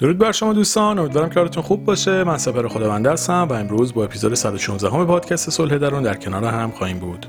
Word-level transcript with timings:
درود 0.00 0.18
بر 0.18 0.32
شما 0.32 0.52
دوستان 0.52 0.98
امیدوارم 0.98 1.30
که 1.30 1.40
حالتون 1.40 1.62
خوب 1.62 1.84
باشه. 1.84 2.24
من 2.24 2.38
سپر 2.38 2.68
خداونده 2.68 3.12
هستم 3.12 3.46
و 3.50 3.52
امروز 3.52 3.94
با 3.94 4.04
اپیزود 4.04 4.34
116 4.34 4.90
همه 4.90 5.04
پادکست 5.04 5.50
صلح 5.50 5.78
درون 5.78 6.02
در 6.02 6.14
کنار 6.14 6.44
هم 6.44 6.70
خواهیم 6.70 6.98
بود. 6.98 7.26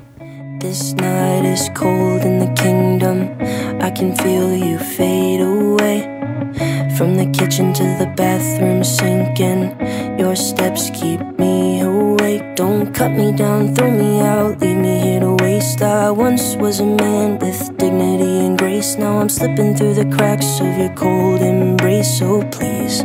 This 0.60 0.94
night 0.94 1.46
is 1.56 1.70
cold 1.80 2.22
in 2.30 2.36
the 2.44 2.52
kingdom. 2.64 3.18
I 3.88 3.90
can 3.98 4.12
feel 4.24 4.50
you 4.66 4.78
fade 4.98 5.42
away. 5.54 5.98
From 6.98 7.10
the 7.22 7.28
kitchen 7.38 7.68
to 7.80 7.86
the 8.02 8.10
bathroom 8.22 8.84
sinking. 8.98 9.62
Your 10.22 10.36
steps 10.50 10.84
keep 11.00 11.22
me 11.42 11.54
Don't 12.38 12.94
cut 12.94 13.12
me 13.12 13.32
down, 13.32 13.74
throw 13.74 13.90
me 13.90 14.22
out 14.22 14.60
Leave 14.62 14.78
me 14.78 15.00
here 15.00 15.20
to 15.20 15.34
waste. 15.44 15.82
I 15.82 16.12
once 16.12 16.56
was 16.56 16.80
a 16.80 16.86
man 16.86 17.40
with 17.40 17.78
dignity 17.78 18.46
and 18.46 18.58
grace. 18.58 18.98
Now 18.98 19.18
I'm 19.20 19.30
slipping 19.30 19.76
through 19.76 19.96
the 19.96 20.06
cracks 20.16 20.60
of 20.60 20.78
your 20.78 20.94
cold 20.94 21.42
embrace. 21.42 22.20
So 22.20 22.44
please, 22.52 23.04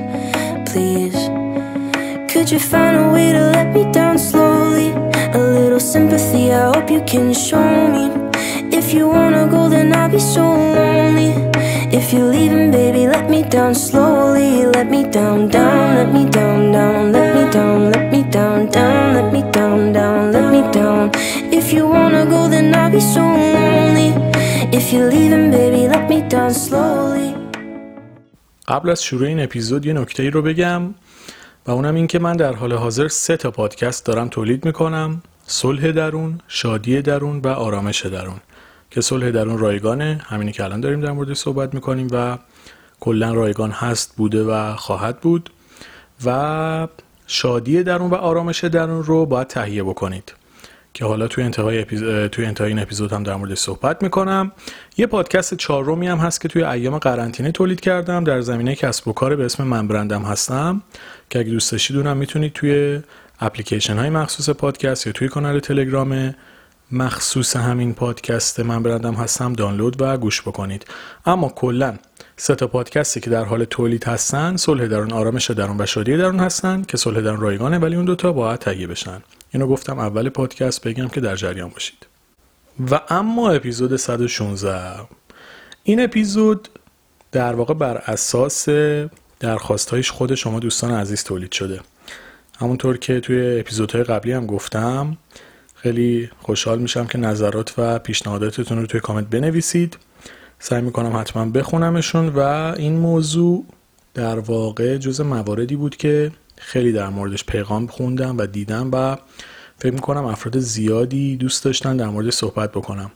please 0.67 1.17
Could 2.31 2.51
you 2.51 2.59
find 2.59 2.97
a 2.99 3.13
way 3.13 3.33
to 3.33 3.41
let 3.57 3.73
me 3.75 3.91
down 3.93 4.19
slowly? 4.19 4.91
A 5.33 5.39
little 5.39 5.81
sympathy, 5.81 6.53
I 6.53 6.75
hope 6.75 6.91
you 6.91 7.03
can 7.07 7.33
show 7.33 7.89
me. 7.89 8.05
If 8.77 8.93
you 8.93 9.09
wanna 9.09 9.49
go 9.51 9.71
then 9.71 9.95
I'll 9.95 10.11
be 10.11 10.19
so 10.19 10.43
lonely 10.43 11.54
If 12.01 12.13
you're 12.13 12.33
leaving 12.37 12.73
baby 12.73 13.07
let 13.07 13.31
me 13.31 13.45
down 13.45 13.73
slowly 13.73 14.67
Let 14.67 14.91
me 14.91 15.05
down, 15.05 15.49
down, 15.49 15.95
let 15.99 16.13
me 16.13 16.29
down, 16.29 16.73
down 16.73 17.13
Let 17.13 17.29
me 17.37 17.45
down, 17.57 17.93
let 17.93 18.07
me 18.13 18.21
down, 18.37 18.59
down 18.77 19.15
Let 19.17 19.33
me 19.35 19.43
down, 19.57 19.93
down, 19.93 20.33
let 20.33 20.47
me 20.55 20.61
down 20.73 21.05
If 21.59 21.73
you 21.73 21.87
wanna 21.87 22.27
go 22.27 22.49
then 22.49 22.75
I'll 22.75 22.91
be 22.91 22.99
so 22.99 23.23
lonely 23.55 24.11
If 24.79 24.93
you're 24.93 25.09
leaving 25.09 25.53
baby 25.53 25.83
let 25.95 26.05
me 26.09 26.19
down 26.35 26.53
slowly 26.65 27.35
قبل 28.69 28.91
از 28.91 29.03
شروع 29.03 29.27
این 29.29 29.41
اپیزود 29.41 29.87
یه 29.87 29.93
نکته 29.93 30.23
ای 30.23 30.31
رو 30.31 30.43
بگم 30.43 30.95
و 31.67 31.71
اونم 31.71 31.95
این 31.95 32.07
که 32.07 32.19
من 32.19 32.37
در 32.37 32.53
حال 32.53 32.73
حاضر 32.73 33.09
سه 33.09 33.37
تا 33.37 33.51
پادکست 33.51 34.07
دارم 34.07 34.29
تولید 34.29 34.65
می‌کنم 34.65 35.23
صلح 35.47 35.93
درون، 35.93 36.41
شادی 36.49 37.03
درون 37.03 37.39
و 37.39 37.49
آرامش 37.49 38.07
درون 38.07 38.41
که 38.95 39.01
صلح 39.01 39.31
درون 39.31 39.59
رایگانه. 39.59 40.21
همینی 40.27 40.53
که 40.53 40.65
الان 40.65 40.81
داریم 40.81 41.01
در 41.01 41.13
مورد 41.13 41.33
صحبت 41.33 41.75
می‌کنیم 41.75 42.09
و 42.13 42.39
کلا 43.01 43.33
رایگان 43.33 43.71
هست 43.71 44.17
بوده 44.17 44.43
و 44.43 44.77
خواهد 44.77 45.21
بود. 45.21 45.51
و 46.25 46.89
شادی 47.27 47.83
درون 47.83 48.11
و 48.11 48.15
آرامش 48.15 48.65
درون 48.65 49.03
رو 49.03 49.27
باید 49.27 49.47
تهیه 49.47 49.83
بکنید. 49.83 50.33
که 50.93 51.05
حالا 51.05 51.29
توی 51.29 51.45
انتهای, 51.45 51.81
اپیز... 51.81 52.03
توی 52.33 52.47
انتهای 52.47 52.69
این 52.69 52.79
اپیزود 52.79 53.13
هم 53.13 53.23
در 53.23 53.35
مورد 53.35 53.55
صحبت 53.55 54.03
می‌کنم. 54.03 54.53
یه 54.97 55.07
پادکست 55.07 55.55
چهارمی 55.55 56.07
هم 56.07 56.19
هست 56.19 56.41
که 56.41 56.49
توی 56.49 56.65
ایام 56.65 56.99
قرنطینه 56.99 57.53
تولید 57.53 57.81
کردم. 57.81 58.25
در 58.25 58.41
زمینه 58.41 58.75
کسب 58.75 59.09
و 59.09 59.13
کار 59.13 59.37
به 59.37 59.45
اسم 59.45 59.65
من 59.65 59.89
برندم 59.89 60.23
هستم. 60.23 60.83
که 61.31 61.39
اگه 61.39 61.51
دوست 61.51 61.73
داشتید 61.73 61.97
اونم 61.97 62.17
می‌تونید 62.17 62.53
توی 62.53 63.01
اپلیکیشن 63.41 63.97
های 63.97 64.11
مخصوص 64.11 64.51
پادکست 64.51 65.07
یا 65.07 65.13
توی 65.13 65.29
کانال 65.29 65.61
تلگرام 65.61 66.35
مخصوص 66.93 67.57
همین 67.57 67.95
پادکست 67.95 68.61
من 68.61 68.83
برندم 68.83 69.15
هستم 69.15 69.53
دانلود 69.53 69.97
و 70.03 70.17
گوش 70.17 70.43
بکنید. 70.43 70.87
اما 71.27 71.49
کلا 71.49 71.99
سه 72.37 72.55
تا 72.55 72.67
پادکستی 72.67 73.21
که 73.21 73.31
در 73.31 73.45
حال 73.45 73.65
تولید 73.65 74.05
هستن 74.05 74.57
صلح 74.57 74.87
درون 74.87 75.13
آرامش 75.13 75.51
درون 75.51 75.81
و 75.81 75.87
شادی 75.87 76.17
درون 76.17 76.41
هستن 76.41 76.83
که 76.83 76.97
صلح 76.97 77.21
درون 77.21 77.41
رایگانه 77.41 77.79
ولی 77.79 77.97
اون 77.97 78.05
دوتا 78.05 78.33
باید 78.33 78.59
تهیه 78.61 78.87
بشن. 78.87 79.23
اینو 79.51 79.67
گفتم 79.67 79.99
اول 79.99 80.29
پادکست 80.29 80.89
بگم 80.89 81.09
که 81.09 81.21
در 81.21 81.37
جریان 81.37 81.69
باشید. 81.69 82.07
و 82.91 83.01
اما 83.09 83.51
اپیزود 83.51 83.97
116 83.97 85.01
این 85.83 86.05
اپیزود 86.05 86.69
در 87.33 87.55
واقع 87.55 87.75
بر 87.75 87.97
اساس 87.97 88.69
درخواست 89.41 90.11
خود 90.11 90.35
شما 90.35 90.61
دوستان 90.61 90.91
عزیز 90.91 91.25
تولید 91.25 91.53
شده. 91.53 91.81
همونطور 92.59 92.97
که 92.97 93.21
توی 93.21 93.61
اپیزودهای 93.61 94.05
قبلی 94.05 94.33
هم 94.33 94.47
گفتم 94.47 95.17
خیلی 95.85 96.31
خوشحال 96.39 96.79
میشم 96.79 97.07
که 97.07 97.19
نظرات 97.19 97.75
و 97.79 97.99
پیشنهاداتتون 97.99 98.79
رو 98.79 98.87
توی 98.87 99.01
کامنت 99.01 99.27
بنویسید. 99.27 99.97
سعی 100.59 100.83
می‌کنم 100.83 101.17
حتما 101.17 101.45
بخونمشون 101.45 102.29
و 102.29 102.39
این 102.77 102.97
موضوع 102.97 103.67
در 104.15 104.39
واقع 104.39 104.97
جز 104.97 105.21
مواردی 105.21 105.77
بود 105.77 105.97
که 105.97 106.33
خیلی 106.57 106.93
در 106.93 107.09
موردش 107.09 107.45
پیغام 107.45 107.87
خوندم 107.87 108.39
و 108.39 108.47
دیدم 108.47 108.91
و 108.93 109.17
فکر 109.79 109.93
می‌کنم 109.93 110.25
افراد 110.25 110.59
زیادی 110.59 111.37
دوست 111.37 111.65
داشتن 111.65 111.97
در 111.97 112.09
مورد 112.09 112.31
صحبت 112.31 112.73
بکنم. 112.73 113.11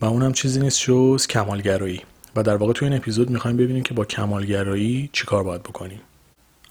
و 0.00 0.04
اونم 0.04 0.32
چیزی 0.32 0.60
نیست 0.60 0.80
جز 0.80 1.26
کمالگرایی. 1.26 2.00
و 2.36 2.42
در 2.42 2.56
واقع 2.56 2.72
توی 2.72 2.88
این 2.88 2.96
اپیزود 2.96 3.30
می‌خوایم 3.30 3.56
ببینیم 3.56 3.82
که 3.82 3.94
با 3.94 4.04
کمالگرایی 4.04 5.10
چیکار 5.12 5.42
باید 5.42 5.62
بکنیم. 5.62 6.00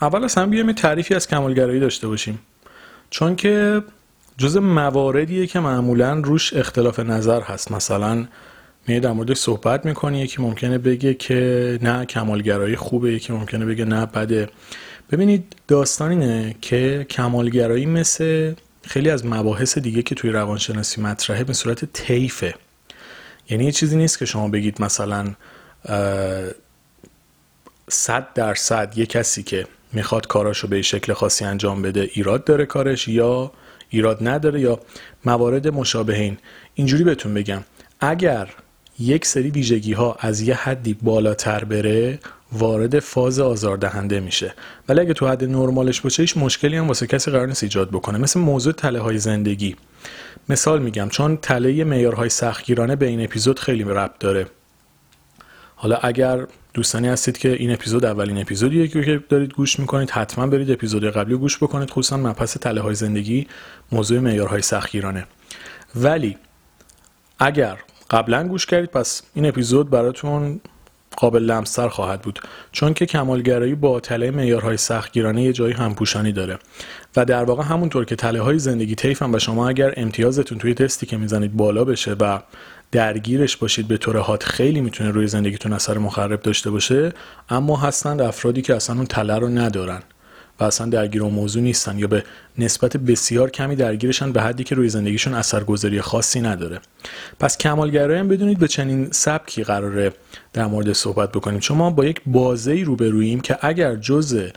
اول 0.02 0.28
هم 0.38 0.50
بیایم 0.50 0.72
تعریفی 0.72 1.14
از 1.14 1.28
کمالگرایی 1.28 1.80
داشته 1.80 2.08
باشیم. 2.08 2.40
چون 3.10 3.36
که 3.36 3.84
جز 4.40 4.58
مواردیه 4.58 5.48
که 5.48 5.60
معمولا 5.60 6.14
روش 6.14 6.54
اختلاف 6.54 7.00
نظر 7.00 7.42
هست. 7.42 7.72
مثلا 7.72 8.28
می 8.88 9.00
در 9.00 9.12
مورد 9.12 9.34
صحبت 9.34 9.86
می‌کنی 9.86 10.22
یکی 10.22 10.42
ممکنه 10.42 10.78
بگه 10.78 11.14
که 11.14 11.80
نه 11.82 12.06
کمالگرایی 12.06 12.76
خوبه 12.76 13.14
یکی 13.14 13.34
ممکنه 13.34 13.66
بگه 13.66 13.86
نه 13.86 14.06
بده. 14.06 14.50
ببینید 15.12 15.56
داستان 15.68 16.12
اینه 16.12 16.56
که 16.62 17.06
کمالگرایی 17.10 17.86
مثل 17.86 18.54
خیلی 18.88 19.10
از 19.10 19.26
مباحث 19.26 19.78
دیگه 19.78 20.02
که 20.02 20.16
توی 20.16 20.30
روانشناسی 20.30 21.02
مطرحه 21.02 21.44
به 21.44 21.54
صورت 21.54 21.86
طیفه. 21.86 22.56
یعنی 23.50 23.66
یه 23.66 23.72
چیزی 23.72 23.98
نیست 23.98 24.20
که 24.20 24.26
شما 24.26 24.48
بگید 24.48 24.82
مثلا 24.82 25.26
صد 27.90 28.34
درصد 28.36 28.94
یه 28.96 29.06
کسی 29.06 29.44
که 29.44 29.66
می‌خواد 29.94 30.28
کاراشو 30.28 30.68
به 30.68 30.82
شکل 30.82 31.14
خاصی 31.14 31.46
انجام 31.46 31.82
بده 31.82 32.10
ایراد 32.14 32.44
داره 32.44 32.66
کارش 32.66 33.08
یا 33.08 33.52
ایراد 33.90 34.28
نداره 34.28 34.62
یا 34.62 34.80
موارد 35.26 35.68
مشابهین 35.68 36.38
اینجوری 36.74 37.04
بهتون 37.04 37.34
بگم. 37.34 37.64
اگر 38.00 38.50
یک 39.00 39.26
سری 39.26 39.50
ویژگی 39.50 39.94
ها 39.94 40.18
از 40.20 40.42
یه 40.42 40.56
حدی 40.56 40.94
بالاتر 40.94 41.64
بره 41.64 42.20
وارد 42.52 43.00
فاز 43.00 43.40
آزاردهنده 43.40 44.20
میشه. 44.20 44.54
ولی 44.90 45.00
اگه 45.00 45.14
تو 45.14 45.28
حد 45.28 45.44
نرمالش 45.44 46.02
باشه 46.02 46.24
هیچ 46.24 46.38
مشکلی 46.38 46.78
هم 46.78 46.88
واسه 46.88 47.08
کسی 47.08 47.32
قرار 47.32 47.48
نیست 47.48 47.64
ایجاد 47.64 47.90
بکنه. 47.90 48.18
مثل 48.18 48.40
موضوع 48.40 48.74
تله 48.74 49.00
های 49.00 49.18
زندگی. 49.18 49.76
مثال 50.50 50.82
میگم 50.82 51.10
چون 51.10 51.38
تله 51.38 51.84
معیارهای 51.84 52.30
سختگیرانه 52.30 52.96
به 52.96 53.06
این 53.06 53.24
اپیزود 53.24 53.60
خیلی 53.60 53.84
ربط 53.84 54.20
داره. 54.20 54.48
حالا 55.76 55.96
اگر 55.96 56.48
دوستانی 56.74 57.08
هستید 57.08 57.38
که 57.38 57.54
این 57.54 57.72
اپیزود 57.74 58.06
اولین 58.06 58.42
اپیزودیه 58.42 58.88
که 58.88 59.24
دارید 59.30 59.54
گوش 59.54 59.80
می‌کنید 59.80 60.10
حتما 60.10 60.48
برید 60.48 60.72
اپیزود 60.72 61.04
قبلی 61.10 61.36
گوش 61.36 61.58
بکنید. 61.58 61.90
خصوصا 61.90 62.18
مبحث 62.18 62.58
تله 62.58 62.82
های 62.82 62.96
زندگی 62.96 63.48
موضوع 63.92 64.20
معیارهای 64.20 64.62
سختگیرانه. 64.62 65.26
ولی 65.96 66.38
اگر 67.40 67.78
قبلا 68.10 68.48
گوش 68.48 68.66
کردید 68.66 68.90
پس 68.90 69.22
این 69.34 69.46
اپیزود 69.46 69.90
براتون 69.90 70.62
قابل 71.18 71.44
لمستر 71.44 71.90
خواهد 71.90 72.22
بود 72.22 72.40
چون 72.72 72.94
که 72.94 73.06
کمالگرایی 73.06 73.76
با 73.76 74.00
تله 74.00 74.32
معیارهای 74.32 74.78
سختگیرانه 74.78 75.44
یه 75.44 75.54
جایی 75.54 75.74
همپوشانی 75.74 76.32
داره. 76.32 76.60
و 77.16 77.26
در 77.26 77.44
واقع 77.44 77.64
همونطور 77.64 78.06
که 78.06 78.16
تله 78.16 78.42
های 78.42 78.60
زندگی 78.60 78.96
طیفن 78.96 79.36
و 79.36 79.40
شما 79.40 79.70
اگر 79.70 79.94
امتیازتون 79.98 80.58
توی 80.58 80.74
تستی 80.74 81.06
که 81.06 81.18
می‌زنید 81.18 81.58
بالا 81.58 81.84
بشه 81.84 82.16
و 82.20 82.40
درگیرش 82.92 83.58
باشید 83.58 83.88
به 83.88 83.98
طور 83.98 84.18
هات 84.18 84.44
خیلی 84.44 84.82
می‌تونه 84.82 85.12
روی 85.12 85.28
زندگیتون 85.28 85.74
اثر 85.74 85.98
مخرب 85.98 86.42
داشته 86.42 86.72
باشه 86.72 87.14
اما 87.50 87.78
هستند 87.78 88.22
افرادی 88.22 88.62
که 88.62 88.76
اصلا 88.76 88.96
اون 88.96 89.06
تله 89.06 89.38
رو 89.38 89.48
ندارن. 89.48 90.02
و 90.60 90.64
اصلا 90.64 90.88
درگیر 90.90 91.24
اون 91.24 91.34
موضوع 91.34 91.62
نیستن 91.62 92.00
یا 92.00 92.08
به 92.08 92.24
نسبت 92.58 92.98
بسیار 92.98 93.50
کمی 93.50 93.76
درگیرشن 93.76 94.32
به 94.32 94.42
حدی 94.42 94.64
که 94.64 94.76
روی 94.76 94.90
زندگیشون 94.90 95.34
اثرگذاری 95.34 96.02
خاصی 96.02 96.42
نداره. 96.42 96.80
پس 97.40 97.58
کمالگرایی 97.58 98.20
هم 98.20 98.28
بدونید 98.28 98.60
به 98.60 98.68
چنین 98.68 99.08
سبکی 99.12 99.64
قراره 99.64 100.14
در 100.54 100.66
مورد 100.66 100.94
صحبت 100.94 101.32
بکنیم. 101.32 101.60
چون 101.60 101.78
ما 101.78 101.90
با 101.90 102.06
یک 102.06 102.22
بازه 102.26 102.72
ای 102.72 102.84
روبروییم 102.84 103.40
که 103.40 103.58
اگر 103.62 103.96
جزء 103.96 104.48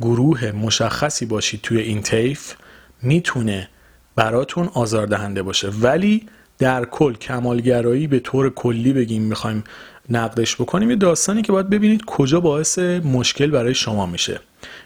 گروه 0.00 0.52
مشخصی 0.52 1.26
باشید 1.26 1.60
توی 1.60 1.80
این 1.80 2.02
طیف 2.02 2.54
می‌تونه 3.02 3.68
براتون 4.16 4.68
آزاردهنده 4.74 5.42
باشه. 5.42 5.68
ولی 5.68 6.26
در 6.58 6.84
کل 6.84 7.14
کمالگرایی 7.14 8.06
به 8.06 8.18
طور 8.18 8.50
کلی 8.50 8.92
بگیم 8.92 9.22
می‌خوایم 9.22 9.64
نقدش 10.10 10.56
بکنیم 10.56 10.90
یه 10.90 10.96
داستانی 10.96 11.42
که 11.42 11.52
باید 11.52 11.70
ببینید 11.70 12.04
کجا 12.04 12.40
باعث 12.40 12.78
مشکل 12.78 13.50
برای 13.50 13.74
شما 13.74 14.06
میشه. 14.06 14.40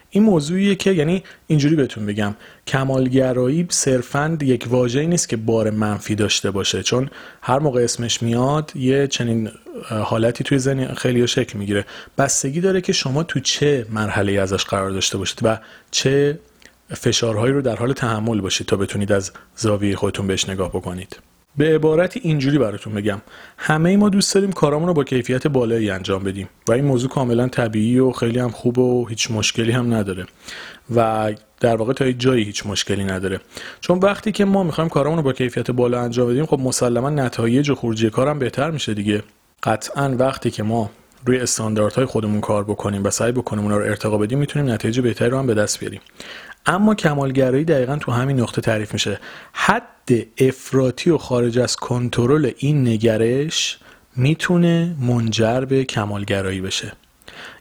این 0.09 0.23
موضوعیه 0.23 0.75
که 0.75 0.91
یعنی 0.91 1.23
اینجوری 1.47 1.75
بهتون 1.75 2.05
بگم. 2.05 2.35
کمالگرایی 2.67 3.65
صرفا 3.69 4.37
یک 4.41 4.65
واژه 4.69 5.05
نیست 5.05 5.29
که 5.29 5.37
بار 5.37 5.69
منفی 5.69 6.15
داشته 6.15 6.51
باشه 6.51 6.83
چون 6.83 7.09
هر 7.41 7.59
موقع 7.59 7.83
اسمش 7.83 8.21
میاد 8.21 8.71
یه 8.75 9.07
چنین 9.07 9.49
حالتی 9.89 10.43
توی 10.43 10.59
ذهن 10.59 10.93
خیلی 10.93 11.27
شکل 11.27 11.59
می‌گیره. 11.59 11.85
بستگی 12.17 12.61
داره 12.61 12.81
که 12.81 12.93
شما 12.93 13.23
تو 13.23 13.39
چه 13.39 13.85
مرحله 13.89 14.41
ازش 14.41 14.63
قرار 14.63 14.91
داشته 14.91 15.17
باشید 15.17 15.39
و 15.43 15.59
چه 15.91 16.39
فشارهایی 16.93 17.53
رو 17.53 17.61
در 17.61 17.75
حال 17.75 17.93
تحمل 17.93 18.41
باشید 18.41 18.67
تا 18.67 18.77
بتونید 18.77 19.11
از 19.11 19.31
زاویه 19.55 19.95
خودتون 19.95 20.27
بهش 20.27 20.49
نگاه 20.49 20.69
بکنید. 20.69 21.17
به 21.57 21.75
عبارتی 21.75 22.19
اینجوری 22.23 22.57
براتون 22.57 22.93
بگم. 22.93 23.21
همه 23.57 23.97
ما 23.97 24.09
دوست 24.09 24.35
داریم 24.35 24.51
کارامون 24.51 24.87
رو 24.87 24.93
با 24.93 25.03
کیفیت 25.03 25.47
بالایی 25.47 25.89
انجام 25.89 26.23
بدیم 26.23 26.49
و 26.67 26.71
این 26.71 26.85
موضوع 26.85 27.09
کاملا 27.09 27.47
طبیعی 27.47 27.99
و 27.99 28.11
خیلی 28.11 28.39
هم 28.39 28.49
خوب 28.49 28.77
و 28.79 29.05
هیچ 29.05 29.31
مشکلی 29.31 29.71
هم 29.71 29.93
نداره. 29.93 30.25
و 30.95 31.33
در 31.59 31.75
واقع 31.75 31.93
تا 31.93 32.11
جایی 32.11 32.43
هیچ 32.43 32.65
مشکلی 32.65 33.03
نداره. 33.03 33.39
چون 33.81 33.99
وقتی 33.99 34.31
که 34.31 34.45
ما 34.45 34.63
می‌خوایم 34.63 34.89
کارامون 34.89 35.17
رو 35.17 35.23
با 35.23 35.33
کیفیت 35.33 35.71
بالا 35.71 36.01
انجام 36.01 36.29
بدیم 36.29 36.45
خب 36.45 36.59
مسلما 36.59 37.09
نتایج 37.09 37.69
و 37.69 37.75
خروجی 37.75 38.09
کارم 38.09 38.39
بهتر 38.39 38.71
میشه 38.71 38.93
دیگه. 38.93 39.23
قطعا 39.63 40.15
وقتی 40.19 40.51
که 40.51 40.63
ما 40.63 40.89
روی 41.25 41.39
استانداردهای 41.39 42.05
خودمون 42.05 42.41
کار 42.41 42.63
بکنیم 42.63 43.03
و 43.03 43.09
سعی 43.09 43.31
بکنیم 43.31 43.63
اونا 43.63 43.77
رو 43.77 43.83
ارتقا 43.85 44.17
بدیم 44.17 44.39
می‌تونیم 44.39 44.71
نتایج 44.71 44.99
بهتری 44.99 45.29
رو 45.29 45.37
هم 45.37 45.47
به 45.47 45.53
دست 45.53 45.79
بیاریم. 45.79 46.01
اما 46.65 46.95
کمالگرایی 46.95 47.65
دقیقا 47.65 47.95
تو 47.95 48.11
همین 48.11 48.39
نقطه 48.39 48.61
تعریف 48.61 48.93
میشه. 48.93 49.19
حد 49.53 50.27
افراطی 50.37 51.09
و 51.09 51.17
خارج 51.17 51.59
از 51.59 51.75
کنترل 51.75 52.51
این 52.57 52.87
نگرش 52.87 53.77
می‌تونه 54.15 54.95
منجر 55.01 55.61
به 55.61 55.83
کمالگرایی 55.83 56.61
بشه. 56.61 56.91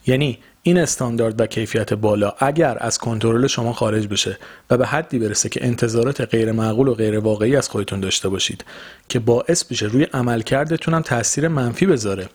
یعنی 0.07 0.39
این 0.67 0.79
استاندارد 0.79 1.41
و 1.41 1.47
کیفیت 1.47 1.95
بالا 1.95 2.33
اگر 2.39 2.77
از 2.81 2.99
کنترل 2.99 3.47
شما 3.47 3.73
خارج 3.73 4.09
بشه 4.09 4.39
و 4.71 4.77
به 4.77 4.87
حدی 4.87 5.19
برسه 5.19 5.49
که 5.49 5.67
انتظارات 5.67 6.21
غیر 6.21 6.53
معقول 6.53 6.89
و 6.89 6.95
غیر 6.95 7.19
واقعی 7.19 7.57
از 7.57 7.69
خودتون 7.69 8.01
داشته 8.01 8.29
باشید 8.29 8.65
که 9.09 9.19
باعث 9.19 9.65
بشه 9.65 9.87
روی 9.87 10.05
عملکردتون 10.05 10.95
هم 10.95 11.03
تاثیر 11.03 11.49
منفی 11.49 11.87
بذاره 11.87 12.29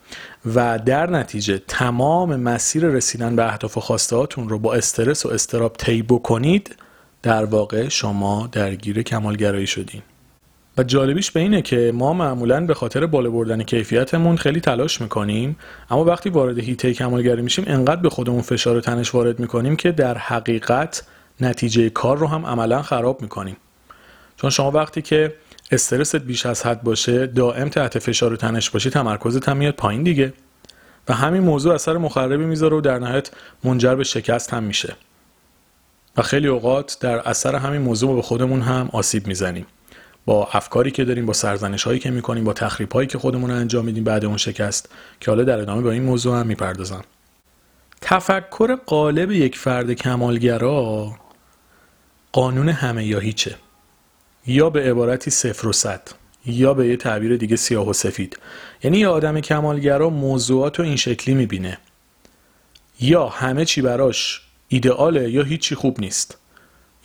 و 0.56 0.80
در 0.80 1.10
نتیجه 1.10 1.62
تمام 1.68 2.36
مسیر 2.36 2.86
رسیدن 2.86 3.36
به 3.36 3.48
اهداف 3.52 3.78
و 3.78 3.82
خواسته 3.82 4.16
هاتون 4.16 4.50
رو 4.50 4.60
با 4.60 4.74
استرس 4.74 5.26
و 5.26 5.30
استراب 5.30 5.74
طی 5.78 6.02
بکنید 6.02 6.76
در 7.24 7.46
واقع 7.46 7.90
شما 7.90 8.50
درگیر 8.52 9.02
کمالگرایی 9.02 9.68
شدین. 9.68 10.02
جالبیش 10.84 11.32
به 11.32 11.40
اینه 11.40 11.62
که 11.62 11.92
ما 11.96 12.14
معمولا 12.14 12.66
به 12.66 12.74
خاطر 12.74 13.06
بالا 13.06 13.30
بردن 13.30 13.64
کیفیتمون 13.64 14.38
خیلی 14.38 14.60
تلاش 14.60 15.02
می‌کنیم 15.02 15.58
اما 15.90 16.04
وقتی 16.04 16.30
وارد 16.30 16.60
هیته 16.60 16.94
کمالگری 16.94 17.42
میشیم 17.42 17.66
انقدر 17.68 18.02
به 18.02 18.10
خودمون 18.10 18.42
فشار 18.42 18.78
و 18.78 18.82
تنش 18.82 19.16
وارد 19.16 19.40
می‌کنیم 19.40 19.76
که 19.76 19.92
در 19.92 20.18
حقیقت 20.18 21.04
نتیجه 21.42 21.90
کار 21.90 22.18
رو 22.18 22.28
هم 22.28 22.46
عملا 22.46 22.82
خراب 22.82 23.22
می‌کنیم. 23.22 23.58
چون 24.38 24.50
شما 24.50 24.72
وقتی 24.72 25.02
که 25.02 25.34
استرست 25.72 26.16
بیش 26.16 26.46
از 26.46 26.66
حد 26.66 26.84
باشه 26.84 27.28
دائم 27.28 27.70
تحت 27.70 28.00
فشار 28.00 28.34
و 28.34 28.38
تنش 28.38 28.70
باشی 28.70 28.90
تمرکزت 28.90 29.50
هم 29.50 29.58
میاد 29.58 29.74
پایین 29.74 30.04
دیگه. 30.04 30.34
و 31.10 31.14
همین 31.14 31.44
موضوع 31.44 31.74
اثر 31.74 31.98
مخربی 31.98 32.46
می‌ذاره 32.46 32.78
و 32.78 32.82
در 32.82 33.00
نهایت 33.00 33.32
منجر 33.64 33.96
به 33.96 34.04
شکست 34.04 34.54
هم 34.54 34.64
میشه. 34.64 34.96
و 36.18 36.22
خیلی 36.22 36.48
اوقات 36.48 36.98
در 37.00 37.20
اثر 37.30 37.56
همین 37.56 37.82
موضوع 37.82 38.16
به 38.16 38.22
خودمون 38.22 38.62
هم 38.62 38.90
آسیب 38.94 39.28
می‌زنیم. 39.28 39.66
با 40.26 40.50
افکاری 40.54 40.92
که 40.92 41.06
داریم 41.06 41.26
با 41.26 41.34
سرزنش 41.34 41.84
هایی 41.84 42.00
که 42.00 42.12
می‌کنیم 42.12 42.44
با 42.44 42.54
تخریب 42.54 42.92
هایی 42.92 43.08
که 43.08 43.18
خودمون 43.18 43.52
انجام 43.52 43.86
میدیم 43.86 44.04
بعد 44.04 44.26
اون 44.26 44.38
شکست 44.38 44.90
که 45.20 45.32
حالا 45.32 45.44
در 45.44 45.60
ادامه 45.60 45.82
با 45.82 45.92
این 45.92 46.04
موضوع 46.04 46.40
هم 46.40 46.48
می‌پردازم. 46.48 47.04
تفکر 48.02 48.76
قالب 48.76 49.32
یک 49.32 49.58
فرد 49.58 49.94
کمالگرا 49.94 51.12
قانون 52.32 52.70
همه 52.70 53.06
یا 53.06 53.20
هیچه. 53.20 53.56
یا 54.48 54.70
به 54.70 54.90
عبارتی 54.90 55.32
صفر 55.32 55.68
و 55.68 55.74
صد 55.74 56.02
یا 56.46 56.74
به 56.74 56.88
یه 56.88 56.98
تعبیر 56.98 57.38
دیگه 57.38 57.56
سیاه 57.56 57.90
و 57.90 57.94
سفید. 57.94 58.40
یعنی 58.84 58.98
یه 58.98 59.08
آدم 59.08 59.40
کمالگرا 59.40 60.10
موضوعات 60.10 60.80
رو 60.80 60.86
این 60.86 60.96
شکلی 60.96 61.36
می‌بینه. 61.36 61.78
یا 63.00 63.28
همه 63.28 63.66
چی 63.66 63.82
براش 63.82 64.42
ایدئاله 64.68 65.32
یا 65.32 65.44
هیچی 65.44 65.76
خوب 65.76 66.00
نیست. 66.00 66.38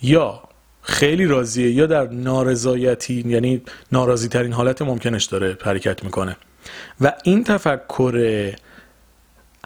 یا 0.01 0.43
خیلی 0.87 1.25
راضیه. 1.25 1.71
یا 1.71 1.85
در 1.85 2.07
نارضایتی 2.07 3.23
یعنی 3.27 3.61
ناراضی 3.91 4.27
ترین 4.27 4.53
حالت 4.53 4.81
ممکنش 4.81 5.25
داره 5.25 5.57
حرکت 5.63 6.03
می‌کنه. 6.03 6.37
و 7.01 7.13
این 7.23 7.43
تفکر 7.43 8.53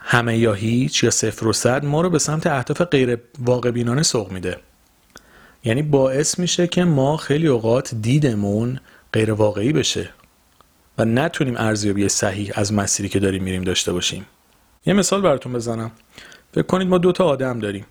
همه 0.02 0.38
یا 0.38 0.54
هیچ 0.54 1.04
یا 1.04 1.10
صفر 1.10 1.48
و 1.48 1.54
صد 1.54 1.86
ما 1.86 2.02
رو 2.02 2.10
به 2.10 2.20
سمت 2.20 2.48
اهداف 2.48 2.82
غیر 2.82 3.18
واقع 3.40 3.72
بینانه 3.72 4.04
سوق 4.04 4.32
میده. 4.32 4.58
یعنی 5.64 5.82
باعث 5.82 6.40
میشه 6.40 6.68
که 6.68 6.84
ما 6.84 7.18
خیلی 7.18 7.48
اوقات 7.48 7.96
دیدمون 7.96 8.80
غیر 9.14 9.32
واقعی 9.32 9.74
بشه 9.74 10.10
و 10.98 11.06
نتونیم 11.06 11.56
ارزیابی 11.58 12.10
صحیح 12.10 12.52
از 12.56 12.74
مسیری 12.74 13.10
که 13.10 13.20
داریم 13.20 13.44
میریم 13.44 13.64
داشته 13.64 13.94
باشیم. 13.94 14.26
یه 14.86 14.94
مثال 14.94 15.22
براتون 15.22 15.54
بزنم. 15.54 15.92
فکر 16.54 16.64
کنید 16.64 16.88
ما 16.88 16.98
دو 16.98 17.12
تا 17.12 17.26
آدم 17.26 17.60
داریم. 17.60 17.86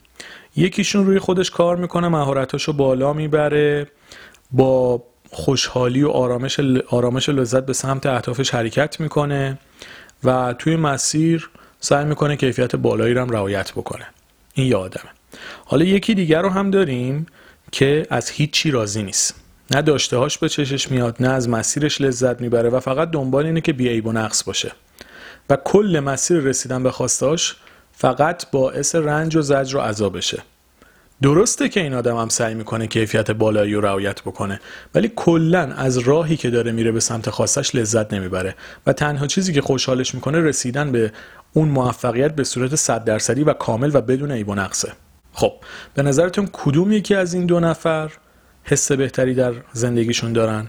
یکیشون 0.56 1.06
روی 1.06 1.19
خودش 1.19 1.50
کار 1.50 1.76
می‌کنه 1.76 2.08
مهارتاشو 2.08 2.73
بالا 2.73 3.12
می‌بره 3.12 3.87
با 4.50 5.02
خوشحالی 5.31 6.02
و 6.02 6.08
آرامش, 6.08 6.61
آرامش 6.88 7.29
لذت 7.29 7.67
به 7.67 7.73
سمت 7.73 8.06
اهدافش 8.06 8.55
حرکت 8.55 9.00
می‌کنه 9.00 9.58
و 10.25 10.55
توی 10.58 10.76
مسیر 10.76 11.50
سعی 11.81 12.05
می‌کنه 12.05 12.37
کیفیت 12.37 12.76
بالایی 12.76 13.14
رو 13.14 13.20
هم 13.20 13.31
رعایت 13.31 13.73
بکنه. 13.73 14.06
این 14.55 14.67
یه 14.67 14.76
آدمه. 14.76 15.11
حالا 15.64 15.85
یکی 15.85 16.14
دیگر 16.14 16.43
رو 16.43 16.49
هم 16.49 16.70
داریم 16.70 17.26
که 17.73 18.06
از 18.11 18.31
هیچی 18.31 18.70
راضی 18.70 19.02
نیست. 19.02 19.35
نه 19.70 19.82
داشتهاش 19.82 20.38
به 20.38 20.49
چشش 20.49 20.91
میاد 20.91 21.17
نه 21.20 21.29
از 21.29 21.49
مسیرش 21.49 22.00
لذت 22.00 22.41
می‌بره 22.41 22.70
و 22.70 22.81
فقط 22.81 23.11
دنبال 23.11 23.47
اینه 23.47 23.61
که 23.61 23.73
بیعیب 23.73 24.06
و 24.06 24.12
نقص 24.12 24.44
باشه. 24.44 24.73
و 25.50 25.56
کل 25.64 26.00
مسیر 26.05 26.38
رسیدن 26.38 26.82
به 26.82 26.91
خواستاش 26.91 27.56
فقط 28.00 28.50
باعث 28.50 28.94
رنج 28.94 29.37
و 29.37 29.43
زجر 29.43 29.76
و 29.76 29.81
عذاب 29.81 30.17
بشه. 30.17 30.43
درسته 31.23 31.69
که 31.69 31.81
این 31.81 31.94
آدم 31.94 32.17
هم 32.17 32.29
سعی 32.29 32.55
می‌کنه 32.55 32.87
کیفیت 32.87 33.31
بالایی 33.31 33.75
رو 33.75 33.81
رعایت 33.81 34.20
بکنه 34.23 34.61
ولی 34.94 35.12
کلا 35.17 35.73
از 35.73 35.99
راهی 35.99 36.37
که 36.37 36.50
داره 36.50 36.73
میره 36.73 36.93
به 36.93 37.00
سمت 37.00 37.31
خواستش 37.31 37.75
لذت 37.75 38.14
نمی‌بره 38.14 38.55
و 38.87 38.93
تنها 38.93 39.26
چیزی 39.26 39.52
که 39.52 39.61
خوشحالش 39.61 40.14
می‌کنه 40.14 40.41
رسیدن 40.41 40.93
به 40.93 41.12
اون 41.52 41.69
موفقیت 41.69 42.35
به 42.35 42.44
صورت 42.44 42.75
صد 42.75 43.05
درصدی 43.05 43.44
و 43.44 43.52
کامل 43.52 43.91
و 43.94 44.00
بدون 44.00 44.32
عیب 44.32 44.49
و 44.49 44.55
نقصه. 44.55 44.93
خب 45.32 45.52
به 45.94 46.02
نظرتون 46.02 46.49
کدوم 46.52 46.93
یکی 46.93 47.14
از 47.14 47.35
این 47.35 47.47
دو 47.47 47.61
نفر 47.61 48.12
حس 48.64 48.93
بهتری 48.93 49.35
در 49.35 49.52
زندگیشون 49.73 50.32
دارن؟ 50.32 50.67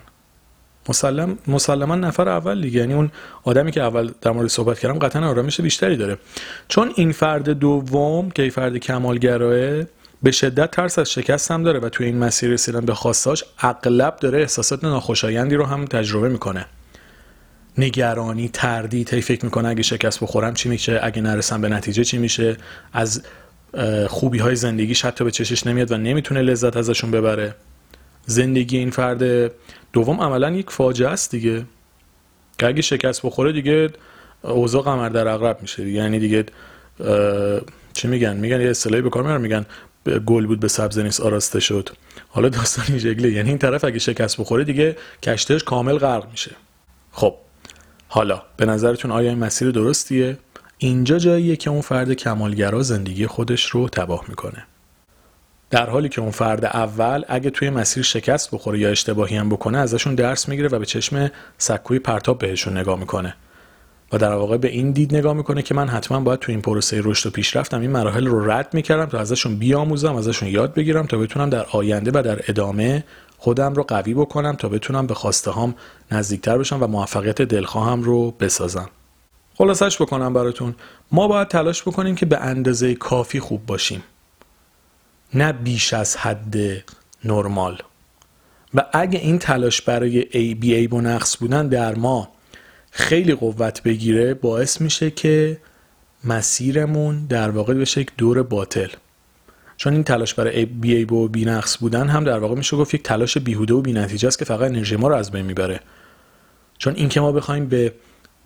مسلم 0.89 1.37
مسلما 1.47 1.95
نفر 1.95 2.29
اول 2.29 2.61
دیگه. 2.61 2.79
یعنی 2.79 2.93
اون 2.93 3.11
آدمی 3.43 3.71
که 3.71 3.81
اول 3.81 4.11
در 4.21 4.31
مورد 4.31 4.47
صحبت 4.47 4.79
کردم 4.79 4.99
قطعا 4.99 5.29
آرامش 5.29 5.61
بیشتری 5.61 5.97
داره. 5.97 6.17
چون 6.67 6.91
این 6.95 7.11
فرد 7.11 7.49
دوم 7.49 8.31
که 8.31 8.49
فرد 8.49 8.77
کمالگراه 8.77 9.83
به 10.23 10.31
شدت 10.31 10.71
ترس 10.71 10.99
از 10.99 11.11
شکست 11.11 11.51
هم 11.51 11.63
داره 11.63 11.79
و 11.79 11.89
توی 11.89 12.05
این 12.05 12.17
مسیر 12.17 12.49
رسیدن 12.49 12.85
به 12.85 12.93
خواستاش 12.93 13.43
اغلب 13.59 14.15
داره 14.15 14.39
احساسات 14.39 14.83
ناخوشایندی 14.83 15.55
رو 15.55 15.65
هم 15.65 15.85
تجربه 15.85 16.29
می‌کنه. 16.29 16.65
نگرانی 17.77 18.49
تردید 18.53 19.13
هی 19.13 19.21
فکر 19.21 19.45
می‌کنه 19.45 19.69
اگه 19.69 19.83
شکست 19.83 20.19
بخورم 20.19 20.53
چی 20.53 20.69
میشه 20.69 20.99
اگه 21.03 21.21
نرسم 21.21 21.61
به 21.61 21.69
نتیجه 21.69 22.03
چی 22.03 22.17
میشه. 22.17 22.57
از 22.93 23.21
خوبی 24.07 24.39
های 24.39 24.55
زندگیش 24.55 25.05
حتی 25.05 25.23
به 25.23 25.31
چشش 25.31 25.67
نمیاد 25.67 25.91
و 25.91 25.97
نمی‌تونه 25.97 26.41
لذت 26.41 26.77
ازشون 26.77 27.11
ببره. 27.11 27.55
زندگی 28.25 28.77
این 28.77 28.89
فرد 28.89 29.51
دوم 29.93 30.21
عملا 30.21 30.51
یک 30.51 30.69
فاجعه 30.69 31.09
است 31.09 31.31
دیگه. 31.31 31.65
که 32.59 32.67
اگه 32.67 32.81
شکست 32.81 33.25
بخوره 33.25 33.51
دیگه 33.51 33.89
اوضاع 34.41 34.83
قمر 34.83 35.09
در 35.09 35.27
اغرب 35.27 35.61
میشه. 35.61 35.83
دیگه 35.83 35.97
یعنی 35.97 36.19
دیگه 36.19 36.45
چی 37.93 38.07
میگن؟ 38.07 38.37
میگن 38.37 38.61
یه 38.61 38.69
اصطلاحی 38.69 39.01
به 39.01 39.09
کار 39.09 39.23
میارن 39.23 39.41
میگن 39.41 39.65
گل 40.25 40.45
بود 40.45 40.59
به 40.59 40.67
سبز 40.67 40.99
نیست 40.99 41.21
آراسته 41.21 41.59
شد. 41.59 41.89
حالا 42.29 42.49
داستان 42.49 42.85
این 42.89 42.99
شکله 42.99 43.31
یعنی 43.31 43.49
این 43.49 43.57
طرف 43.57 43.83
اگه 43.83 43.99
شکست 43.99 44.37
بخوره 44.37 44.63
دیگه 44.63 44.97
کشتش 45.23 45.63
کامل 45.63 45.97
غرق 45.97 46.31
میشه. 46.31 46.51
خب 47.11 47.35
حالا 48.07 48.41
به 48.57 48.65
نظرتون 48.65 49.11
آیا 49.11 49.29
این 49.29 49.39
مسیر 49.39 49.71
درستیه؟ 49.71 50.37
اینجا 50.77 51.17
جاییه 51.17 51.55
که 51.55 51.69
اون 51.69 51.81
فرد 51.81 52.13
کمالگرا 52.13 52.83
زندگی 52.83 53.27
خودش 53.27 53.65
رو 53.65 53.89
تباه 53.89 54.25
می‌کنه. 54.27 54.65
در 55.71 55.89
حالی 55.89 56.09
که 56.09 56.21
اون 56.21 56.31
فرد 56.31 56.65
اول 56.65 57.23
اگه 57.27 57.49
توی 57.49 57.69
مسیر 57.69 58.03
شکست 58.03 58.51
بخوره 58.51 58.79
یا 58.79 58.89
اشتباهی 58.89 59.37
هم 59.37 59.49
بکنه 59.49 59.77
ازشون 59.77 60.15
درس 60.15 60.49
می‌گیره 60.49 60.69
و 60.69 60.79
به 60.79 60.85
چشم 60.85 61.31
سکوی 61.57 61.99
پرتاب 61.99 62.39
بهشون 62.39 62.77
نگاه 62.77 62.99
می‌کنه. 62.99 63.35
و 64.13 64.17
در 64.17 64.33
واقع 64.33 64.57
به 64.57 64.67
این 64.67 64.91
دید 64.91 65.15
نگاه 65.15 65.33
می‌کنه 65.33 65.61
که 65.61 65.73
من 65.73 65.87
حتما 65.87 66.19
باید 66.19 66.39
تو 66.39 66.51
این 66.51 66.61
پروسه 66.61 67.01
رشد 67.03 67.27
و 67.27 67.31
پیشرفتم. 67.31 67.81
این 67.81 67.91
مراحل 67.91 68.27
رو 68.27 68.51
رد 68.51 68.73
می‌کردم 68.73 69.05
تا 69.05 69.19
ازشون 69.19 69.55
بیاموزم 69.55 70.15
ازشون 70.15 70.49
یاد 70.49 70.73
بگیرم 70.73 71.05
تا 71.05 71.17
بتونم 71.17 71.49
در 71.49 71.65
آینده 71.71 72.11
و 72.13 72.21
در 72.23 72.39
ادامه 72.47 73.03
خودم 73.37 73.73
رو 73.73 73.83
قوی 73.83 74.13
بکنم 74.13 74.55
تا 74.55 74.69
بتونم 74.69 75.07
به 75.07 75.13
خواسته 75.13 75.51
هام 75.51 75.75
نزدیکتر 76.11 76.57
بشم 76.57 76.83
و 76.83 76.87
موفقیت 76.87 77.41
دلخواهم 77.41 78.03
رو 78.03 78.31
بسازم. 78.31 78.89
خلاصش 79.55 80.01
بکنم 80.01 80.33
براتون. 80.33 80.75
ما 81.11 81.27
باید 81.27 81.47
تلاش 81.47 81.81
بکنیم 81.81 82.15
که 82.15 82.25
به 82.25 82.37
اندازه 82.37 82.95
کافی 82.95 83.39
خوب 83.39 83.65
باشیم. 83.65 84.03
نه 85.33 85.53
بیش 85.53 85.93
از 85.93 86.17
حد 86.17 86.55
نرمال. 87.25 87.81
و 88.73 88.85
اگه 88.93 89.19
این 89.19 89.39
تلاش 89.39 89.81
برای 89.81 90.27
ای 90.31 90.53
بی 90.55 90.73
ای 90.73 90.87
و 90.87 91.01
نقص 91.01 91.37
بودن 91.37 91.67
در 91.67 91.95
ما 91.95 92.29
خیلی 92.91 93.35
قوت 93.35 93.83
بگیره 93.83 94.33
باعث 94.33 94.81
میشه 94.81 95.11
که 95.11 95.57
مسیرمون 96.23 97.25
در 97.25 97.49
واقع 97.49 97.73
بشه 97.73 98.01
یک 98.01 98.11
دور 98.17 98.43
باطل. 98.43 98.87
چون 99.77 99.93
این 99.93 100.03
تلاش 100.03 100.33
برای 100.33 100.65
بی 100.65 100.95
ای 100.95 101.03
و 101.03 101.27
بی 101.27 101.45
نقص 101.45 101.77
بودن 101.77 102.07
هم 102.07 102.23
در 102.23 102.39
واقع 102.39 102.55
میشه 102.55 102.77
گفت 102.77 102.93
یک 102.93 103.03
تلاش 103.03 103.37
بیهوده 103.37 103.73
و 103.73 103.81
بی 103.81 103.93
نتیجه 103.93 104.27
است 104.27 104.39
که 104.39 104.45
فقط 104.45 104.61
انرژی 104.69 104.95
ما 104.95 105.07
رو 105.07 105.15
از 105.15 105.31
بین 105.31 105.45
می‌بره. 105.45 105.79
چون 106.77 106.95
اینکه 106.95 107.21
ما 107.21 107.31
بخوایم 107.31 107.65
به 107.65 107.93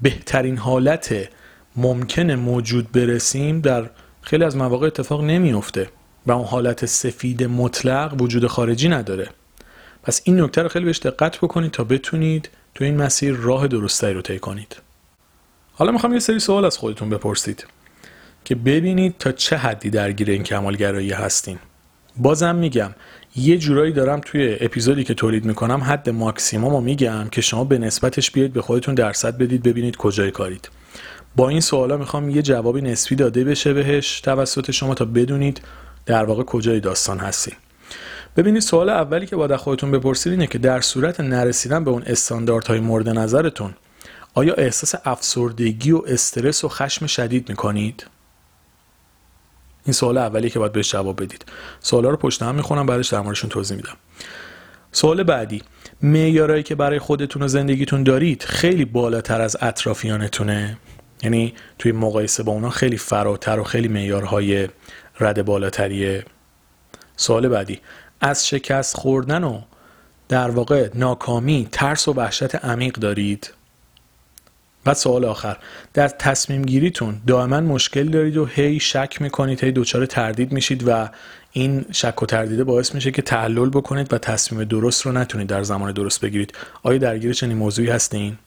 بهترین 0.01 0.58
حالت 0.58 1.30
ممکن 1.75 2.32
موجود 2.32 2.92
برسیم 2.92 3.62
در 3.62 3.89
خیلی 4.22 4.44
از 4.44 4.58
مواقع 4.58 4.88
اتفاق 4.88 5.24
نمیافته. 5.24 5.89
و 6.27 6.32
اون 6.32 6.46
حالت 6.46 6.86
سفید 6.86 7.44
مطلق 7.44 8.22
وجود 8.22 8.48
خارجی 8.48 8.89
نداره. 8.89 9.29
پس 10.03 10.22
این 10.24 10.41
نکته 10.41 10.62
رو 10.62 10.70
خیلی 10.70 10.86
بهش 10.86 11.00
دقت 11.00 11.38
بکنید 11.38 11.72
تا 11.72 11.84
بتونید 11.84 12.50
تو 12.75 12.84
این 12.84 12.98
مسیر 12.98 13.36
راه 13.36 13.67
درستایی 13.67 14.13
رو 14.13 14.22
طی 14.22 14.39
کنید. 14.39 14.75
حالا 15.74 15.91
می‌خوام 15.91 16.13
یه 16.13 16.20
سری 16.20 16.39
سوال 16.39 16.65
از 16.65 16.77
خودتون 16.77 17.10
بپرسید 17.10 17.65
که 18.46 18.55
ببینید 18.55 19.15
تا 19.20 19.32
چه 19.32 19.58
حدی 19.58 19.89
درگیر 19.89 20.29
این 20.29 20.44
کمالگرایی 20.44 21.12
هستین. 21.12 21.60
بازم 22.17 22.55
میگم 22.55 22.96
یه 23.36 23.58
جورایی 23.58 23.94
دارم 23.94 24.22
توی 24.25 24.58
اپیزودی 24.60 25.03
که 25.03 25.13
تولید 25.13 25.46
می‌کنم 25.46 25.84
حد 25.84 26.10
ماکسیموم 26.10 26.74
رو 26.74 26.82
میگم 26.82 27.27
که 27.32 27.41
شما 27.41 27.63
به 27.63 27.77
نسبتش 27.77 28.32
بیاید 28.32 28.53
به 28.53 28.62
خودتون 28.62 28.96
درصد 28.96 29.38
بدید 29.38 29.63
ببینید 29.63 29.98
کجای 29.98 30.32
کارید. 30.32 30.70
با 31.36 31.50
این 31.50 31.62
سوالا 31.62 31.98
می‌خوام 31.98 32.29
یه 32.29 32.41
جوابی 32.41 32.82
نسبی 32.82 33.15
داده 33.15 33.44
بشه 33.44 33.74
بهش 33.74 34.22
توسط 34.22 34.72
شما 34.72 34.96
تا 34.96 35.05
بدونید 35.05 35.62
در 36.06 36.24
واقع 36.24 36.44
کجای 36.44 36.80
داستان 36.80 37.20
هستی 37.20 37.52
ببینید 38.38 38.62
سوال 38.62 38.90
اولی 38.90 39.26
که 39.26 39.36
باید 39.36 39.56
خودتون 39.56 39.92
بپرسید 39.92 40.32
اینه 40.32 40.48
که 40.48 40.58
در 40.58 40.82
صورت 40.82 41.20
نرسیدن 41.20 41.84
به 41.84 41.92
اون 41.92 42.04
استانداردهای 42.06 42.80
مورد 42.80 43.10
نظرتون 43.10 43.76
آیا 44.34 44.54
احساس 44.54 44.96
افسردگی 45.06 45.92
و 45.92 46.02
استرس 46.08 46.64
و 46.64 46.70
خشم 46.70 47.08
شدید 47.08 47.50
می‌کنید؟ 47.50 48.08
این 49.86 49.94
سوال 49.94 50.18
اولی 50.18 50.50
که 50.50 50.60
باید 50.60 50.72
بهش 50.72 50.92
جواب 50.92 51.24
بدید. 51.24 51.46
سوالا 51.80 52.10
رو 52.10 52.18
پشت 52.18 52.42
هم 52.42 52.56
می‌خونم 52.56 52.86
بعدش 52.86 53.08
در 53.08 53.22
موردشون 53.22 53.50
توضیح 53.50 53.78
میدم. 53.78 53.98
سوال 54.92 55.24
بعدی 55.24 55.62
معیارهایی 56.02 56.64
که 56.64 56.76
برای 56.76 57.00
خودتون 57.00 57.42
و 57.42 57.48
زندگیتون 57.48 58.04
دارید 58.04 58.44
خیلی 58.44 58.86
بالاتر 58.86 59.42
از 59.42 59.58
اطرافیانتونه؟ 59.62 60.78
یعنی 61.24 61.54
توی 61.80 61.92
مقایسه 61.92 62.44
با 62.44 62.52
اونا 62.52 62.70
خیلی 62.70 62.98
فراتر 62.98 63.60
و 63.60 63.64
خیلی 63.64 63.88
معیارهای 63.88 64.68
رد 65.20 65.46
بالاتریه 65.46 66.26
سوال 67.16 67.48
بعدی. 67.48 67.80
از 68.22 68.48
شکست 68.48 68.98
خوردن 68.98 69.44
و 69.44 69.62
در 70.30 70.50
واقع 70.50 70.90
ناکامی 70.96 71.68
ترس 71.72 72.08
و 72.08 72.14
وحشت 72.14 72.56
عمیق 72.56 72.94
دارید؟ 72.94 73.54
و 74.86 74.94
سوال 74.94 75.26
آخر. 75.26 75.58
در 75.94 76.08
تصمیم 76.08 76.62
گیریتون 76.62 77.22
دائما 77.28 77.60
مشکل 77.62 78.10
دارید 78.10 78.38
و 78.38 78.46
هی 78.46 78.80
شک 78.80 79.22
می‌کنید 79.22 79.64
هی 79.64 79.72
دچار 79.72 80.06
تردید 80.06 80.52
میشید 80.52 80.88
و 80.88 81.10
این 81.52 81.86
شک 81.92 82.24
و 82.24 82.26
تردیده 82.26 82.64
باعث 82.64 82.96
میشه 82.96 83.12
که 83.12 83.22
تحلل 83.22 83.70
بکنید 83.70 84.14
و 84.14 84.18
تصمیم 84.18 84.64
درست 84.64 85.06
رو 85.06 85.12
نتونید 85.12 85.48
در 85.48 85.64
زمان 85.64 85.92
درست 85.92 86.22
بگیرید. 86.22 86.54
آیا 86.84 86.98
درگیر 86.98 87.34
چنین 87.34 87.58
موضوعی 87.58 87.90
هستین؟ 87.90 88.38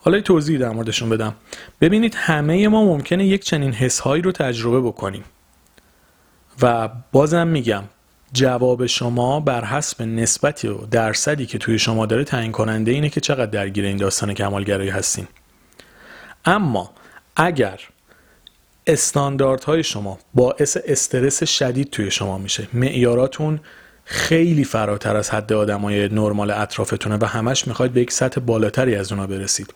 حالا 0.00 0.20
توضیح 0.20 0.58
در 0.58 0.70
موردشون 0.70 1.08
بدم. 1.08 1.34
ببینید 1.80 2.14
همه 2.14 2.68
ما 2.68 2.84
ممکنه 2.84 3.26
یک 3.26 3.44
چنین 3.44 3.72
حسهایی 3.72 4.22
رو 4.22 4.32
تجربه 4.32 4.80
بکنیم. 4.80 5.24
و 6.62 6.88
بازم 7.12 7.46
میگم 7.46 7.84
جواب 8.32 8.86
شما 8.86 9.40
بر 9.40 9.64
حسب 9.64 10.02
نسبتی 10.02 10.68
و 10.68 10.86
درصدی 10.86 11.46
که 11.46 11.58
توی 11.58 11.78
شما 11.78 12.06
داره 12.06 12.24
تعیین 12.24 12.52
کننده 12.52 12.90
اینه 12.90 13.08
که 13.08 13.20
چقدر 13.20 13.46
درگیر 13.46 13.84
این 13.84 13.96
داستان 13.96 14.34
کمالگرایی 14.34 14.90
هستین. 14.90 15.26
اما 16.44 16.90
اگر 17.36 17.80
استانداردهای 18.86 19.82
شما 19.82 20.18
باعث 20.34 20.76
استرس 20.84 21.44
شدید 21.44 21.90
توی 21.90 22.10
شما 22.10 22.38
میشه 22.38 22.68
معیاراتون 22.72 23.60
خیلی 24.04 24.64
فراتر 24.64 25.16
از 25.16 25.30
حد 25.30 25.52
آدمای 25.52 26.08
نرمال 26.08 26.50
اطرافتونه 26.50 27.16
و 27.20 27.24
همش 27.24 27.68
می‌خواید 27.68 27.92
به 27.92 28.00
یک 28.00 28.12
سطح 28.12 28.40
بالاتری 28.40 28.96
از 28.96 29.12
اونا 29.12 29.26
برسید 29.26 29.74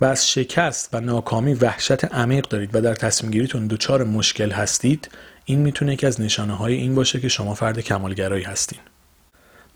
و 0.00 0.04
از 0.04 0.30
شکست 0.30 0.88
و 0.92 1.00
ناکامی 1.00 1.54
وحشت 1.54 2.04
عمیق 2.04 2.48
دارید 2.48 2.74
و 2.74 2.80
در 2.80 2.94
تصمیم 2.94 3.32
گیریتون 3.32 3.66
دچار 3.66 4.04
مشکل 4.04 4.50
هستید 4.50 5.10
این 5.48 5.58
می‌تونه 5.58 5.92
یکی 5.92 6.06
از 6.06 6.20
نشانه 6.20 6.54
های 6.56 6.74
این 6.74 6.94
باشه 6.94 7.20
که 7.20 7.28
شما 7.28 7.54
فرد 7.54 7.80
کمالگرایی 7.80 8.44
هستین. 8.44 8.78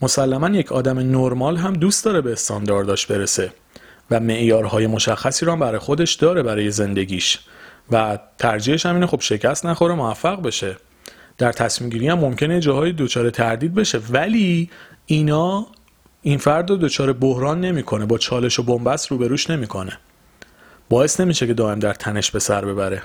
مسلما 0.03 0.49
یک 0.49 0.73
آدم 0.73 0.99
نرمال 0.99 1.57
هم 1.57 1.73
دوست 1.73 2.05
داره 2.05 2.21
به 2.21 2.33
استاندارداش 2.33 3.07
برسه 3.07 3.53
و 4.11 4.21
معیارهای 4.21 4.87
مشخصی 4.87 5.47
رو 5.47 5.53
هم 5.53 5.59
برای 5.59 5.79
خودش 5.79 6.15
داره 6.15 6.43
برای 6.43 6.71
زندگیش 6.71 7.39
و 7.91 8.19
ترجیحش 8.39 8.87
هم 8.87 8.95
اینه 8.95 9.07
خب 9.07 9.21
شکست 9.21 9.67
نخوره 9.67 9.95
موفق 9.95 10.43
بشه. 10.43 10.77
در 11.39 11.53
تصمیم 11.53 11.91
گیری 11.91 12.09
هم 12.09 12.19
ممکنه 12.19 12.61
جاهای 12.61 12.93
دچار 12.93 13.31
تردید 13.31 13.75
بشه 13.75 14.01
ولی 14.11 14.71
اینا 15.07 15.67
این 16.23 16.39
فرد 16.39 16.71
رو 16.71 16.77
دچار 16.77 17.13
بحران 17.13 17.61
نمی‌کنه 17.61 18.07
با 18.07 18.19
چالش 18.19 18.59
و 18.59 18.63
بنبست 18.63 19.07
روبروش 19.07 19.51
نمی‌کنه. 19.51 19.99
باعث 20.89 21.21
نمیشه 21.21 21.47
که 21.47 21.55
دائم 21.55 21.79
در 21.79 21.95
تنش 21.95 22.31
به 22.31 22.39
سر 22.39 22.65
ببره 22.65 23.03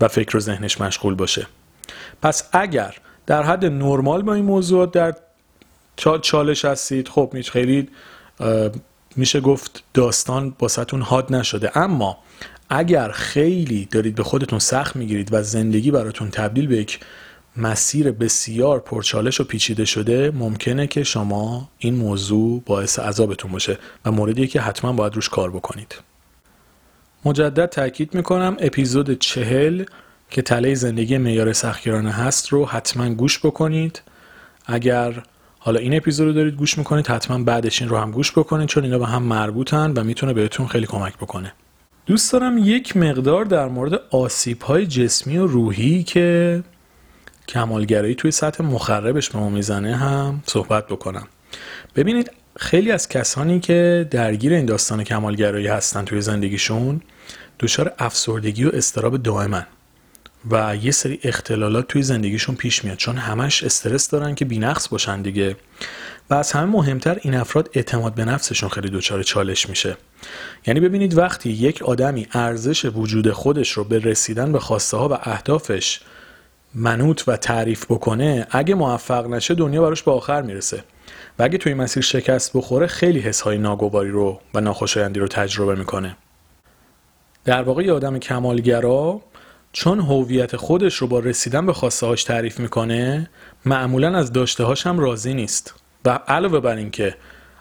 و 0.00 0.08
فکر 0.08 0.36
و 0.36 0.40
ذهنش 0.40 0.80
مشغول 0.80 1.14
باشه. 1.14 1.46
پس 2.22 2.48
اگر 2.52 2.94
در 3.26 3.42
حد 3.42 3.64
نرمال 3.64 4.22
با 4.22 4.34
این 4.34 4.44
موضوع 4.44 4.86
در 4.86 5.14
چالش 6.22 6.64
هستید 6.64 7.08
خب 7.08 7.30
میشه 7.32 7.52
خیلی 7.52 7.88
میشه 9.16 9.40
گفت 9.40 9.82
داستان 9.94 10.54
باستون 10.58 11.02
حاد 11.02 11.34
نشده. 11.34 11.78
اما 11.78 12.18
اگر 12.68 13.10
خیلی 13.10 13.88
دارید 13.90 14.14
به 14.14 14.22
خودتون 14.22 14.58
سخت 14.58 14.96
می‌گیرید 14.96 15.28
و 15.32 15.42
زندگی 15.42 15.90
براتون 15.90 16.30
تبدیل 16.30 16.66
به 16.66 16.76
یک 16.76 17.00
مسیر 17.56 18.12
بسیار 18.12 18.80
پرچالش 18.80 19.40
و 19.40 19.44
پیچیده 19.44 19.84
شده 19.84 20.30
ممکنه 20.30 20.86
که 20.86 21.04
شما 21.04 21.68
این 21.78 21.94
موضوع 21.94 22.62
باعث 22.66 22.98
عذابتون 22.98 23.52
باشه 23.52 23.78
و 24.04 24.10
موردی 24.12 24.46
که 24.46 24.60
حتما 24.60 24.92
باید 24.92 25.14
روش 25.14 25.28
کار 25.28 25.50
بکنید. 25.50 25.94
مجدد 27.24 27.66
تاکید 27.66 28.14
می‌کنم 28.14 28.56
اپیزود 28.60 29.18
چهل 29.18 29.84
که 30.34 30.42
تله 30.42 30.74
زندگی 30.74 31.18
معیار 31.18 31.52
سختگیرانه 31.52 32.12
هست 32.12 32.48
رو 32.48 32.66
حتما 32.66 33.14
گوش 33.14 33.38
بکنید. 33.38 34.02
اگر 34.66 35.22
حالا 35.58 35.80
این 35.80 35.96
اپیزود 35.96 36.26
رو 36.26 36.32
دارید 36.32 36.54
گوش 36.54 36.78
می‌کنید 36.78 37.06
حتما 37.06 37.38
بعدش 37.38 37.82
این 37.82 37.90
رو 37.90 37.96
هم 37.96 38.10
گوش 38.10 38.32
بکنید 38.32 38.68
چون 38.68 38.84
اینا 38.84 38.98
به 38.98 39.06
هم 39.06 39.22
مربوطن 39.22 39.92
و 39.96 40.04
می‌تونه 40.04 40.32
بهتون 40.32 40.66
خیلی 40.66 40.86
کمک 40.86 41.16
بکنه. 41.16 41.52
دوست 42.06 42.32
دارم 42.32 42.58
یک 42.58 42.96
مقدار 42.96 43.44
در 43.44 43.68
مورد 43.68 44.00
آسیب 44.10 44.62
های 44.62 44.86
جسمی 44.86 45.38
و 45.38 45.46
روحی 45.46 46.02
که 46.02 46.62
کمالگرایی 47.48 48.14
توی 48.14 48.30
سطح 48.30 48.64
مخربش 48.64 49.30
به 49.30 49.38
ما 49.38 49.50
می‌زنه 49.50 49.96
هم 49.96 50.42
صحبت 50.46 50.86
بکنم. 50.86 51.26
ببینید 51.96 52.30
خیلی 52.56 52.90
از 52.92 53.08
کسانی 53.08 53.60
که 53.60 54.08
درگیر 54.10 54.52
این 54.52 54.66
داستان 54.66 55.04
کمالگرایی 55.04 55.66
هستن 55.66 56.04
توی 56.04 56.20
زندگیشون 56.20 57.00
دچار 57.60 57.92
افسردگی 57.98 58.64
و 58.64 58.70
استراب 58.74 59.16
دائمن. 59.16 59.66
و 60.50 60.76
یه 60.76 60.90
سری 60.90 61.18
اختلالات 61.22 61.88
توی 61.88 62.02
زندگیشون 62.02 62.54
پیش 62.54 62.84
میاد 62.84 62.96
چون 62.96 63.16
همش 63.16 63.64
استرس 63.64 64.10
دارن 64.10 64.34
که 64.34 64.44
بینقص 64.44 64.88
باشن 64.88 65.22
دیگه. 65.22 65.56
و 66.30 66.34
از 66.34 66.52
همه 66.52 66.64
مهمتر 66.64 67.18
این 67.22 67.34
افراد 67.34 67.70
اعتماد 67.72 68.14
به 68.14 68.24
نفسشون 68.24 68.68
خیلی 68.68 68.90
دچار 68.90 69.22
چالش 69.22 69.68
میشه. 69.68 69.96
یعنی 70.66 70.80
ببینید 70.80 71.18
وقتی 71.18 71.50
یک 71.50 71.82
آدمی 71.82 72.26
ارزش 72.32 72.84
وجود 72.84 73.30
خودش 73.30 73.70
رو 73.70 73.84
به 73.84 73.98
رسیدن 73.98 74.52
به 74.52 74.58
خواسته 74.58 74.96
ها 74.96 75.08
و 75.08 75.12
اهدافش 75.22 76.00
منوط 76.74 77.22
و 77.26 77.36
تعریف 77.36 77.84
بکنه 77.84 78.46
اگه 78.50 78.74
موفق 78.74 79.26
نشه 79.26 79.54
دنیا 79.54 79.82
براش 79.82 80.02
به 80.02 80.10
آخر 80.10 80.42
می‌رسه. 80.42 80.84
و 81.38 81.42
اگه 81.42 81.58
توی 81.58 81.74
مسیر 81.74 82.02
شکست 82.02 82.50
بخوره 82.54 82.86
خیلی 82.86 83.20
حس 83.20 83.40
های 83.40 83.58
ناگواری 83.58 84.10
رو 84.10 84.40
و 84.54 84.60
ناخوشایندی 84.60 85.20
رو 85.20 85.28
تجربه 85.28 85.74
می‌کنه. 85.74 86.16
در 87.44 87.62
واقع 87.62 87.82
یه 87.84 87.92
آدم 87.92 88.18
کمالگرا 88.18 89.20
چون 89.76 90.00
هویت 90.00 90.56
خودش 90.56 90.94
رو 90.94 91.06
با 91.06 91.18
رسیدن 91.18 91.66
به 91.66 91.72
خواسته 91.72 92.06
هاش 92.06 92.24
تعریف 92.24 92.60
می‌کنه 92.60 93.30
معمولا 93.64 94.18
از 94.18 94.32
داشته 94.32 94.64
هاش 94.64 94.86
هم 94.86 94.98
راضی 94.98 95.34
نیست. 95.34 95.74
و 96.04 96.10
علاوه 96.28 96.60
بر 96.60 96.76
اینکه 96.76 97.14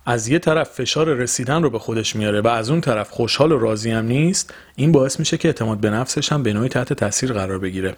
از 0.06 0.28
یه 0.28 0.40
طرف 0.40 0.70
فشار 0.70 1.14
رسیدن 1.14 1.64
رو 1.64 1.70
به 1.70 1.80
خودش 1.80 2.16
میاره 2.16 2.42
و 2.42 2.48
از 2.48 2.70
اون 2.70 2.82
طرف 2.82 3.10
خوشحال 3.10 3.52
و 3.52 3.60
راضی 3.60 3.92
هم 3.92 4.06
نیست 4.06 4.54
این 4.76 4.92
باعث 4.92 5.20
میشه 5.20 5.38
که 5.38 5.48
اعتماد 5.48 5.78
به 5.78 5.90
نفسش 5.90 6.32
هم 6.32 6.44
به 6.44 6.54
نوعی 6.54 6.70
تحت 6.70 6.94
تاثیر 6.94 7.34
قرار 7.34 7.60
بگیره. 7.60 7.96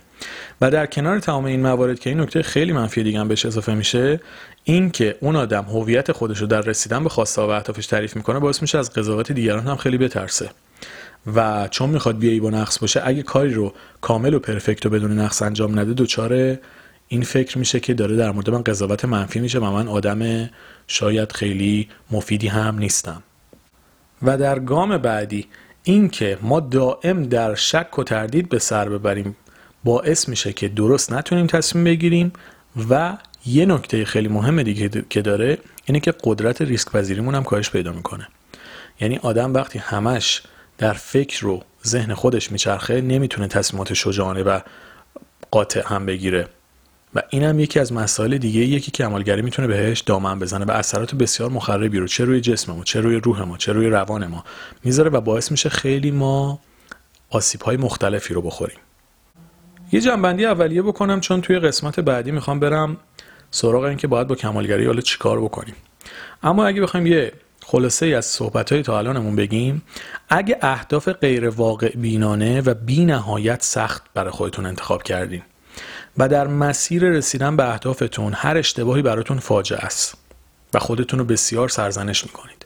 و 0.61 0.71
در 0.71 0.85
کنار 0.85 1.19
تمام 1.19 1.45
این 1.45 1.61
موارد 1.61 1.99
که 1.99 2.09
این 2.09 2.19
نکته 2.19 2.41
خیلی 2.41 2.73
منفی 2.73 3.03
دیگه 3.03 3.19
هم 3.19 3.27
بهش 3.27 3.45
اضافه 3.45 3.73
میشه 3.73 4.19
این 4.63 4.91
که 4.91 5.17
اون 5.21 5.35
آدم 5.35 5.63
هویت 5.63 6.11
خودش 6.11 6.37
رو 6.37 6.47
در 6.47 6.61
رسیدن 6.61 7.03
به 7.03 7.09
خواسته 7.09 7.41
و 7.41 7.49
اهدافش 7.49 7.87
تعریف 7.87 8.15
می‌کنه 8.15 8.39
باعث 8.39 8.61
میشه 8.61 8.77
از 8.77 8.93
قضاوت 8.93 9.31
دیگران 9.31 9.67
هم 9.67 9.75
خیلی 9.75 9.97
بترسه. 9.97 10.49
و 11.35 11.67
چون 11.71 11.89
می‌خواد 11.89 12.17
بیایی 12.17 12.39
با 12.39 12.49
نقص 12.49 12.79
باشه 12.79 13.01
اگه 13.05 13.23
کاری 13.23 13.53
رو 13.53 13.73
کامل 14.01 14.33
و 14.33 14.39
پرفکت 14.39 14.85
و 14.85 14.89
بدون 14.89 15.19
نقص 15.19 15.41
انجام 15.41 15.79
نده 15.79 15.93
دچار 15.93 16.57
این 17.07 17.21
فکر 17.21 17.57
میشه 17.57 17.79
که 17.79 17.93
داره 17.93 18.15
در 18.15 18.31
مورد 18.31 18.49
من 18.49 18.61
قضاوت 18.61 19.05
منفی 19.05 19.39
میشه 19.39 19.59
و 19.59 19.71
من 19.71 19.87
آدم 19.87 20.49
شاید 20.87 21.31
خیلی 21.31 21.89
مفیدی 22.11 22.47
هم 22.47 22.79
نیستم. 22.79 23.23
و 24.21 24.37
در 24.37 24.59
گام 24.59 24.97
بعدی 24.97 25.47
اینکه 25.83 26.37
ما 26.41 26.59
دائم 26.59 27.23
در 27.23 27.55
شک 27.55 27.99
و 27.99 28.03
تردید 28.03 28.49
به 28.49 28.59
سر 28.59 28.89
ببریم 28.89 29.35
باعث 29.83 30.29
میشه 30.29 30.53
که 30.53 30.67
درست 30.67 31.13
نتونیم 31.13 31.47
تصمیم 31.47 31.83
بگیریم 31.83 32.33
و 32.89 33.17
یه 33.45 33.65
نکته 33.65 34.05
خیلی 34.05 34.27
مهم 34.27 34.63
دیگه 34.63 35.05
که 35.09 35.21
داره 35.21 35.57
اینه 35.85 35.99
که 35.99 36.13
قدرت 36.23 36.61
ریسک 36.61 36.91
پذیریمون 36.91 37.35
هم 37.35 37.43
کاهش 37.43 37.69
پیدا 37.69 37.91
می‌کنه. 37.91 38.27
یعنی 39.01 39.17
آدم 39.17 39.53
وقتی 39.53 39.79
همش 39.79 40.41
در 40.77 40.93
فکر 40.93 41.43
رو 41.43 41.63
ذهن 41.85 42.13
خودش 42.13 42.51
میچرخه 42.51 43.01
نمی‌تونه 43.01 43.47
تصمیمات 43.47 43.93
شجاعانه 43.93 44.43
و 44.43 44.59
قاطع 45.51 45.81
هم 45.85 46.05
بگیره. 46.05 46.47
و 47.15 47.21
این 47.29 47.43
هم 47.43 47.59
یکی 47.59 47.79
از 47.79 47.93
مسائل 47.93 48.37
دیگه 48.37 48.61
یکی 48.61 48.91
که 48.91 49.05
عملگری 49.05 49.41
می‌تونه 49.41 49.67
بهش 49.67 49.99
دامن 49.99 50.39
بزنه 50.39 50.65
و 50.65 50.71
اثرات 50.71 51.15
بسیار 51.15 51.49
مخربی 51.49 51.99
رو 51.99 52.07
چه 52.07 52.25
روی 52.25 52.41
جسم 52.41 52.73
ما 52.73 52.83
چه 52.83 53.01
روی 53.01 53.15
روح 53.15 53.41
ما 53.41 53.57
چه 53.57 53.73
روی 53.73 53.87
روان 53.87 54.27
ما 54.27 54.43
می‌ذاره 54.83 55.09
و 55.09 55.21
باعث 55.21 55.51
میشه 55.51 55.69
خیلی 55.69 56.11
ما 56.11 56.59
آسیب 57.29 57.61
های 57.61 57.77
مختلفی 57.77 58.33
رو 58.33 58.41
بخوریم. 58.41 58.77
یه 59.91 60.01
جنبندی 60.01 60.45
اولیه 60.45 60.81
بکنم 60.81 61.19
چون 61.19 61.41
توی 61.41 61.59
قسمت 61.59 61.99
بعدی 61.99 62.31
می‌خوام 62.31 62.59
برم 62.59 62.97
سراغ 63.51 63.83
این 63.83 63.97
که 63.97 64.07
باید 64.07 64.27
با 64.27 64.35
کمالگری 64.35 64.85
حالا 64.85 65.01
چیکار 65.01 65.41
بکنیم. 65.41 65.75
اما 66.43 66.65
اگه 66.65 66.81
بخوایم 66.81 67.07
یه 67.07 67.33
خلاصه 67.67 68.05
ای 68.05 68.13
از 68.13 68.25
صحبت 68.25 68.71
های 68.71 68.81
تا 68.81 68.97
الانمون 68.97 69.35
بگیم. 69.35 69.81
اگه 70.29 70.57
اهداف 70.61 71.09
غیر 71.09 71.49
واقع 71.49 71.95
بینانه 71.95 72.61
و 72.61 72.73
بی 72.73 73.05
نهایت 73.05 73.63
سخت 73.63 74.03
برای 74.13 74.31
خودتون 74.31 74.65
انتخاب 74.65 75.03
کردین 75.03 75.41
و 76.17 76.27
در 76.27 76.47
مسیر 76.47 77.03
رسیدن 77.03 77.55
به 77.57 77.69
اهدافتون 77.69 78.33
هر 78.35 78.57
اشتباهی 78.57 79.01
براتون 79.01 79.39
فاجعه 79.39 79.79
است 79.79 80.17
و 80.73 80.79
خودتون 80.79 81.19
رو 81.19 81.25
بسیار 81.25 81.69
سرزنش 81.69 82.23
می‌کنید 82.23 82.65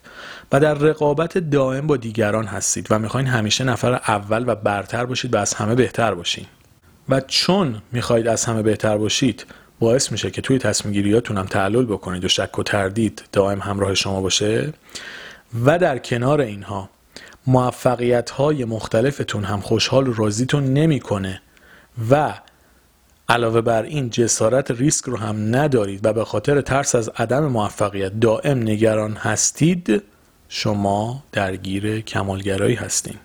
و 0.52 0.60
در 0.60 0.74
رقابت 0.74 1.38
دائم 1.38 1.88
با 1.88 1.98
دیگران 1.98 2.46
هستید 2.46 2.88
و 2.90 3.00
می‌خواین 3.00 3.28
همیشه 3.28 3.64
نفر 3.64 3.94
اول 3.94 4.44
و 4.48 4.56
برتر 4.56 5.06
باشید 5.06 5.34
و 5.34 5.38
از 5.38 5.54
همه 5.54 5.76
بهتر 5.76 6.14
باشین. 6.14 6.46
و 7.10 7.22
چون 7.22 7.82
می‌خواهید 7.92 8.28
از 8.28 8.46
همه 8.46 8.62
بهتر 8.62 8.98
باشید 8.98 9.46
باعث 9.80 10.12
میشه 10.12 10.32
که 10.32 10.42
توی 10.42 10.58
تصمیم 10.58 10.94
گیریاتون 10.94 11.38
هم 11.38 11.46
تعلل 11.46 11.86
بکنید 11.86 12.26
و 12.26 12.28
شک 12.28 12.60
و 12.60 12.64
تردید 12.64 13.24
دائم 13.32 13.60
همراه 13.60 13.94
شما 13.94 14.22
باشه 14.22 14.74
و 15.66 15.80
در 15.80 15.98
کنار 15.98 16.42
اینها 16.42 16.90
موفقیت 17.48 18.30
های 18.30 18.66
مختلفتون 18.66 19.44
هم 19.44 19.62
خوشحال 19.62 20.08
و 20.08 20.14
راضیتون 20.14 20.64
نمی‌کنه 20.64 21.42
و 22.10 22.34
علاوه 23.30 23.62
بر 23.62 23.84
این 23.84 24.10
جسارت 24.10 24.72
ریسک 24.72 25.06
رو 25.06 25.18
هم 25.18 25.56
ندارید 25.56 26.06
و 26.06 26.14
به 26.14 26.26
خاطر 26.26 26.62
ترس 26.62 26.96
از 26.96 27.10
عدم 27.10 27.46
موفقیت 27.46 28.20
دائم 28.20 28.58
نگران 28.58 29.14
هستید 29.14 30.04
شما 30.50 31.24
درگیر 31.32 32.02
کمالگرایی 32.02 32.76
هستین. 32.76 33.16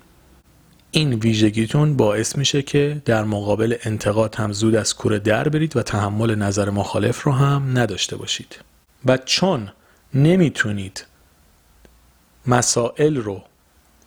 این 0.96 1.14
ویژگیتون 1.14 1.96
باعث 1.96 2.36
میشه 2.36 2.62
که 2.62 3.02
در 3.04 3.24
مقابل 3.24 3.74
انتقاد 3.82 4.34
هم 4.34 4.52
زود 4.52 4.74
از 4.74 4.94
کوره 4.94 5.18
در 5.18 5.48
برید 5.48 5.76
و 5.76 5.82
تحمل 5.82 6.34
نظر 6.34 6.70
مخالف 6.70 7.22
رو 7.22 7.32
هم 7.32 7.78
نداشته 7.78 8.16
باشید. 8.16 8.58
و 9.06 9.16
چون 9.16 9.70
نمی‌تونید 10.14 11.06
مسائل 12.46 13.16
رو 13.16 13.42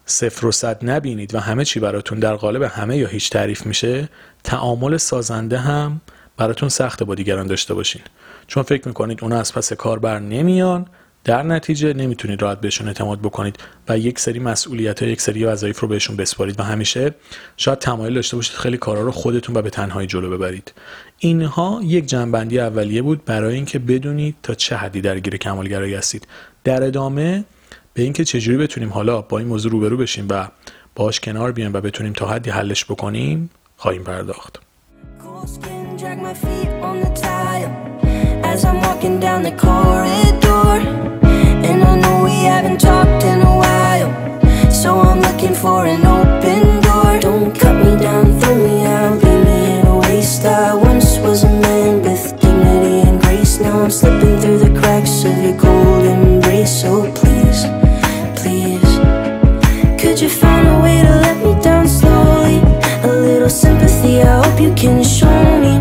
صفر 0.06 0.46
و 0.46 0.52
صد 0.52 0.90
نبینید 0.90 1.36
و 1.36 1.40
همه 1.40 1.66
چی 1.66 1.80
براتون 1.80 2.20
در 2.20 2.36
قالب 2.36 2.64
همه 2.64 2.98
یا 2.98 3.08
هیچ 3.08 3.30
تعریف 3.30 3.66
میشه 3.66 4.10
تعامل 4.44 4.98
سازنده 4.98 5.58
هم 5.58 6.02
براتون 6.38 6.70
سخته 6.70 7.06
با 7.06 7.16
دیگران 7.16 7.48
داشته 7.48 7.74
باشین. 7.74 8.02
چون 8.48 8.64
فکر 8.64 8.88
می‌کنید 8.88 9.20
اونا 9.22 9.40
از 9.40 9.54
پس 9.54 9.74
کار 9.74 10.00
بر 10.00 10.20
نمیان 10.20 10.86
در 11.28 11.44
نتیجه 11.44 11.94
نمی‌تونید 11.94 12.42
راحت 12.42 12.62
بهشون 12.62 12.88
اعتماد 12.88 13.20
بکنید 13.20 13.56
و 13.90 13.98
یک 13.98 14.20
سری 14.20 14.40
مسئولیت 14.40 15.04
ها 15.04 15.10
یک 15.10 15.22
سری 15.22 15.46
وظایف 15.46 15.80
رو 15.80 15.88
بهشون 15.88 16.16
بسپارید. 16.16 16.60
و 16.60 16.64
همیشه 16.64 17.16
شاید 17.58 17.80
تمایل 17.80 18.14
داشته 18.14 18.36
باشید 18.36 18.56
خیلی 18.56 18.78
کارا 18.78 19.02
رو 19.02 19.12
خودتون 19.12 19.58
و 19.58 19.62
به 19.62 19.70
تنهایی 19.70 20.08
جلو 20.08 20.30
ببرید. 20.30 20.74
اینها 21.20 21.82
یک 21.84 22.06
جنبندی 22.06 22.60
اولیه 22.60 23.02
بود 23.02 23.26
برای 23.26 23.56
اینکه 23.56 23.80
بدونید 23.80 24.36
تا 24.44 24.54
چه 24.54 24.76
حدی 24.76 25.02
درگیر 25.02 25.38
کمالگرایی 25.38 25.96
هستید. 25.96 26.28
در 26.64 26.84
ادامه 26.84 27.44
به 27.94 28.04
اینکه 28.04 28.26
چجوری 28.26 28.58
بتونیم 28.58 28.90
حالا 28.90 29.22
با 29.22 29.38
این 29.38 29.48
موضوع 29.48 29.72
روبرو 29.72 29.98
بشیم 29.98 30.28
و 30.30 30.48
باش 30.96 31.20
کنار 31.20 31.52
بیایم 31.52 31.74
و 31.74 31.82
بتونیم 31.82 32.14
تا 32.14 32.28
حدی 32.28 32.50
حلش 32.50 32.86
بکنیم 32.86 33.50
خواهیم 33.78 34.04
پرداخت. 34.04 34.60
haven't 42.48 42.80
talked 42.80 43.24
in 43.24 43.42
a 43.42 43.56
while. 43.64 44.10
So 44.72 44.90
I'm 45.00 45.20
looking 45.20 45.54
for 45.54 45.86
an 45.86 46.02
open 46.06 46.82
door. 46.82 47.20
Don't 47.20 47.52
cut 47.62 47.76
me 47.84 47.94
down, 48.06 48.40
throw 48.40 48.56
me 48.56 48.86
out, 48.86 49.16
leave 49.24 49.44
me 49.46 49.80
in 49.80 49.88
a 49.88 49.98
waste. 50.00 50.46
I 50.46 50.74
once 50.74 51.18
was 51.20 51.44
a 51.44 51.54
man 51.66 52.02
with 52.02 52.24
dignity 52.42 52.98
and 53.08 53.20
grace. 53.22 53.60
Now 53.60 53.82
I'm 53.84 53.92
slipping 53.92 54.40
through 54.42 54.60
the 54.66 54.74
cracks 54.80 55.26
of 55.26 55.38
your 55.44 55.58
cold 55.60 56.06
embrace 56.06 56.82
So 56.82 56.90
oh, 56.96 57.12
please, 57.20 57.62
please. 58.40 58.92
Could 60.02 60.18
you 60.22 60.30
find 60.30 60.66
a 60.68 60.78
way 60.86 60.98
to 61.08 61.14
let 61.26 61.38
me 61.46 61.52
down 61.62 61.88
slowly? 61.88 62.58
A 63.04 63.12
little 63.28 63.50
sympathy, 63.50 64.22
I 64.22 64.44
hope 64.44 64.60
you 64.60 64.74
can 64.74 65.04
show 65.04 65.42
me. 65.66 65.74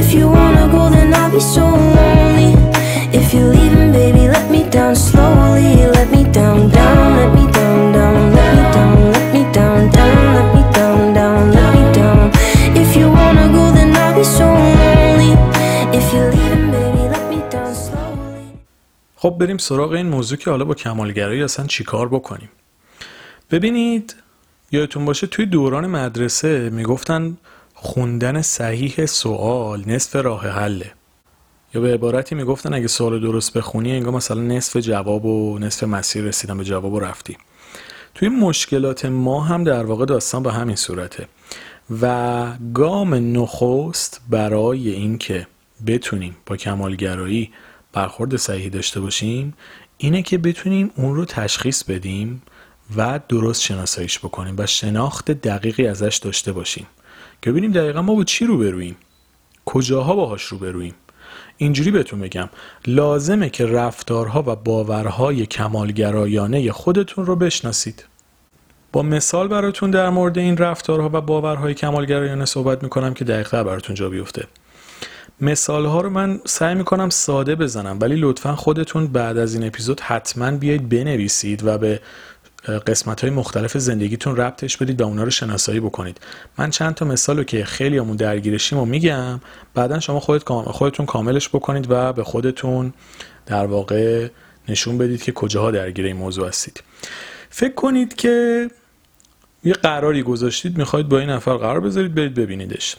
If 0.00 0.12
you 0.12 0.28
wanna 0.28 0.68
go, 0.70 0.90
then 0.90 1.12
I'll 1.14 1.30
be 1.30 1.40
so 1.40 1.64
lonely. 1.64 2.52
If 3.10 3.32
you're 3.32 3.50
leaving, 3.56 3.90
baby 3.90 4.17
خب 19.20 19.36
بریم 19.40 19.58
سراغ 19.58 19.92
این 19.92 20.06
موضوع 20.06 20.38
که 20.38 20.50
حالا 20.50 20.64
با 20.64 20.74
کمالگرایی 20.74 21.42
اصلا 21.42 21.66
چیکار 21.66 22.08
بکنیم. 22.08 22.48
ببینید 23.50 24.14
یادتون 24.72 25.04
باشه 25.04 25.26
توی 25.26 25.46
دوران 25.46 25.86
مدرسه 25.86 26.70
می‌گفتن 26.70 27.36
خوندن 27.74 28.42
صحیح 28.42 29.06
سوال 29.06 29.82
نصف 29.86 30.16
راه 30.16 30.48
حله. 30.48 30.92
یا 31.74 31.80
به 31.80 31.94
عبارتی 31.94 32.34
می‌گفتن 32.34 32.74
اگه 32.74 32.86
سوال 32.86 33.20
درست 33.20 33.52
بخونی 33.52 33.92
انگار 33.92 34.12
مثلا 34.12 34.40
نصف 34.40 34.76
جواب 34.76 35.24
و 35.24 35.58
نصف 35.58 35.82
مسیر 35.82 36.24
رسیدن 36.24 36.58
به 36.58 36.64
جواب 36.64 36.92
و 36.92 37.00
رفتی. 37.00 37.36
توی 38.14 38.28
مشکلات 38.28 39.04
ما 39.04 39.40
هم 39.40 39.64
در 39.64 39.84
واقع 39.84 40.04
داستان 40.04 40.42
به 40.42 40.52
همین 40.52 40.76
صورته. 40.76 41.28
و 42.00 42.46
گام 42.74 43.14
نخست 43.14 44.20
برای 44.30 44.90
اینکه 44.90 45.46
بتونیم 45.86 46.36
با 46.46 46.56
کمالگرایی 46.56 47.50
برخورد 47.92 48.36
صحیحی 48.36 48.70
داشته 48.70 49.00
باشیم 49.00 49.54
اینه 49.98 50.22
که 50.22 50.38
بتونیم 50.38 50.90
اون 50.96 51.14
رو 51.14 51.24
تشخیص 51.24 51.84
بدیم 51.84 52.42
و 52.96 53.20
درست 53.28 53.62
شناساییش 53.62 54.18
بکنیم 54.18 54.54
و 54.58 54.66
شناخت 54.66 55.30
دقیقی 55.30 55.86
ازش 55.86 56.16
داشته 56.16 56.52
باشیم. 56.52 56.86
که 57.42 57.50
ببینیم 57.50 57.72
دقیقا 57.72 58.02
ما 58.02 58.14
با 58.14 58.24
چی 58.24 58.46
روبرویم 58.46 58.96
کجاها 59.64 60.14
باهاش 60.14 60.42
روبرویم 60.42 60.94
اینجوری 61.56 61.90
بهتون 61.90 62.20
بگم 62.20 62.48
لازمه 62.86 63.50
که 63.50 63.66
رفتارها 63.66 64.44
و 64.46 64.56
باورهای 64.56 65.46
کمالگرایانه 65.46 66.72
خودتون 66.72 67.26
رو 67.26 67.36
بشناسید. 67.36 68.04
با 68.92 69.02
مثال 69.02 69.48
براتون 69.48 69.90
در 69.90 70.10
مورد 70.10 70.38
این 70.38 70.56
رفتارها 70.56 71.10
و 71.12 71.20
باورهای 71.20 71.74
کمالگرایانه 71.74 72.44
صحبت 72.44 72.82
می‌کنم 72.82 73.14
که 73.14 73.24
دقیقتر 73.24 73.64
براتون 73.64 73.94
جا 73.94 74.08
بیفته. 74.08 74.46
مثال 75.40 75.86
ها 75.86 76.00
رو 76.00 76.10
من 76.10 76.40
سعی 76.44 76.74
می‌کنم 76.74 77.10
ساده 77.10 77.54
بزنم 77.54 77.98
ولی 78.00 78.16
لطفا 78.16 78.56
خودتون 78.56 79.06
بعد 79.06 79.38
از 79.38 79.54
این 79.54 79.66
اپیزود 79.66 80.00
حتما 80.00 80.50
بیایید 80.50 80.88
بنویسید 80.88 81.66
و 81.66 81.78
به 81.78 82.00
قسمت 82.86 83.20
های 83.20 83.30
مختلف 83.30 83.78
زندگیتون 83.78 84.36
ربطش 84.36 84.76
بدید 84.76 85.00
و 85.00 85.04
اونا 85.04 85.22
رو 85.22 85.30
شناسایی 85.30 85.80
بکنید. 85.80 86.20
من 86.58 86.70
چند 86.70 86.94
تا 86.94 87.04
مثال 87.04 87.36
رو 87.36 87.44
که 87.44 87.64
خیلی 87.64 87.98
همون 87.98 88.16
درگیرشیم 88.16 88.78
و 88.78 88.84
میگم 88.84 89.40
بعدا 89.74 90.00
شما 90.00 90.20
خودت 90.20 90.48
خودتون 90.52 91.06
کاملش 91.06 91.48
بکنید 91.48 91.86
و 91.90 92.12
به 92.12 92.24
خودتون 92.24 92.92
در 93.46 93.66
واقع 93.66 94.28
نشون 94.68 94.98
بدید 94.98 95.22
که 95.22 95.32
کجاها 95.32 95.70
درگیر 95.70 96.06
این 96.06 96.16
موضوع 96.16 96.48
هستید. 96.48 96.82
فکر 97.50 97.74
کنید 97.74 98.14
که 98.14 98.66
یه 99.64 99.72
قراری 99.72 100.22
گذاشتید 100.22 100.78
می‌خواید 100.78 101.08
با 101.08 101.18
این 101.18 101.30
نفر 101.30 101.56
قرار 101.56 101.80
بذارید 101.80 102.14
برید 102.14 102.34
ببینیدش. 102.34 102.96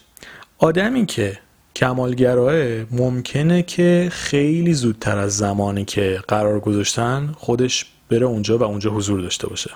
آدمی 0.57 1.05
که 1.05 1.39
کمالگراه 1.79 2.85
ممکنه 2.91 3.63
که 3.63 4.09
خیلی 4.11 4.73
زودتر 4.73 5.17
از 5.17 5.37
زمانی 5.37 5.85
که 5.85 6.19
قرار 6.27 6.59
گذاشتن 6.59 7.31
خودش 7.37 7.85
بره 8.09 8.25
اونجا 8.25 8.57
و 8.57 8.63
اونجا 8.63 8.91
حضور 8.91 9.21
داشته 9.21 9.47
باشه. 9.47 9.71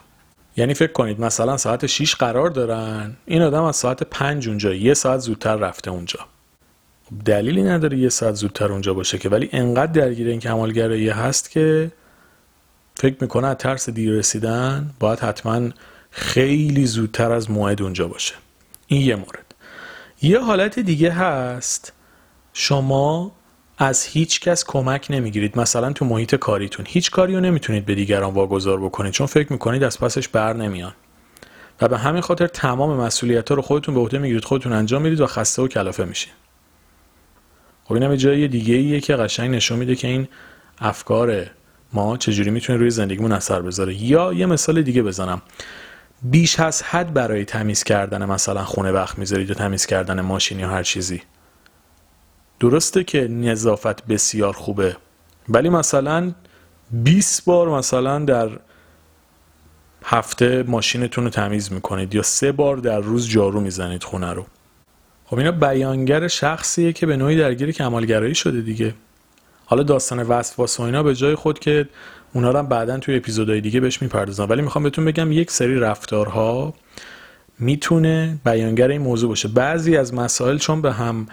یعنی 0.58 0.74
فکر 0.74 0.92
کنید 0.92 1.20
مثلا 1.20 1.58
ساعت 1.58 1.86
6 1.86 2.16
قرار 2.16 2.50
دارن 2.50 3.13
این 3.26 3.42
آدم 3.42 3.63
از 3.63 3.76
ساعت 3.76 4.04
5 4.04 4.48
اونجا 4.48 4.74
یه 4.74 4.94
ساعت 4.94 5.20
زودتر 5.20 5.56
رفته 5.56 5.92
اونجا. 5.92 6.20
دلیلی 7.26 7.63
نداره 7.63 7.98
یه 7.98 8.10
ساعت 8.10 8.36
زودتر 8.36 8.72
اونجا 8.72 8.94
باشه 8.94 9.18
که 9.18 9.30
ولی 9.30 9.50
انقدر 9.52 9.92
درگیر 9.92 10.28
این 10.28 10.39
کمالگرایی 10.39 11.10
هست 11.10 11.52
که 11.52 11.92
فکر 12.96 13.16
می‌کنه 13.22 13.48
از 13.48 13.58
ترس 13.58 13.89
دیر 13.89 14.13
رسیدن 14.13 14.89
باید 15.00 15.20
حتما 15.20 15.70
خیلی 16.12 16.86
زودتر 16.86 17.32
از 17.32 17.52
موعد 17.52 17.82
اونجا 17.82 18.08
باشه. 18.08 18.34
این 18.88 19.02
یه 19.02 19.16
مورد. 19.16 19.53
یه 20.24 20.40
حالت 20.40 20.80
دیگه 20.80 21.12
هست. 21.12 21.94
شما 22.54 23.32
از 23.78 24.06
هیچ 24.06 24.40
کس 24.40 24.66
کمک 24.66 25.08
نمی‌گیرید. 25.10 25.60
مثلا 25.60 25.94
تو 25.94 26.06
محیط 26.06 26.36
کاریتون. 26.36 26.86
هیچ 26.90 27.12
کاری 27.12 27.42
نمی‌تونید 27.42 27.86
به 27.86 27.96
دیگران 27.96 28.34
واگذار 28.34 28.80
بکنید. 28.82 29.14
چون 29.14 29.28
فکر 29.28 29.54
می‌کنید 29.54 29.84
از 29.84 30.00
پسش 30.00 30.28
بر 30.28 30.54
نمیان. 30.54 30.94
و 31.82 31.88
به 31.88 31.98
همین 31.98 32.22
خاطر 32.22 32.48
تمام 32.48 32.98
مسئولیت 32.98 33.50
ها 33.50 33.56
رو 33.56 33.62
خودتون 33.62 33.96
به 33.96 34.02
عهده 34.02 34.18
می‌گیرید. 34.18 34.46
خودتون 34.46 34.74
انجام 34.74 35.02
می‌دید 35.02 35.20
و 35.20 35.28
خسته 35.28 35.62
و 35.62 35.68
کلافه 35.68 36.06
میشین. 36.06 36.34
خب 37.84 37.94
اینم 37.94 38.16
جای 38.16 38.48
دیگه 38.48 38.76
ایه 38.76 39.00
که 39.00 39.16
قشنگ 39.16 39.56
نشون 39.56 39.80
میده 39.80 39.96
که 39.96 40.08
این 40.08 40.28
افکار 40.80 41.46
ما 41.94 42.18
چجوری 42.18 42.50
می‌تونه 42.50 42.80
روی 42.80 42.90
زندگیمون 42.90 43.32
اثر 43.32 43.62
بذاره. 43.62 44.04
یا 44.04 44.34
یه 44.34 44.46
مثال 44.46 44.82
دیگه 44.82 45.04
بزنم. 45.04 45.42
بیش 46.24 46.60
از 46.60 46.84
حد 46.84 47.14
برای 47.14 47.46
تمیز 47.46 47.84
کردن 47.84 48.26
مثلا 48.26 48.64
خونه 48.64 48.92
وقت 48.92 49.18
می‌ذارید 49.20 49.50
یا 49.50 49.56
تمیز 49.56 49.86
کردن 49.86 50.22
ماشین 50.22 50.60
یا 50.60 50.70
هر 50.70 50.84
چیزی. 50.84 51.22
درسته 52.60 53.04
که 53.04 53.28
نظافت 53.28 54.06
بسیار 54.06 54.54
خوبه 54.54 54.98
ولی 55.50 55.70
مثلا 55.70 56.32
20 56.92 57.46
بار 57.46 57.70
مثلا 57.70 58.20
در 58.20 58.50
هفته 60.06 60.64
ماشینتون 60.68 61.24
رو 61.24 61.30
تمیز 61.30 61.72
می‌کنید 61.72 62.16
یا 62.16 62.22
سه 62.22 62.52
بار 62.52 62.78
در 62.78 63.00
روز 63.00 63.30
جارو 63.30 63.62
می‌زنید 63.62 64.04
خونه 64.04 64.34
رو. 64.34 64.46
خب 65.26 65.38
اینا 65.38 65.52
بیانگر 65.52 66.28
شخصیه 66.28 66.94
که 66.94 67.06
به 67.06 67.18
نوعی 67.18 67.38
درگیر 67.38 67.72
کمالگرایی 67.72 68.36
شده 68.36 68.62
دیگه. 68.62 68.94
حالا 69.66 69.84
داستان 69.84 70.24
وسواس 70.24 70.80
و 70.80 70.84
اینا 70.84 71.04
به 71.04 71.16
جای 71.16 71.36
خود 71.36 71.60
که 71.60 71.90
اونا 72.34 72.52
رو 72.52 72.60
هم 72.60 72.67
بعدا 72.67 72.98
توی 72.98 73.15
اپیزودهای 73.15 73.62
دیگه 73.62 73.80
بهش 73.80 74.02
می‌پردازم. 74.02 74.50
ولی 74.50 74.62
می‌خوام 74.62 74.84
بهتون 74.84 75.06
بگم 75.06 75.32
یک 75.32 75.52
سری 75.52 75.80
رفتارها 75.80 76.74
می‌تونه 77.60 78.38
بیانگر 78.46 78.88
این 78.88 79.02
موضوع 79.02 79.30
باشه. 79.30 79.48
بعضی 79.48 79.98
از 79.98 80.13
مسائل 80.13 80.58
چون 80.58 80.82
به 80.82 80.93
هم 80.93 81.28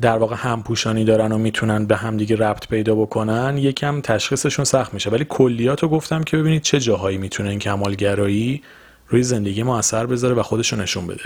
در 0.00 0.16
واقع 0.16 0.36
همپوشانی 0.38 1.04
دارن 1.04 1.32
و 1.32 1.38
می‌تونن 1.38 1.86
به 1.86 1.96
هم 1.96 2.16
دیگه 2.16 2.36
ربط 2.36 2.68
پیدا 2.68 2.94
بکنن 2.94 3.58
یکم 3.58 4.00
تشخیصشون 4.00 4.64
سخت 4.64 4.94
میشه. 4.94 5.10
ولی 5.10 5.26
کلیات 5.28 5.82
رو 5.82 5.88
گفتم 5.88 6.22
که 6.22 6.36
ببینید 6.36 6.62
چه 6.62 6.80
جاهایی 6.80 7.18
می‌تونه 7.18 7.50
این 7.50 7.58
کمالگرایی 7.58 8.62
روی 9.08 9.22
زندگی 9.22 9.62
ما 9.62 9.78
اثر 9.78 10.06
بذاره 10.06 10.34
و 10.34 10.42
خودشو 10.42 10.76
نشون 10.76 11.06
بده. 11.06 11.24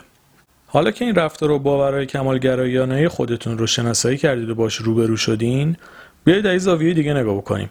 حالا 0.66 0.90
که 0.90 1.05
این 1.05 1.14
رفتار 1.14 1.51
و 1.51 1.59
باورهای 1.59 2.07
کمالگرایانه 2.07 3.09
خودتون 3.09 3.59
رو 3.59 3.66
شناسایی 3.66 4.16
کردید 4.16 4.51
و 4.51 4.55
باش 4.55 4.75
روبرو 4.75 5.16
شدین 5.16 5.77
بیایید 6.25 6.47
از 6.47 6.62
زاویه 6.62 6.94
دیگه 6.94 7.14
نگاه 7.14 7.37
بکنیم. 7.37 7.70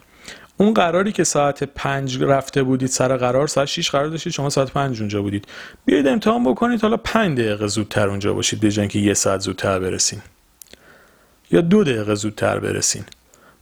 اون 0.56 0.74
قراری 0.74 1.12
که 1.12 1.24
ساعت 1.24 1.64
پنج 1.64 2.22
رفته 2.22 2.62
بودید 2.62 2.88
سر 2.88 3.16
قرار 3.16 3.46
ساعت 3.46 3.68
6 3.68 3.90
قرار 3.90 4.08
داشتید 4.08 4.32
شما 4.32 4.50
ساعت 4.50 4.70
پنج 4.70 5.00
اونجا 5.00 5.22
بودید. 5.22 5.46
بیایید 5.84 6.08
امتحان 6.08 6.44
بکنید 6.44 6.82
حالا 6.82 6.96
پنج 6.96 7.38
دقیقه 7.38 7.66
زودتر 7.66 8.08
اونجا 8.08 8.34
باشید 8.34 8.60
به 8.60 8.88
که 8.88 8.98
یه 8.98 9.14
ساعت 9.14 9.40
زودتر 9.40 9.78
برسین. 9.78 10.22
یا 11.50 11.60
دو 11.60 11.84
دقیقه 11.84 12.14
زودتر 12.14 12.58
برسین. 12.58 13.04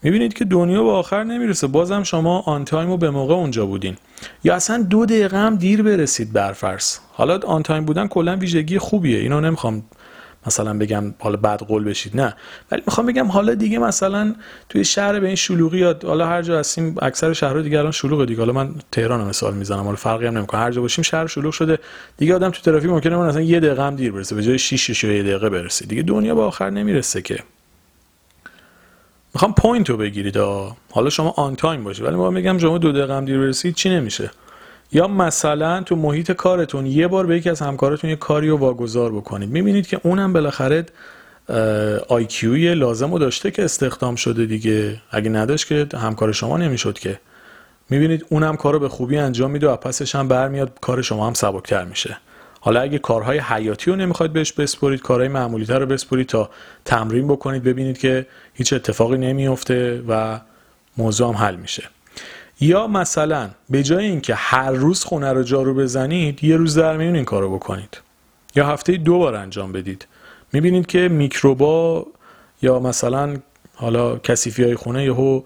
می‌بینید 0.03 0.35
که 0.35 0.45
دنیا 0.45 0.83
به 0.83 0.91
آخر 0.91 1.25
نمی‌رسه. 1.25 1.67
بازم 1.67 2.03
شما 2.03 2.41
on 2.41 2.65
time 2.65 2.91
و 2.91 2.97
به 2.97 3.11
موقع 3.11 3.35
اونجا 3.35 3.67
بودین. 3.67 3.97
یا 4.45 4.55
اصلا 4.55 4.83
دو 4.83 5.07
دقیقه 5.07 5.37
هم 5.37 5.57
دیر 5.57 5.83
برسید 5.83 6.33
برفرض. 6.33 6.97
حالا 7.13 7.39
on 7.47 7.63
time 7.63 7.85
بودن 7.85 8.07
کلا 8.09 8.37
ویژگی 8.37 8.79
خوبیه. 8.79 9.19
اینو 9.19 9.41
نمی‌خوام 9.41 9.83
مثلا 10.47 10.79
بگم 10.79 11.15
حالا 11.19 11.37
بد 11.37 11.63
قول 11.63 11.85
بشید 11.85 12.17
نه. 12.17 12.35
ولی 12.71 12.83
می‌خوام 12.87 13.07
بگم 13.07 13.27
حالا 13.27 13.55
دیگه 13.55 13.79
مثلا 13.79 14.35
توی 14.69 14.85
شهر 14.85 15.21
به 15.21 15.27
این 15.27 15.37
شلوغی 15.37 15.79
یا 15.79 15.97
حالا 16.07 16.27
هر 16.27 16.43
جا 16.43 16.59
هستیم 16.59 16.97
اکثر 17.03 17.33
شهرها 17.33 17.61
دیگه 17.61 17.79
الان 17.79 17.93
شلوغه 17.93 18.27
دیگه. 18.27 18.39
حالا 18.41 18.53
من 18.53 18.75
تهران 18.93 19.29
مثال 19.29 19.55
می‌زنم 19.55 19.83
حالا 19.83 19.97
فرقی 19.97 20.27
هم 20.27 20.39
نمی‌کنه. 20.39 20.61
هر 20.61 20.71
جا 20.71 20.81
باشیم 20.81 21.03
شهر 21.03 21.27
شلوغ 21.27 21.53
شده. 21.53 21.79
دیگه 22.17 22.35
آدم 22.35 22.51
تو 22.51 22.61
ترافیک 22.63 22.91
ممکنه 22.91 23.17
من 23.17 23.29
مثلا 23.29 23.43
یه 23.43 23.61
دقیقه 23.61 23.83
هم 23.87 23.97
دیر 23.97 24.13
برسه 24.13 24.35
به 24.35 24.43
جای 24.43 24.59
6 24.59 25.05
یا 25.05 25.13
یه 25.13 25.23
دقیقه 25.23 25.51
برسه. 25.51 25.87
دیگه 25.87 26.03
دنیا 26.03 26.35
به 26.35 26.43
آخر 26.43 26.71
نمی‌رسه 26.71 27.23
که. 27.23 27.39
می‌خوام 29.35 29.55
point 29.55 29.91
رو 29.91 29.97
بگیرید 29.97 30.37
حالا 30.91 31.11
شما 31.11 31.35
on 31.37 31.57
time 31.57 31.85
باشید. 31.85 32.05
ولی 32.05 32.17
ما 32.17 32.31
میگم 32.31 32.59
شما 32.59 32.79
دو 32.79 32.93
دقیقه 32.93 33.17
هم 33.17 33.25
دیر 33.25 33.39
برسید 33.39 33.75
چی 33.75 33.91
نمیشه؟ 33.91 34.31
یا 34.93 35.07
مثلا 35.07 35.83
تو 35.83 35.97
محیط 35.97 36.33
کارتون 36.33 36.87
یه 36.87 37.09
بار 37.09 37.27
به 37.27 37.37
یکی 37.37 37.51
از 37.51 37.61
همکارتون 37.61 38.11
یه 38.11 38.17
کاری 38.17 38.49
رو 38.49 38.57
واگذار 38.57 39.13
بکنید. 39.13 39.51
می‌بینید 39.51 39.87
که 39.87 40.01
اونم 40.03 40.33
بالاخره 40.33 40.87
آیکیوی 42.09 42.75
لازم 42.75 43.13
رو 43.13 43.19
داشته 43.19 43.51
که 43.51 43.65
استخدام 43.65 44.15
شده 44.15 44.47
دیگه. 44.47 45.01
اگه 45.11 45.31
نداشت 45.31 45.67
که 45.67 45.87
همکار 45.99 46.33
شما 46.33 46.57
نمی‌شد 46.57 46.99
که. 46.99 47.21
می‌بینید 47.91 48.27
اونم 48.29 48.57
کارو 48.57 48.79
به 48.79 48.89
خوبی 48.89 49.19
انجام 49.19 49.51
میده 49.51 49.69
و 49.69 49.77
پسش 49.77 50.15
هم 50.15 50.29
برمیاد 50.29 50.79
کار 50.81 51.03
شما 51.03 51.27
هم 51.27 51.35
سبکتر 51.35 51.85
میشه. 51.85 52.17
حالا 52.61 52.81
اگه 52.81 52.99
کارهای 52.99 53.39
حیاتی 53.39 53.91
رو 53.91 53.97
نمی‌خواید 53.97 54.33
بهش 54.33 54.53
بسپرید 54.53 55.01
کارهای 55.01 55.29
معمولی 55.29 55.67
تر 55.67 55.79
رو 55.79 55.87
بسپرید 55.87 56.27
تا 56.27 56.51
تمرین 56.85 57.29
بکنید 57.29 57.63
ببینید 57.63 57.99
که 57.99 58.27
هیچ 58.55 58.73
اتفاقی 58.73 59.19
نمیفته 59.19 60.03
و 60.09 60.41
موضوع 60.97 61.29
هم 61.29 61.35
حل 61.35 61.57
میشه. 61.57 61.83
یا 62.63 62.87
مثلا 62.87 63.51
به 63.71 63.83
جای 63.83 64.05
اینکه 64.05 64.35
هر 64.35 64.71
روز 64.71 65.05
خونه 65.05 65.33
رو 65.33 65.43
جارو 65.43 65.75
بزنید 65.75 66.45
یه 66.45 66.57
روز 66.57 66.79
در 66.79 66.97
میون 66.97 67.15
این 67.15 67.25
کارو 67.25 67.55
بکنید. 67.55 68.01
یا 68.57 68.67
هفته 68.67 68.97
دو 68.97 69.19
بار 69.19 69.35
انجام 69.35 69.73
بدید. 69.73 70.07
می‌بینید 70.53 70.87
که 70.87 71.09
میکروبا 71.09 72.07
یا 72.63 72.79
مثلا 72.79 73.37
حالا 73.75 74.17
کسیفی 74.17 74.65
های 74.65 74.75
خونه 74.75 75.05
یهو 75.05 75.43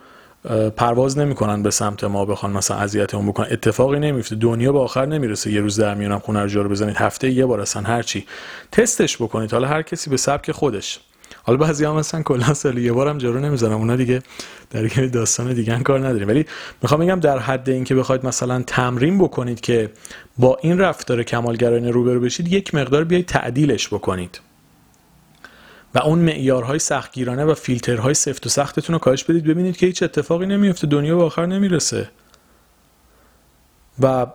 پرواز 0.76 1.18
نمی‌کنن 1.18 1.62
به 1.62 1.70
سمت 1.70 2.04
ما 2.04 2.24
بخوان 2.24 2.52
مثلا 2.52 2.76
اذیتمون 2.76 3.26
بکنن. 3.26 3.46
اتفاقی 3.50 3.98
نمیفته 3.98 4.36
دنیا 4.36 4.72
به 4.72 4.78
آخر 4.78 5.06
نمی‌رسه 5.06 5.52
یه 5.52 5.60
روز 5.60 5.80
در 5.80 5.94
میونم 5.94 6.18
خونه 6.18 6.40
رو 6.42 6.48
جارو 6.48 6.68
بزنید. 6.68 6.96
هفته 6.96 7.30
یه 7.30 7.46
بار 7.46 7.60
اصلا 7.60 7.82
هرچی. 7.82 8.26
تستش 8.72 9.16
بکنید. 9.16 9.52
حالا 9.52 9.68
هر 9.68 9.82
کسی 9.82 10.10
به 10.10 10.16
سبک 10.16 10.52
خودش. 10.52 11.00
حالا 11.46 11.58
بعضی 11.58 11.84
هم 11.84 11.94
مثلا 11.94 12.22
کلا 12.22 12.54
سال 12.54 12.78
یه 12.78 12.92
بارم 12.92 13.18
جارو 13.18 13.40
نمی‌زنم 13.40 13.72
اونا 13.72 13.96
دیگه 13.96 14.22
در 14.70 14.82
داستان 15.06 15.52
دیگه 15.52 15.82
کار 15.82 16.08
نداریم. 16.08 16.28
ولی 16.28 16.46
می‌خوام 16.82 17.00
بگم 17.00 17.20
در 17.20 17.38
حد 17.38 17.70
اینکه 17.70 17.94
بخواید 17.94 18.26
مثلا 18.26 18.62
تمرین 18.62 19.18
بکنید 19.18 19.60
که 19.60 19.90
با 20.38 20.58
این 20.62 20.78
رفتار 20.78 21.22
کمالگرایانه 21.22 21.90
روبرو 21.90 22.20
بشید 22.20 22.52
یک 22.52 22.74
مقدار 22.74 23.04
بیاید 23.04 23.26
تعدیلش 23.26 23.88
بکنید. 23.88 24.40
و 25.94 25.98
اون 25.98 26.18
معیارهای 26.18 26.78
سختگیرانه 26.78 27.44
و 27.44 27.54
فیلترهای 27.54 28.14
سفت 28.14 28.46
و 28.46 28.48
سختتون 28.48 28.92
رو 28.92 28.98
کاهش 28.98 29.24
بدید. 29.24 29.44
ببینید 29.44 29.76
که 29.76 29.86
هیچ 29.86 30.02
اتفاقی 30.02 30.46
نمیفته 30.46 30.86
دنیا 30.86 31.16
به 31.16 31.22
آخر 31.22 31.46
نمی‌رسه. 31.46 32.08
و 34.02 34.26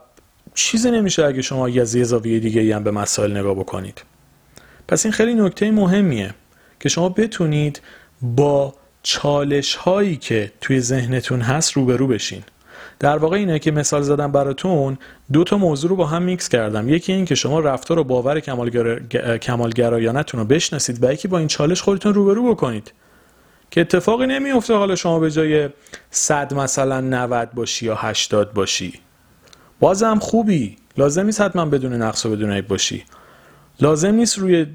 چیزی 0.53 0.91
نمیشه 0.91 1.25
اگه 1.25 1.41
شما 1.41 1.67
از 1.67 1.95
یه 1.95 2.03
زاویه 2.03 2.39
دیگه 2.39 2.75
هم 2.75 2.83
به 2.83 2.91
مسائل 2.91 3.37
نگاه 3.37 3.55
بکنید. 3.55 4.03
پس 4.87 5.05
این 5.05 5.11
خیلی 5.11 5.33
نکته 5.33 5.71
مهمیه. 5.71 6.33
که 6.81 6.89
شما 6.89 7.09
بتونید 7.09 7.81
با 8.21 8.73
چالش 9.03 9.75
هایی 9.75 10.17
که 10.17 10.51
توی 10.61 10.81
ذهنتون 10.81 11.41
هست 11.41 11.73
روبرو 11.73 12.07
بشین. 12.07 12.43
در 12.99 13.17
واقع 13.17 13.37
اینه 13.37 13.59
که 13.59 13.71
مثال 13.71 14.01
زدم 14.01 14.31
براتون 14.31 14.97
دو 15.33 15.43
تا 15.43 15.57
موضوع 15.57 15.89
رو 15.89 15.95
با 15.95 16.05
هم 16.05 16.23
میکس 16.23 16.49
کردم. 16.49 16.89
یکی 16.89 17.13
این 17.13 17.25
که 17.25 17.35
شما 17.35 17.59
رفتار 17.59 17.99
و 17.99 18.03
باور 18.03 18.39
کمالگر... 18.39 18.99
کمالگرایانتون 19.37 20.39
رو 20.39 20.45
بشناسید 20.45 21.03
و 21.03 21.13
یکی 21.13 21.27
با 21.27 21.37
این 21.37 21.47
چالش 21.47 21.81
خودتون 21.81 22.13
روبرو 22.13 22.55
بکنید. 22.55 22.93
که 23.71 23.81
اتفاقی 23.81 24.27
نمیفته 24.27 24.73
حالا 24.73 24.95
شما 24.95 25.19
به 25.19 25.31
جای 25.31 25.69
100 26.11 26.53
مثلا 26.53 27.01
90 27.01 27.51
باشی 27.51 27.85
یا 27.85 27.95
80 27.95 28.53
باشی. 28.53 28.93
بازم 29.79 30.19
خوبی. 30.19 30.75
لازم 30.97 31.25
نیست 31.25 31.41
حتما 31.41 31.65
بدون 31.65 31.93
نقص 31.93 32.25
و 32.25 32.29
بدون 32.29 32.51
عیب 32.51 32.67
باشی. 32.67 33.03
لازم 33.79 34.13
نیست 34.13 34.39
روی 34.39 34.65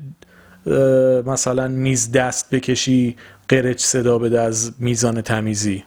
مثلا 1.26 1.68
میز 1.68 2.12
دست 2.12 2.50
بکشی 2.50 3.16
قرچ 3.48 3.80
صدا 3.80 4.18
بده 4.18 4.40
از 4.40 4.72
میزان 4.78 5.20
تمیزی. 5.20 5.84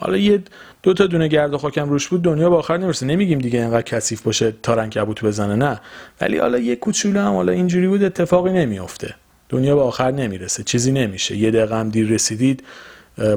حالا 0.00 0.16
یه 0.16 0.42
دو 0.82 0.94
تا 0.94 1.06
دونه 1.06 1.28
گرد 1.28 1.54
و 1.54 1.58
خاکم 1.58 1.88
روش 1.88 2.08
بود 2.08 2.22
دنیا 2.22 2.50
با 2.50 2.58
آخر 2.58 2.76
نمی‌رسه. 2.76 3.06
نمیگیم 3.06 3.38
دیگه 3.38 3.60
اینقدر 3.60 3.82
کثیف 3.82 4.22
باشه 4.22 4.52
تا 4.62 4.74
رنگ 4.74 4.92
کبوت 4.92 5.24
بزنه 5.24 5.56
نه. 5.56 5.80
ولی 6.20 6.38
حالا 6.38 6.58
یه 6.58 6.76
کوچولو 6.76 7.20
هم 7.20 7.32
حالا 7.34 7.52
اینجوری 7.52 7.88
بود 7.88 8.02
اتفاقی 8.02 8.52
نمیافته. 8.52 9.14
دنیا 9.48 9.76
با 9.76 9.84
آخر 9.84 10.10
نمی‌رسه 10.10 10.62
چیزی 10.62 10.92
نمیشه. 10.92 11.36
یه 11.36 11.50
دقیقه 11.50 11.76
هم 11.76 11.88
دیر 11.88 12.08
رسیدید 12.08 12.64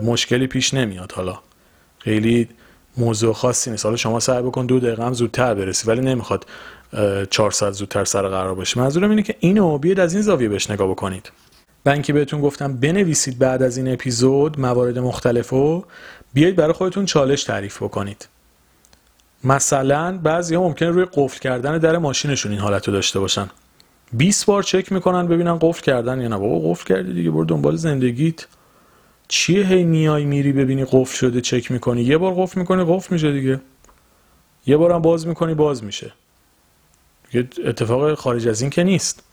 مشکلی 0.03 0.47
پیش 0.47 0.73
نمیاد 0.73 1.11
حالا. 1.11 1.39
خیلی 1.99 2.47
موضوع 2.97 3.33
خاصی 3.33 3.71
نیست. 3.71 3.85
حالا 3.85 3.97
شما 3.97 4.19
سعی 4.19 4.41
بکن 4.41 4.65
دو 4.65 4.79
دقیقه 4.79 5.05
هم 5.05 5.13
زودتر 5.13 5.53
برسی 5.53 5.87
ولی 5.87 6.01
نمی‌خواد 6.01 6.45
400 7.29 7.71
زودتر 7.71 8.05
سر 8.05 8.27
قرار 8.27 8.55
باشه. 8.55 8.79
منظورم 8.79 9.09
اینه 9.09 9.23
که 9.23 9.35
اینو 9.39 9.77
بیاد 9.77 9.99
از 9.99 10.13
این 10.13 10.21
زاویه 10.21 10.49
بهش 10.49 10.69
نگاه 10.69 10.87
بکنید. 10.87 11.31
و 11.85 11.89
اینکه 11.89 12.13
بهتون 12.13 12.41
گفتم 12.41 12.77
بنویسید 12.77 13.39
بعد 13.39 13.63
از 13.63 13.77
این 13.77 13.93
اپیزود 13.93 14.59
موارد 14.59 14.99
مختلفو 14.99 15.85
بیایید 16.33 16.55
برای 16.55 16.73
خودتون 16.73 17.05
چالش 17.05 17.43
تعریف 17.43 17.83
بکنید. 17.83 18.27
مثلا 19.43 20.19
بعضی 20.23 20.55
ها 20.55 20.61
ممکنه 20.61 20.89
روی 20.89 21.05
قفل 21.13 21.39
کردن 21.39 21.77
در 21.77 21.97
ماشینشون 21.97 22.51
این 22.51 22.61
حالت 22.61 22.87
رو 22.87 22.93
داشته 22.93 23.19
باشن. 23.19 23.49
20 24.13 24.45
بار 24.45 24.63
چک 24.63 24.91
می‌کنن 24.91 25.27
ببینن 25.27 25.57
قفل 25.61 25.81
کردن 25.81 26.21
یا 26.21 26.27
نه. 26.27 26.37
بابا 26.37 26.69
قفل 26.69 26.85
کردی 26.85 27.13
دیگه 27.13 27.31
برو 27.31 27.45
دنبال 27.45 27.75
زندگیت. 27.75 28.45
چیه 29.27 29.65
هی 29.65 29.83
میای 29.83 30.25
میری 30.25 30.51
ببینی 30.51 30.85
قفل 30.85 31.15
شده 31.15 31.41
چک 31.41 31.71
می‌کنی؟ 31.71 32.01
یه 32.01 32.17
بار 32.17 32.33
قفل 32.33 32.59
می‌کنی 32.59 32.83
قفل 32.87 33.13
میشه 33.13 33.31
دیگه. 33.31 33.61
یه 34.67 34.77
بارم 34.77 35.01
باز 35.01 35.27
می‌کنی 35.27 35.53
باز 35.53 35.83
میشه. 35.83 36.11
اتفاق 37.65 38.13
خارج 38.13 38.47
از 38.47 38.61
این 38.61 38.69
که 38.69 38.83
نیست. 38.83 39.23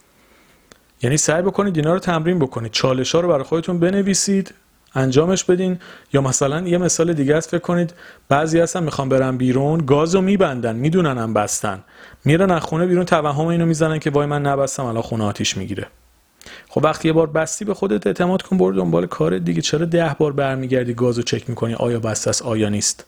یعنی 1.02 1.16
سعی 1.16 1.42
بکنید 1.42 1.76
اینا 1.76 1.92
رو 1.92 1.98
تمرین 1.98 2.38
بکنید. 2.38 2.72
چالش 2.72 3.14
ها 3.14 3.20
رو 3.20 3.28
برای 3.28 3.44
خودتون 3.44 3.78
بنویسید 3.78 4.54
انجامش 4.94 5.44
بدین. 5.44 5.78
یا 6.12 6.20
مثلا 6.20 6.68
یه 6.68 6.78
مثال 6.78 7.12
دیگه 7.12 7.36
است 7.36 7.50
فکر 7.50 7.60
کنید 7.60 7.94
بعضی 8.28 8.60
هستن 8.60 8.82
می‌خوام 8.82 9.08
برن 9.08 9.36
بیرون 9.36 9.86
گازو 9.86 10.20
میبندن 10.20 10.76
می‌دونن 10.76 11.18
هم 11.18 11.34
بستن. 11.34 11.84
میرن 12.24 12.50
از 12.50 12.62
خونه 12.62 12.86
بیرون 12.86 13.04
توهم 13.04 13.46
اینو 13.46 13.66
می‌زنن 13.66 13.98
که 13.98 14.10
وای 14.10 14.26
من 14.26 14.42
نبستم 14.42 14.84
الان 14.84 15.02
خونه 15.02 15.24
آتیش 15.24 15.56
می‌گیره. 15.56 15.86
خب 16.68 16.80
وقتی 16.84 17.08
یه 17.08 17.12
بار 17.12 17.26
بستی 17.26 17.64
به 17.64 17.74
خودت 17.74 18.06
اعتماد 18.06 18.42
کن 18.42 18.58
برو 18.58 18.76
دنبال 18.76 19.06
کار 19.06 19.38
دیگه. 19.38 19.62
چرا 19.62 19.84
ده 19.86 20.16
بار 20.18 20.32
برمیگردی 20.32 20.94
گازو 20.94 21.22
چک 21.22 21.48
می‌کنی؟ 21.48 21.74
آیا 21.74 22.00
بسته 22.00 22.30
است؟ 22.30 22.42
آیا 22.42 22.68
نیست؟ 22.68 23.06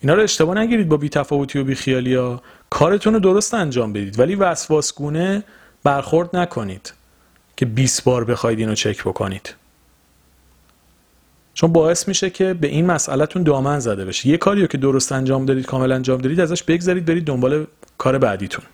اینا 0.00 0.14
رو 0.14 0.22
اشتباه 0.22 0.58
نگیرید 0.58 0.88
با 0.88 0.96
بیتفاوتی 0.96 1.58
و 1.58 1.64
بیخیالی 1.64 2.14
ها. 2.14 2.42
کارتون 2.70 3.14
رو 3.14 3.20
درست 3.20 3.54
انجام 3.54 3.92
بدید 3.92 4.18
ولی 4.18 4.34
وسواسگونه 4.34 5.44
برخورد 5.84 6.36
نکنید 6.36 6.92
که 7.56 7.66
20 7.66 8.04
بار 8.04 8.24
بخواید 8.24 8.58
اینو 8.58 8.74
چک 8.74 9.02
بکنید. 9.02 9.54
چون 11.54 11.72
باعث 11.72 12.08
میشه 12.08 12.30
که 12.30 12.54
به 12.54 12.66
این 12.66 12.86
مسئلهتون 12.86 13.42
دامن 13.42 13.78
زده 13.78 14.04
بشه. 14.04 14.28
یه 14.28 14.36
کاریو 14.36 14.66
که 14.66 14.78
درست 14.78 15.12
انجام 15.12 15.46
دادید 15.46 15.66
کامل 15.66 15.92
انجام 15.92 16.20
دادید 16.20 16.40
ازش 16.40 16.62
بگذارید 16.62 17.04
برید 17.04 17.24
دنبال 17.24 17.66
کار 17.98 18.18
بعدیتون. 18.18 18.64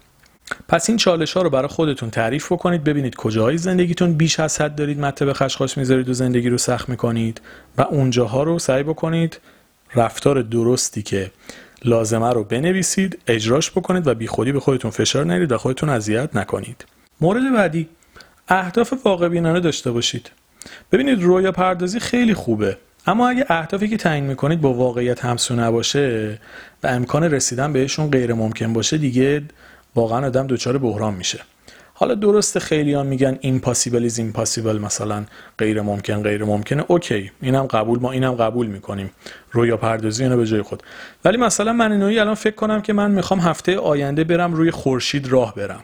پس 0.68 0.88
این 0.88 0.98
چالش 0.98 1.32
ها 1.32 1.42
رو 1.42 1.50
برای 1.50 1.68
خودتون 1.68 2.10
تعریف 2.10 2.52
بکنید 2.52 2.84
ببینید 2.84 3.16
کجاهای 3.16 3.58
زندگیتون 3.58 4.12
بیش 4.12 4.40
از 4.40 4.60
حد 4.60 4.74
دارید 4.74 5.14
به 5.14 5.34
خشخاش 5.34 5.78
می‌ذارید 5.78 6.08
و 6.08 6.12
زندگی 6.12 6.48
رو 6.48 6.58
سخت 6.58 6.88
می‌کنید 6.88 7.40
و 7.78 7.82
اونجاها 7.82 8.42
رو 8.42 8.58
سعی 8.58 8.82
بکنید 8.82 9.40
رفتار 9.94 10.42
درستی 10.42 11.02
که 11.02 11.30
لازمه 11.84 12.32
رو 12.32 12.44
بنویسید 12.44 13.18
اجراش 13.26 13.70
بکنید 13.70 14.06
و 14.06 14.14
بیخودی 14.14 14.52
به 14.52 14.60
خودتون 14.60 14.90
فشار 14.90 15.26
نرید 15.26 15.52
و 15.52 15.58
خودتون 15.58 15.88
اذیت 15.88 16.36
نکنید. 16.36 16.84
مورد 17.20 17.52
بعدی 17.54 17.88
اهداف 18.48 18.92
واقع 19.04 19.28
بینانه 19.28 19.60
داشته 19.60 19.90
باشید. 19.90 20.30
ببینید 20.92 21.22
رویا 21.22 21.52
پردازی 21.52 22.00
خیلی 22.00 22.34
خوبه 22.34 22.76
اما 23.06 23.28
اگه 23.28 23.46
اهدافی 23.48 23.88
که 23.88 23.96
تعیین 23.96 24.24
می‌کنید 24.24 24.60
با 24.60 24.72
واقعیت 24.72 25.24
همسو 25.24 25.54
نباشه 25.54 26.38
و 26.82 26.86
امکان 26.86 27.24
رسیدن 27.24 27.72
بهشون 27.72 28.10
غیر 28.10 28.34
ممکن 28.34 28.72
باشه 28.72 28.98
دیگه 28.98 29.42
واقعا 29.94 30.26
آدم 30.26 30.46
دچار 30.46 30.78
بحران 30.78 31.14
میشه. 31.14 31.40
حالا 31.94 32.14
درست 32.14 32.58
خیلی 32.58 32.94
ها 32.94 33.02
میگن 33.02 33.34
impossible 33.42 34.10
is 34.10 34.14
impossible 34.14 34.66
مثلا 34.66 35.24
غیر 35.58 35.82
ممکن 35.82 36.22
غیر 36.22 36.44
ممکنه 36.44 36.84
اوکی 36.88 37.30
اینم 37.42 37.66
قبول 37.66 37.98
ما 37.98 38.12
اینم 38.12 38.34
قبول 38.34 38.66
می‌کنیم. 38.66 39.10
رویا 39.52 39.76
پردازی 39.76 40.22
اینو 40.22 40.36
به 40.36 40.46
جای 40.46 40.62
خود. 40.62 40.82
ولی 41.24 41.36
مثلا 41.36 41.72
من 41.72 41.92
اینوی 41.92 42.18
الان 42.18 42.34
فکر 42.34 42.54
کنم 42.54 42.82
که 42.82 42.92
من 42.92 43.10
می‌خوام 43.10 43.40
هفته 43.40 43.78
آینده 43.78 44.24
برم 44.24 44.54
روی 44.54 44.70
خورشید 44.70 45.28
راه 45.28 45.54
برم. 45.54 45.80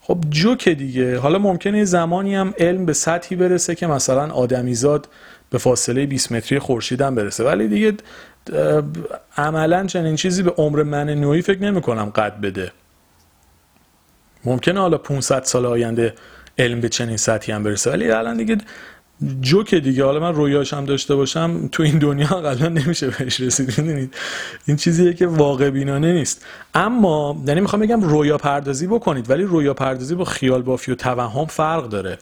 خب 0.00 0.18
جوک 0.30 0.68
دیگه. 0.68 1.18
حالا 1.18 1.38
ممکنه 1.38 1.84
زمانی 1.84 2.34
هم 2.34 2.54
علم 2.58 2.86
به 2.86 2.92
سطحی 2.92 3.36
برسه 3.36 3.74
که 3.74 3.86
مثلا 3.86 4.30
آدمیزاد 4.30 5.08
به 5.50 5.58
فاصله 5.58 6.06
20 6.06 6.32
متری 6.32 6.58
خورشید 6.58 7.00
هم 7.00 7.14
برسه. 7.14 7.44
ولی 7.44 7.68
دیگه 7.68 7.94
عملا 9.36 9.86
چنین 9.86 10.16
چیزی 10.16 10.42
به 10.42 10.50
عمر 10.50 10.82
من 10.82 11.10
نوعی 11.10 11.42
فکر 11.42 11.62
نمی 11.62 11.80
کنم 11.80 12.04
قد 12.04 12.40
بده. 12.40 12.72
ممکنه 14.44 14.80
حالا 14.80 14.98
500 14.98 15.44
سال 15.44 15.66
آینده 15.66 16.14
علم 16.58 16.80
به 16.80 16.88
چنین 16.88 17.16
سطحی 17.16 17.52
هم 17.52 17.62
برسه. 17.62 17.90
ولی 17.90 18.10
الان 18.10 18.36
دیگه 18.36 18.56
جوک 19.40 19.74
دیگه. 19.74 20.04
حالا 20.04 20.20
من 20.20 20.34
رویاش 20.34 20.74
هم 20.74 20.84
داشته 20.84 21.14
باشم 21.14 21.68
تو 21.72 21.82
این 21.82 21.98
دنیا 21.98 22.26
قبلا 22.46 22.68
نمیشه 22.68 23.06
بهش 23.06 23.40
رسید 23.40 23.78
می‌دونید؟ 23.78 24.14
این 24.66 24.76
چیزیه 24.76 25.12
که 25.12 25.26
واقع 25.26 25.70
بینانه 25.70 26.12
نیست. 26.12 26.44
اما 26.74 27.42
یعنی 27.46 27.60
می‌خوام 27.60 27.82
بگم 27.82 28.00
رویا 28.00 28.38
پردازی 28.38 28.86
بکنید 28.86 29.30
ولی 29.30 29.42
رویا 29.42 29.74
پردازی 29.74 30.14
با 30.14 30.24
خیال 30.24 30.62
بافی 30.62 30.92
و 30.92 30.94
توهم 30.94 31.46
فرق 31.46 31.88
داره. 31.88 32.18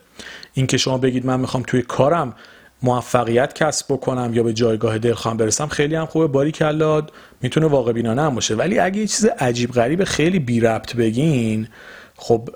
اینکه 0.54 0.76
شما 0.76 0.98
بگید 0.98 1.26
من 1.26 1.40
می‌خوام 1.40 1.62
توی 1.66 1.82
کارم 1.82 2.34
موفقیت 2.82 3.54
کسب 3.54 3.86
بکنم 3.88 4.34
یا 4.34 4.42
به 4.42 4.52
جایگاه 4.52 4.98
دلخواه 4.98 5.36
برسم 5.36 5.66
خیلی 5.66 5.94
هم 5.94 6.06
خوبه. 6.06 6.26
باری 6.26 6.52
کلاد 6.52 7.12
می‌تونه 7.42 7.66
واقع 7.66 7.92
بینانه 7.92 8.22
هم 8.22 8.34
باشه. 8.34 8.54
ولی 8.54 8.78
اگه 8.78 9.00
یه 9.00 9.06
چیز 9.06 9.24
عجیب 9.24 9.72
غریب 9.72 10.04
خیلی 10.04 10.38
بی 10.38 10.60
ربط 10.60 10.96
بگین 10.96 11.68
خب 12.22 12.48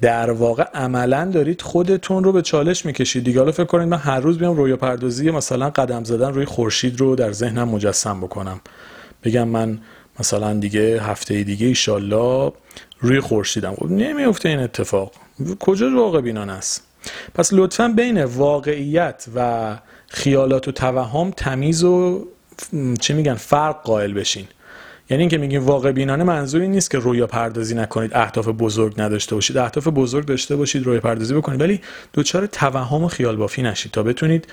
در 0.00 0.30
واقع 0.30 0.62
عملا 0.74 1.30
دارید 1.34 1.62
خودتون 1.62 2.24
رو 2.24 2.32
به 2.32 2.42
چالش 2.42 2.86
می‌کشید. 2.86 3.24
دیگه 3.24 3.38
حالا 3.38 3.52
فکر 3.52 3.64
کنید 3.64 3.88
من 3.88 3.98
هر 3.98 4.20
روز 4.20 4.38
بیام 4.38 4.56
رویا 4.56 4.76
پردازی 4.76 5.30
مثلا 5.30 5.70
قدم 5.70 6.04
زدن 6.04 6.32
روی 6.32 6.44
خورشید 6.44 7.00
رو 7.00 7.16
در 7.16 7.32
ذهنم 7.32 7.68
مجسم 7.68 8.20
بکنم. 8.20 8.60
بگم 9.24 9.48
من 9.48 9.78
مثلا 10.20 10.54
دیگه 10.54 11.02
هفته 11.02 11.42
دیگه 11.42 11.66
ایشالله 11.66 12.52
روی 13.00 13.20
خورشیدم. 13.20 13.74
خب 13.74 13.90
نمیفته 13.90 14.48
این 14.48 14.58
اتفاق. 14.58 15.12
کجا 15.60 15.90
واقع 15.96 16.20
بینان 16.20 16.50
است؟ 16.50 16.86
پس 17.34 17.50
لطفا 17.52 17.88
بین 17.88 18.24
واقعیت 18.24 19.26
و 19.36 19.76
خیالات 20.08 20.68
و 20.68 20.72
توهم 20.72 21.30
تمیز 21.30 21.84
و 21.84 22.26
چه 23.00 23.14
میگن 23.14 23.34
فرق 23.34 23.82
قائل 23.82 24.12
بشین. 24.12 24.46
یعنی 25.12 25.22
اینکه 25.22 25.38
میگیم 25.38 25.66
واقع 25.66 25.92
بینانه 25.92 26.24
منظوری 26.24 26.68
نیست 26.68 26.90
که 26.90 26.98
رویا 26.98 27.26
پردازی 27.26 27.74
نکنید 27.74 28.10
اهداف 28.14 28.48
بزرگ 28.48 28.94
نداشته 28.96 29.34
باشید. 29.34 29.58
اهداف 29.58 29.88
بزرگ 29.88 30.24
داشته 30.24 30.56
باشید 30.56 30.86
رویا 30.86 31.00
پردازی 31.00 31.34
بکنید. 31.34 31.60
ولی 31.60 31.80
دچار 32.14 32.46
توهم 32.46 33.04
و 33.04 33.08
خیال 33.08 33.36
بافی 33.36 33.62
نشید. 33.62 33.92
تا 33.92 34.02
بتونید 34.02 34.46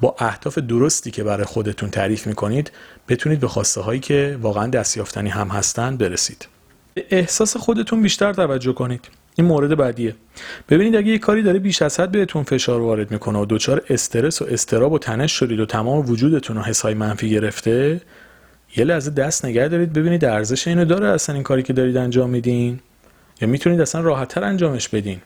با 0.00 0.16
اهداف 0.18 0.58
درستی 0.58 1.10
که 1.10 1.24
برای 1.24 1.44
خودتون 1.44 1.90
تعریف 1.90 2.26
می‌کنید 2.26 2.72
بتونید 3.08 3.40
به 3.40 3.48
خواسته 3.48 3.80
هایی 3.80 4.00
که 4.00 4.38
واقعا 4.42 4.66
دستیافتنی 4.66 5.28
هم 5.28 5.48
هستند 5.48 5.98
برسید. 5.98 6.48
احساس 7.10 7.56
خودتون 7.56 8.02
بیشتر 8.02 8.32
توجه 8.32 8.72
کنید. 8.72 9.00
این 9.34 9.46
مورد 9.46 9.76
بعدیه. 9.76 10.14
ببینید 10.68 10.96
اگه 10.96 11.08
یه 11.08 11.18
کاری 11.18 11.42
داره 11.42 11.58
بیش 11.58 11.82
از 11.82 12.00
حد 12.00 12.12
بهتون 12.12 12.42
فشار 12.42 12.80
وارد 12.80 13.10
می‌کنه 13.10 13.38
و 13.38 13.46
دچار 13.48 13.82
استرس 13.90 14.42
و 14.42 14.46
استراب 14.50 14.92
و 14.92 14.98
تنش 14.98 15.32
شدید 15.32 15.60
و 15.60 15.66
تمام 15.66 16.10
وجودتون 16.10 16.56
رو 16.56 16.62
حسای 16.62 16.94
منفی 16.94 17.30
گرفته 17.30 18.00
یه 18.76 18.84
لحظه 18.84 19.10
دست 19.10 19.44
نگه 19.44 19.68
دارید 19.68 19.92
ببینید 19.92 20.24
ارزش 20.24 20.68
اینو 20.68 20.84
داره 20.84 21.08
اصلا 21.08 21.34
این 21.34 21.44
کاری 21.44 21.62
که 21.62 21.72
دارید 21.72 21.96
انجام 21.96 22.30
میدین؟ 22.30 22.80
یا 23.40 23.48
می‌تونید 23.48 23.80
اصلا 23.80 24.00
راحتتر 24.00 24.44
انجامش 24.44 24.88
بدین؟ 24.88 25.20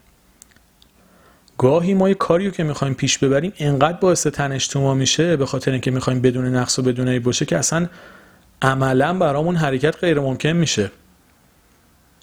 گاهی 1.59 1.95
ما 1.95 2.09
یه 2.09 2.15
کاریو 2.15 2.51
که 2.51 2.65
می‌خوایم 2.65 2.95
پیش 2.95 3.19
ببریم 3.19 3.53
انقدر 3.59 3.99
باعث 3.99 4.27
تنش 4.27 4.69
تو 4.69 4.81
ما 4.81 4.95
میشه 4.95 5.37
به 5.37 5.47
خاطر 5.47 5.73
اینکه 5.73 5.91
می‌خوایم 5.91 6.21
بدون 6.21 6.55
نقص 6.55 6.79
و 6.79 6.83
بدون 6.83 7.09
ای 7.09 7.19
باشه 7.19 7.45
که 7.45 7.59
اصلا 7.59 7.87
عملا 8.63 9.15
برامون 9.15 9.57
حرکت 9.57 9.97
غیر 9.97 10.21
ممکن 10.21 10.49
میشه. 10.49 10.91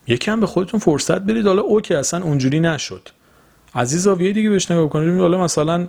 یکم 0.07 0.39
به 0.39 0.47
خودتون 0.47 0.79
فرصت 0.79 1.21
بدید. 1.21 1.47
حالا 1.47 1.61
اوکی 1.61 1.93
اصلا 1.93 2.23
اونجوری 2.23 2.59
نشد. 2.59 3.09
عزیز 3.75 4.01
زاویه 4.01 4.33
دیگه 4.33 4.49
بهش 4.49 4.71
نگاه 4.71 4.89
کنید. 4.89 5.19
حالا 5.19 5.43
مثلا 5.43 5.87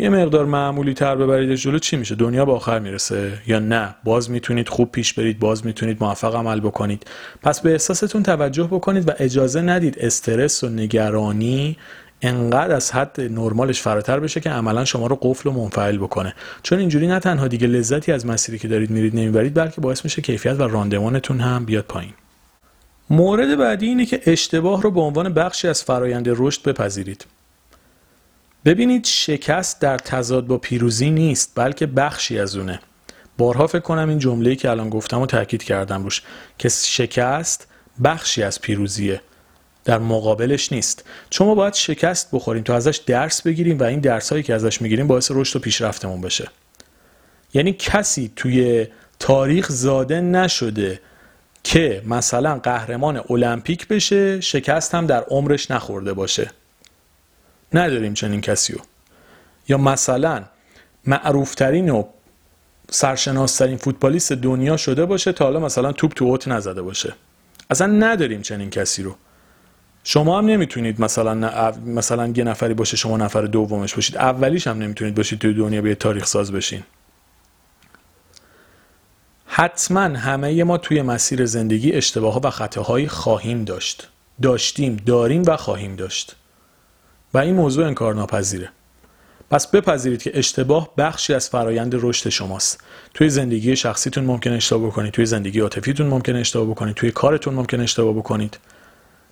یه 0.00 0.08
مقدار 0.08 0.44
معمولی 0.44 0.94
تر 0.94 1.16
ببرید 1.16 1.54
جلو 1.54 1.78
چی 1.78 1.96
میشه؟ 1.96 2.14
دنیا 2.14 2.44
به 2.44 2.52
آخر 2.52 2.78
می‌رسه؟ 2.78 3.32
یا 3.46 3.58
نه؟ 3.58 3.94
باز 4.04 4.30
می‌تونید 4.30 4.68
خوب 4.68 4.92
پیش 4.92 5.12
برید 5.12 5.38
باز 5.38 5.66
می‌تونید 5.66 5.96
موفق 6.00 6.34
عمل 6.34 6.60
بکنید. 6.60 7.06
پس 7.42 7.60
به 7.60 7.72
احساستون 7.72 8.22
توجه 8.22 8.64
بکنید 8.64 9.08
و 9.08 9.12
اجازه 9.18 9.60
ندید 9.60 9.98
استرس 9.98 10.64
و 10.64 10.68
نگرانی 10.68 11.76
انقدر 12.22 12.74
از 12.74 12.92
حد 12.92 13.20
نرمالش 13.20 13.82
فراتر 13.82 14.20
بشه 14.20 14.40
که 14.40 14.50
عملا 14.50 14.84
شما 14.84 15.06
رو 15.06 15.18
قفل 15.22 15.48
و 15.48 15.52
منفعل 15.52 15.98
بکنه. 15.98 16.34
چون 16.62 16.78
اینجوری 16.78 17.06
نه 17.06 17.20
تنها 17.20 17.48
دیگه 17.48 17.66
لذتی 17.66 18.12
از 18.12 18.26
مسیری 18.26 18.58
که 18.58 18.68
دارید 18.68 18.90
میرید 18.90 19.16
نمی‌برید 19.16 19.54
بلکه 19.54 19.80
باعث 19.80 20.04
میشه 20.04 20.22
کیفیت 20.22 20.60
و 20.60 20.62
راندمانتون 20.62 21.40
هم 21.40 21.64
بیاد 21.64 21.84
پایین. 21.84 22.12
مورد 23.10 23.58
بعدی 23.58 23.86
اینه 23.86 24.06
که 24.06 24.20
اشتباه 24.26 24.82
رو 24.82 24.90
به 24.90 25.00
عنوان 25.00 25.34
بخشی 25.34 25.68
از 25.68 25.84
فرایند 25.84 26.26
رشد 26.28 26.62
بپذیرید. 26.62 27.26
ببینید 28.68 29.04
شکست 29.04 29.80
در 29.80 29.98
تضاد 29.98 30.46
با 30.46 30.58
پیروزی 30.58 31.10
نیست 31.10 31.52
بلکه 31.54 31.86
بخشی 31.86 32.38
از 32.38 32.56
اونه. 32.56 32.80
بارها 33.38 33.66
فکر 33.66 33.78
کنم 33.80 34.08
این 34.08 34.18
جمله‌ای 34.18 34.56
که 34.56 34.70
الان 34.70 34.90
گفتم 34.90 35.20
و 35.20 35.26
تاکید 35.26 35.62
کردم 35.62 36.04
روش 36.04 36.22
که 36.58 36.68
شکست 36.68 37.66
بخشی 38.04 38.42
از 38.42 38.60
پیروزیه. 38.60 39.20
در 39.84 39.98
مقابلش 39.98 40.72
نیست. 40.72 41.04
چون 41.30 41.46
ما 41.46 41.54
باید 41.54 41.74
شکست 41.74 42.28
بخوریم 42.32 42.62
تا 42.62 42.76
ازش 42.76 42.96
درس 42.96 43.42
بگیریم 43.42 43.78
و 43.78 43.82
این 43.82 44.00
درس 44.00 44.30
هایی 44.30 44.42
که 44.42 44.54
ازش 44.54 44.82
می‌گیریم 44.82 45.06
باعث 45.06 45.30
رشد 45.34 45.56
و 45.56 45.58
پیشرفتمون 45.58 46.20
بشه. 46.20 46.48
یعنی 47.54 47.72
کسی 47.72 48.32
توی 48.36 48.86
تاریخ 49.18 49.72
زاده 49.72 50.20
نشده 50.20 51.00
که 51.62 52.02
مثلا 52.06 52.58
قهرمان 52.58 53.22
المپیک 53.30 53.88
بشه 53.88 54.40
شکست 54.40 54.94
هم 54.94 55.06
در 55.06 55.22
عمرش 55.22 55.70
نخورده 55.70 56.12
باشه. 56.12 56.50
نداریم 57.72 58.14
چنین 58.14 58.40
کسی 58.40 58.72
رو. 58.72 58.80
یا 59.68 59.78
مثلا 59.78 60.44
معروفترین 61.06 61.90
و 61.90 62.04
سرشناسترین 62.90 63.76
فوتبالیست 63.76 64.32
دنیا 64.32 64.76
شده 64.76 65.06
باشه 65.06 65.32
تا 65.32 65.44
حالا 65.44 65.60
مثلا 65.60 65.92
توپ 65.92 66.12
تو 66.12 66.24
اوت 66.24 66.48
نزده 66.48 66.82
باشه. 66.82 67.14
اصلا 67.70 67.86
نداریم 67.86 68.42
چنین 68.42 68.70
کسی 68.70 69.02
رو. 69.02 69.16
شما 70.04 70.38
هم 70.38 70.46
نمی‌تونید 70.46 71.00
مثلا 71.00 71.72
مثلا 71.86 72.32
یه 72.36 72.44
نفری 72.44 72.74
باشه 72.74 72.96
شما 72.96 73.16
نفر 73.16 73.42
دومش 73.42 73.94
باشید. 73.94 74.16
اولیش 74.16 74.66
هم 74.66 74.78
نمی‌تونید 74.78 75.14
باشید 75.14 75.38
توی 75.38 75.54
دنیا 75.54 75.82
به 75.82 75.94
تاریخ 75.94 76.26
ساز 76.26 76.52
بشین. 76.52 76.82
حتما 79.46 80.00
همه 80.00 80.64
ما 80.64 80.78
توی 80.78 81.02
مسیر 81.02 81.46
زندگی 81.46 81.92
اشتباه 81.92 82.34
ها 82.34 82.40
و 82.44 82.50
خطاهایی 82.50 83.08
خواهیم 83.08 83.64
داشت. 83.64 84.08
داشتیم 84.42 84.96
داریم 84.96 85.42
و 85.46 85.56
خواهیم 85.56 85.96
داشت. 85.96 86.36
و 87.34 87.38
این 87.38 87.54
موضوع 87.54 87.86
انکار 87.86 88.14
ناپذیره 88.14 88.68
پس 89.50 89.66
بپذیرید 89.66 90.22
که 90.22 90.38
اشتباه 90.38 90.90
بخشی 90.98 91.34
از 91.34 91.48
فرایند 91.48 91.92
رشد 91.94 92.28
شماست. 92.28 92.84
توی 93.14 93.28
زندگی 93.28 93.76
شخصیتون 93.76 94.24
ممکن 94.24 94.52
اشتباه 94.52 94.90
بکنید 94.90 95.12
توی 95.12 95.26
زندگی 95.26 95.60
عاطفیتون 95.60 96.06
ممکن 96.06 96.36
اشتباه 96.36 96.66
بکنید 96.66 96.94
توی 96.94 97.10
کارتون 97.10 97.54
ممکن 97.54 97.80
اشتباه 97.80 98.14
بکنید. 98.14 98.58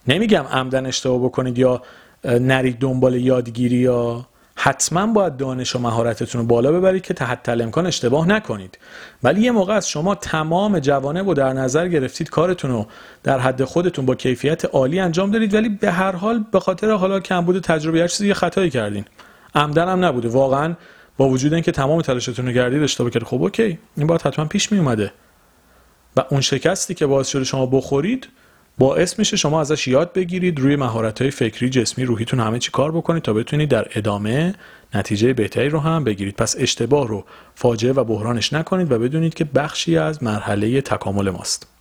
نمیگم 0.08 0.42
عمدن 0.42 0.86
اشتباه 0.86 1.18
بکنید 1.18 1.58
یا 1.58 1.82
نرید 2.24 2.78
دنبال 2.78 3.14
یادگیری 3.14 3.76
یا 3.76 4.26
حتما 4.56 5.06
باید 5.06 5.36
دانش 5.36 5.76
و 5.76 5.78
مهارتتون 5.78 6.40
رو 6.40 6.46
بالا 6.46 6.72
ببرید 6.72 7.02
که 7.02 7.14
تحت 7.14 7.48
امکان 7.48 7.86
اشتباه 7.86 8.28
نکنید. 8.28 8.78
ولی 9.22 9.40
یه 9.40 9.50
موقع 9.50 9.74
از 9.74 9.88
شما 9.88 10.14
تمام 10.14 10.78
جوانه 10.78 11.22
و 11.22 11.34
در 11.34 11.52
نظر 11.52 11.88
گرفتید 11.88 12.30
کارتون 12.30 12.70
رو 12.70 12.86
در 13.22 13.38
حد 13.38 13.64
خودتون 13.64 14.06
با 14.06 14.14
کیفیت 14.14 14.64
عالی 14.64 15.00
انجام 15.00 15.30
دارید 15.30 15.54
ولی 15.54 15.68
به 15.68 15.90
هر 15.90 16.12
حال 16.12 16.44
به 16.52 16.60
خاطر 16.60 16.90
حالا 16.90 17.20
کمبود 17.20 17.62
تجربه 17.62 18.00
هر 18.00 18.08
چیزی 18.08 18.28
یه 18.28 18.34
خطایی 18.34 18.70
کردین. 18.70 19.04
عمدن 19.54 19.88
هم 19.88 20.04
نبوده. 20.04 20.28
واقعا 20.28 20.74
با 21.16 21.28
وجود 21.28 21.54
اینکه 21.54 21.72
تمام 21.72 22.02
تلاشتون 22.02 22.46
رو 22.46 22.52
کردید 22.52 22.82
اشتباه 22.82 23.10
کردید. 23.10 23.28
خب 23.28 23.42
اوکی. 23.42 23.78
این 23.96 24.06
باید 24.06 24.22
حتما 24.22 24.44
پیش 24.44 24.72
می 24.72 24.78
اومده. 24.78 25.12
و 26.16 26.24
اون 26.30 26.40
شکستی 26.40 26.94
که 26.94 27.06
باعث 27.06 27.28
شده 27.28 27.44
شما 27.44 27.66
بخورید 27.66 28.28
باعث 28.78 29.18
میشه 29.18 29.36
شما 29.36 29.60
ازش 29.60 29.88
یاد 29.88 30.12
بگیرید 30.12 30.60
روی 30.60 30.76
مهارت 30.76 31.22
های 31.22 31.30
فکری 31.30 31.70
جسمی 31.70 32.04
روحیتون 32.04 32.40
همه 32.40 32.58
چی 32.58 32.70
کار 32.70 32.92
بکنید 32.92 33.22
تا 33.22 33.32
بتونید 33.32 33.68
در 33.68 33.88
ادامه 33.94 34.54
نتیجه 34.94 35.32
بهتری 35.32 35.68
رو 35.68 35.80
هم 35.80 36.04
بگیرید. 36.04 36.36
پس 36.36 36.54
اشتباه 36.58 37.08
رو 37.08 37.24
فاجعه 37.54 37.92
و 37.92 38.04
بحرانش 38.04 38.52
نکنید 38.52 38.92
و 38.92 38.98
بدونید 38.98 39.34
که 39.34 39.44
بخشی 39.44 39.98
از 39.98 40.22
مرحله 40.22 40.80
تکامل 40.80 41.30
ماست. 41.30 41.75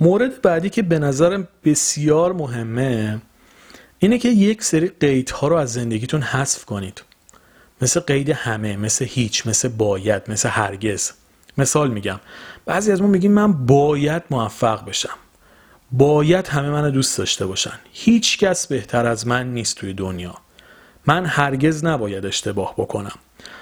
مورد 0.00 0.42
بعدی 0.42 0.70
که 0.70 0.82
به 0.82 0.98
نظرم 0.98 1.48
بسیار 1.64 2.32
مهمه 2.32 3.20
اینه 3.98 4.18
که 4.18 4.28
یک 4.28 4.62
سری 4.62 4.88
قیدها 4.88 5.48
رو 5.48 5.56
از 5.56 5.72
زندگیتون 5.72 6.22
حذف 6.22 6.64
کنید. 6.64 7.02
مثل 7.82 8.00
قید 8.00 8.30
همه 8.30 8.76
مثل 8.76 9.04
هیچ 9.04 9.46
مثل 9.46 9.68
باید 9.68 10.22
مثل 10.28 10.48
هرگز. 10.48 11.12
مثال 11.58 11.90
میگم 11.90 12.20
بعضی 12.66 12.92
از 12.92 13.02
ما 13.02 13.08
میگیم 13.08 13.32
من 13.32 13.66
باید 13.66 14.22
موفق 14.30 14.84
بشم. 14.84 15.14
باید 15.92 16.48
همه 16.48 16.70
من 16.70 16.90
دوست 16.90 17.18
داشته 17.18 17.46
باشن. 17.46 17.78
هیچ 17.92 18.38
کس 18.38 18.66
بهتر 18.66 19.06
از 19.06 19.26
من 19.26 19.54
نیست 19.54 19.76
توی 19.76 19.92
دنیا. 19.92 20.34
من 21.06 21.26
هرگز 21.26 21.84
نباید 21.84 22.26
اشتباه 22.26 22.74
بکنم. 22.78 23.18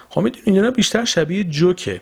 خب 0.09 0.21
می‌دونید 0.21 0.49
اینا 0.49 0.71
بیشتر 0.71 1.05
شبیه 1.05 1.45
جوکه. 1.45 2.01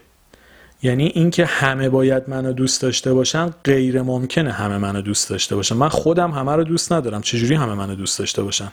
یعنی 0.83 1.07
اینکه 1.07 1.47
همه 1.47 1.89
باید 1.89 2.29
منو 2.29 2.53
دوست 2.53 2.83
داشته 2.83 3.13
باشن 3.13 3.51
غیر 3.65 4.03
ممکنه 4.03 4.53
همه 4.53 4.79
منو 4.79 5.01
دوست 5.03 5.31
داشته 5.31 5.57
باشن. 5.57 5.77
من 5.77 5.89
خودم 5.89 6.31
همه 6.31 6.53
رو 6.53 6.65
دوست 6.65 6.93
ندارم. 6.93 7.23
چجوری 7.23 7.55
همه 7.55 7.75
منو 7.75 7.95
دوست 7.95 8.19
داشته 8.19 8.43
باشن؟ 8.43 8.73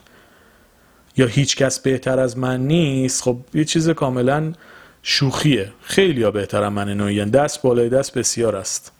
یا 1.17 1.25
هیچ 1.25 1.55
کس 1.55 1.79
بهتر 1.79 2.19
از 2.19 2.37
من 2.37 2.67
نیست؟ 2.67 3.23
خب 3.23 3.37
یه 3.53 3.65
چیز 3.65 3.89
کاملا 3.89 4.53
شوخیه. 5.03 5.71
خیلی 5.81 6.23
ها 6.23 6.31
بهترم 6.31 6.73
من 6.73 6.89
نوعی 6.89 7.25
دست 7.25 7.61
بالای 7.61 7.89
دست 7.89 8.17
بسیار 8.17 8.55
است. 8.55 8.91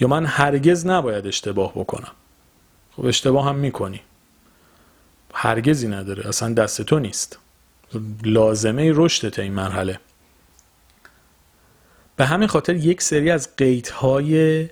یا 0.00 0.08
من 0.08 0.26
هرگز 0.26 0.86
نباید 0.86 1.26
اشتباه 1.26 1.72
بکنم. 1.72 2.12
خب 2.96 3.04
اشتباه 3.04 3.48
هم 3.48 3.56
می‌کنی. 3.56 4.00
هرگزی 5.34 5.88
نداره. 5.88 6.28
اصلا 6.28 6.54
دست 6.54 6.82
تو 6.82 6.98
نیست. 6.98 7.38
لازمه 8.24 8.92
رشدت 8.94 9.38
این 9.38 9.52
مرحله. 9.52 10.00
به 12.16 12.24
همین 12.24 12.48
خاطر 12.48 12.74
یک 12.76 13.02
سری 13.02 13.30
از 13.30 13.56
قیدهای 13.56 14.68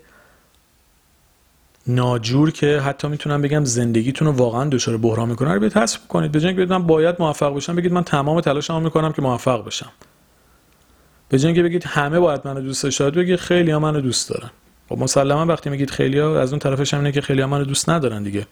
ناجور 1.87 2.51
که 2.51 2.81
حتی 2.81 3.09
می‌تونم 3.09 3.43
بگم 3.43 3.65
زندگیتون 3.65 4.29
رو 4.29 4.35
واقعا 4.35 4.65
دچار 4.65 4.97
بحران 4.97 5.29
می‌کنه. 5.29 5.55
رو 5.55 5.61
به 5.61 5.69
حذف 5.75 6.09
کنید 6.09 6.33
به 6.33 6.41
جای 6.41 6.53
بگید 6.53 6.73
من 6.73 6.87
باید 6.87 7.17
موفق 7.19 7.55
بشم 7.55 7.77
بگید 7.77 7.93
من 7.93 8.05
تمام 8.05 8.41
تلاشمو 8.41 8.81
می‌کنم 8.81 9.13
که 9.13 9.23
موفق 9.23 9.67
بشم 9.67 9.93
به 11.29 11.39
جای 11.39 11.63
بگید 11.63 11.85
همه 11.85 12.21
باید 12.21 12.41
منو 12.45 12.61
دوست 12.61 12.83
داشته 12.83 13.11
بگید 13.11 13.39
خیلی 13.39 13.71
ها 13.71 13.79
منو 13.79 14.01
دوست 14.01 14.31
دارن. 14.31 14.51
خب 14.89 14.99
مسلما 14.99 15.47
وقتی 15.47 15.71
میگید 15.71 15.91
خیلی 15.91 16.19
ها 16.19 16.41
از 16.41 16.53
اون 16.53 16.59
طرفش 16.59 16.95
هم 16.95 17.01
اینه 17.01 17.13
که 17.13 17.21
خیلی 17.21 17.41
ها 17.41 17.47
منو 17.47 17.65
دوست 17.65 17.89
ندارن 17.89 18.23
دیگه. 18.23 18.47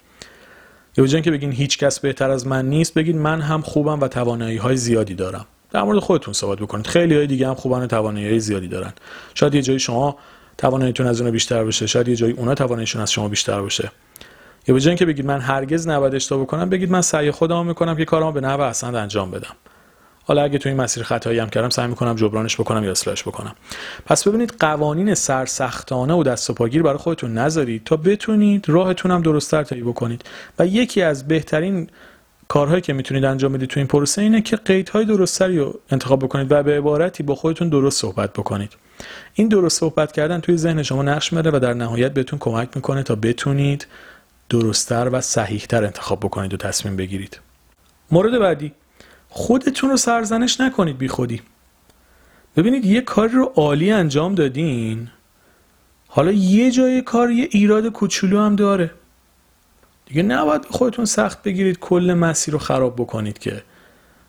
یا 0.96 1.04
به 1.04 1.08
جای 1.08 1.22
که 1.22 1.30
بگین 1.30 1.52
هیچ 1.52 1.78
کس 1.78 2.00
بهتر 2.00 2.30
از 2.30 2.46
من 2.46 2.68
نیست 2.68 2.94
بگید 2.94 3.16
من 3.16 3.40
هم 3.40 3.62
خوبم 3.62 4.00
و 4.00 4.08
توانایی 4.08 4.56
های 4.56 4.76
زیادی 4.76 5.14
دارم. 5.14 5.46
در 5.70 5.82
مورد 5.82 5.98
خودتون 5.98 6.34
صحبت 6.34 6.58
بکنید. 6.58 6.86
خیلی 6.86 7.16
های 7.16 7.26
دیگه 7.26 7.48
هم 7.48 7.54
خوبن 7.54 7.82
و 7.82 7.86
توانایی 7.86 8.40
زیادی 8.40 8.68
دارن. 8.68 8.92
شاید 9.34 9.54
یه 9.54 9.62
جایی 9.62 9.78
شما 9.78 10.16
تواناییتون 10.58 11.06
از 11.06 11.20
اون 11.20 11.30
بیشتر 11.30 11.64
باشه 11.64 11.86
شاید 11.86 12.08
یه 12.08 12.16
جایی 12.16 12.32
اونا 12.32 12.54
تواناییشون 12.54 13.02
از 13.02 13.12
شما 13.12 13.28
بیشتر 13.28 13.60
باشه. 13.60 13.92
یا 14.68 14.74
به 14.74 14.80
جای 14.80 14.90
اینکه 14.90 15.06
بگید 15.06 15.26
من 15.26 15.40
هرگز 15.40 15.88
نباید 15.88 16.14
اشتباه 16.14 16.42
بکنم 16.42 16.68
بگید 16.68 16.90
من 16.90 17.00
سعی 17.00 17.30
خودم 17.30 17.66
می‌کنم 17.66 17.96
که 17.96 18.04
کارامو 18.04 18.32
به 18.32 18.40
نحو 18.40 18.60
احسن 18.60 18.94
انجام 18.94 19.30
بدم. 19.30 19.56
حالا 20.24 20.42
اگه 20.42 20.58
تو 20.58 20.68
این 20.68 20.80
مسیر 20.80 21.02
خطایی 21.02 21.38
هم 21.38 21.48
کردم 21.48 21.68
سعی 21.68 21.86
می‌کنم 21.86 22.14
جبرانش 22.14 22.60
بکنم 22.60 22.84
یا 22.84 22.90
اصلاحش 22.90 23.22
بکنم. 23.22 23.54
پس 24.06 24.28
ببینید 24.28 24.54
قوانین 24.60 25.14
سرسختانه 25.14 26.14
و 26.14 26.22
دست 26.22 26.50
و 26.50 26.52
پاگیر 26.52 26.82
برای 26.82 26.98
خودتون 26.98 27.38
نذارید 27.38 27.84
تا 27.84 27.96
بتونید 27.96 28.68
راهتون 28.68 29.10
هم 29.10 29.22
درستتر 29.22 29.62
طی 29.62 29.82
بکنید. 29.82 30.24
و 30.58 30.66
یکی 30.66 31.02
از 31.02 31.28
بهترین 31.28 31.90
کارهایی 32.50 32.80
که 32.80 32.92
می‌تونید 32.92 33.24
انجام 33.24 33.52
بدید 33.52 33.68
تو 33.68 33.80
این 33.80 33.86
پروسه 33.86 34.22
اینه 34.22 34.42
که 34.42 34.56
قیدهای 34.56 35.04
درستری 35.04 35.58
رو 35.58 35.80
انتخاب 35.90 36.18
بکنید 36.24 36.52
و 36.52 36.62
به 36.62 36.78
عبارتی 36.78 37.22
با 37.22 37.34
خودتون 37.34 37.68
درست 37.68 38.00
صحبت 38.00 38.32
بکنید. 38.32 38.72
این 39.34 39.48
درست 39.48 39.80
صحبت 39.80 40.12
کردن 40.12 40.40
توی 40.40 40.56
ذهن 40.56 40.82
شما 40.82 41.02
نقش 41.02 41.32
میره 41.32 41.50
و 41.50 41.58
در 41.58 41.74
نهایت 41.74 42.14
بهتون 42.14 42.38
کمک 42.38 42.68
می‌کنه 42.74 43.02
تا 43.02 43.14
بتونید 43.14 43.86
درستتر 44.48 45.08
و 45.12 45.20
صحیحتر 45.20 45.84
انتخاب 45.84 46.20
بکنید 46.20 46.54
و 46.54 46.56
تصمیم 46.56 46.96
بگیرید. 46.96 47.40
مورد 48.10 48.38
بعدی 48.38 48.72
خودتون 49.28 49.90
رو 49.90 49.96
سرزنش 49.96 50.60
نکنید 50.60 50.98
بی 50.98 51.08
خودی. 51.08 51.42
ببینید 52.56 52.84
یه 52.84 53.00
کاری 53.00 53.32
رو 53.32 53.52
عالی 53.56 53.90
انجام 53.90 54.34
دادین 54.34 55.08
حالا 56.08 56.32
یه 56.32 56.70
جای 56.70 57.02
کار 57.02 57.30
یه 57.30 57.48
ایراد 57.50 57.86
کوچولو 57.86 58.40
هم 58.40 58.56
داره. 58.56 58.90
دیگه 60.10 60.22
نباید 60.22 60.66
خودتون 60.70 61.04
سخت 61.04 61.42
بگیرید 61.42 61.78
کل 61.78 62.14
مسیر 62.14 62.52
رو 62.52 62.58
خراب 62.58 62.96
بکنید 62.96 63.38
که. 63.38 63.62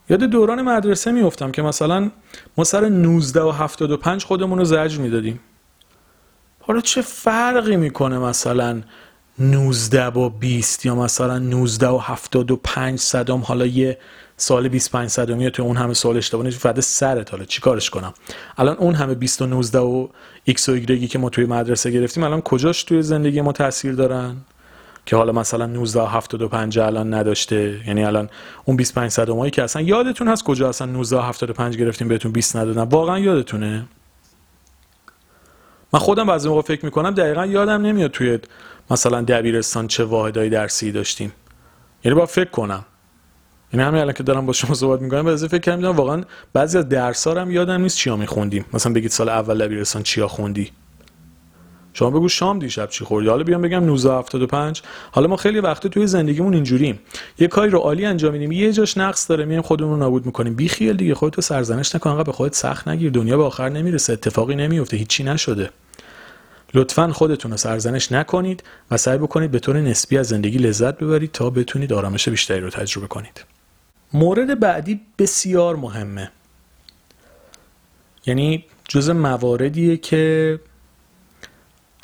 یاد 0.10 0.20
دوران 0.20 0.62
مدرسه 0.62 1.12
میفتم 1.12 1.52
که 1.52 1.62
مثلا 1.62 2.12
ما 2.58 2.64
سر 2.64 2.90
19 2.90 3.42
و 3.42 3.52
75 3.52 4.24
خودمون 4.24 4.58
رو 4.58 4.66
زجر 4.66 5.00
می‌دادیم. 5.00 5.40
حالا 6.60 6.82
چه 6.82 7.02
فرقی 7.02 7.78
می‌کنه 7.78 8.20
مثلا 8.20 8.82
19 9.40 10.10
با 10.10 10.30
20 10.30 10.86
یا 10.86 10.96
مثلا 10.96 11.40
19 11.40 11.88
و 11.88 11.98
75 11.98 13.00
صدام؟ 13.00 13.42
حالا 13.42 13.66
یه 13.66 13.98
سال 14.38 14.68
25 14.68 15.10
صدامی 15.10 15.52
تو 15.52 15.64
اون 15.64 15.78
همه 15.78 15.94
سال 15.94 16.18
اشتباه 16.18 16.46
نیست 16.46 16.60
فقط 16.60 16.80
سرت 16.80 17.32
حالا 17.32 17.46
چیکارش 17.46 17.90
کنم؟ 17.90 18.14
الان 18.58 18.78
اون 18.78 18.96
همه 18.96 19.14
20 19.14 19.42
و 19.42 19.46
19 19.46 19.80
و 19.80 20.08
x 20.50 20.70
و 20.70 20.80
y 20.80 21.08
که 21.08 21.20
ما 21.20 21.30
توی 21.30 21.46
مدرسه 21.46 21.92
گرفتیم 21.92 22.24
الان 22.24 22.42
کجاش 22.42 22.84
توی 22.84 23.02
زندگی 23.02 23.42
ما 23.42 23.52
تاثیر 23.52 23.94
دارن؟ 23.94 24.36
که 25.12 25.18
حالا 25.18 25.32
مثلا 25.32 25.66
19 25.66 26.08
75 26.08 26.80
الان 26.80 27.14
نداشته. 27.14 27.82
یعنی 27.88 28.04
الان 28.04 28.30
اون 28.66 28.78
25 28.78 29.12
صدمایی 29.12 29.52
که 29.52 29.64
اصلا 29.64 29.82
یادتون 29.82 30.28
هست 30.28 30.44
کجا 30.44 30.70
اصلا 30.70 30.88
19 30.88 31.22
75 31.22 31.78
گرفتیم 31.78 32.08
بهتون 32.08 32.32
20 32.32 32.56
ندادن؟ 32.56 32.82
واقعا 32.82 33.20
یادتونه؟ 33.20 33.86
من 35.94 36.00
خودم 36.00 36.26
بعضی 36.26 36.50
موقع 36.50 36.62
فکر 36.62 36.86
می‌کنم 36.86 37.12
دقیقا 37.12 37.46
یادم 37.46 37.82
نمیاد 37.82 38.12
توی 38.12 38.40
مثلا 38.92 39.22
دبیرستان 39.22 39.88
چه 39.88 40.04
واحدهای 40.04 40.50
درسی 40.50 40.92
داشتیم. 40.92 41.34
یعنی 42.04 42.18
با 42.18 42.26
فکر 42.26 42.50
کنم. 42.50 42.86
این 43.72 43.82
همین 43.82 44.02
الان 44.02 44.14
که 44.14 44.24
دارم 44.24 44.46
با 44.46 44.54
شما 44.54 44.74
صحبت 44.74 45.02
می‌کنم 45.02 45.26
به 45.26 45.36
فکر 45.36 45.58
کردم 45.58 45.96
واقعا 45.96 46.24
بعضی 46.54 46.78
از 46.78 46.90
درس‌ها 46.90 47.42
هم 47.42 47.52
یادم 47.52 47.82
نیست 47.82 47.98
چیا 47.98 48.16
میخوندیم. 48.16 48.66
مثلا 48.74 48.94
بگید 48.94 49.12
سال 49.12 49.30
اول 49.30 49.66
دبیرستان 49.66 50.04
چیا 50.04 50.28
خوندی؟ 50.28 50.72
شما 51.94 52.10
بگو 52.10 52.30
شام 52.30 52.60
دیشب 52.60 52.90
چی 52.90 53.06
خوردی؟ 53.06 53.30
حالا 53.30 53.44
بیام 53.44 53.62
بگم 53.62 53.84
1975 53.84 54.82
حالا 55.12 55.28
ما 55.28 55.36
خیلی 55.36 55.60
وقت 55.60 55.88
توی 55.88 56.08
زندگیمون 56.08 56.54
اینجوریم. 56.54 57.00
یه 57.40 57.48
کاری 57.48 57.70
رو 57.70 57.80
عالی 57.80 58.06
انجام 58.06 58.34
میدیم. 58.34 58.52
یه 58.52 58.74
جاش 58.74 58.98
نقص 58.98 59.30
داره. 59.30 59.46
میایم 59.46 59.62
خودمون 59.62 59.92
رو 59.92 59.98
نابود 59.98 60.26
می‌کنیم. 60.26 60.56
بی 60.56 60.68
خیال 60.68 60.98
دیگه. 60.98 61.16
خودت 61.16 61.40
سرزنش 61.40 61.96
نکن. 61.96 62.24
به 62.24 62.32
خودت 62.32 62.56
سخت 62.56 62.88
نگیر. 62.88 63.12
دنیا 63.12 63.38
به 63.38 63.44
آخر 63.44 63.70
نمی‌رسه. 63.70 64.14
اتفاقی 64.14 64.56
نمیفته 64.56 64.98
هیچی 64.98 65.24
نشده. 65.24 65.70
لطفا 66.74 67.12
خودتون 67.12 67.52
رو 67.52 67.58
سرزنش 67.58 68.12
نکنید 68.12 68.64
و 68.92 68.98
سعی 68.98 69.18
بکنید 69.18 69.52
به 69.52 69.60
طور 69.60 69.82
نسبی 69.82 70.18
از 70.18 70.28
زندگی 70.28 70.58
لذت 70.58 70.98
ببرید 70.98 71.32
تا 71.32 71.50
بتونید 71.50 71.94
آرامش 71.94 72.30
بیشتری 72.30 72.60
رو 72.60 72.70
تجربه 72.70 73.08
کنید. 73.08 73.46
مورد 74.14 74.60
بعدی 74.60 75.02
بسیار 75.20 75.76
مهمه. 75.76 76.32
یعنی 78.26 78.66
جز 78.88 79.10
مواردیه 79.10 79.98
که 79.98 80.60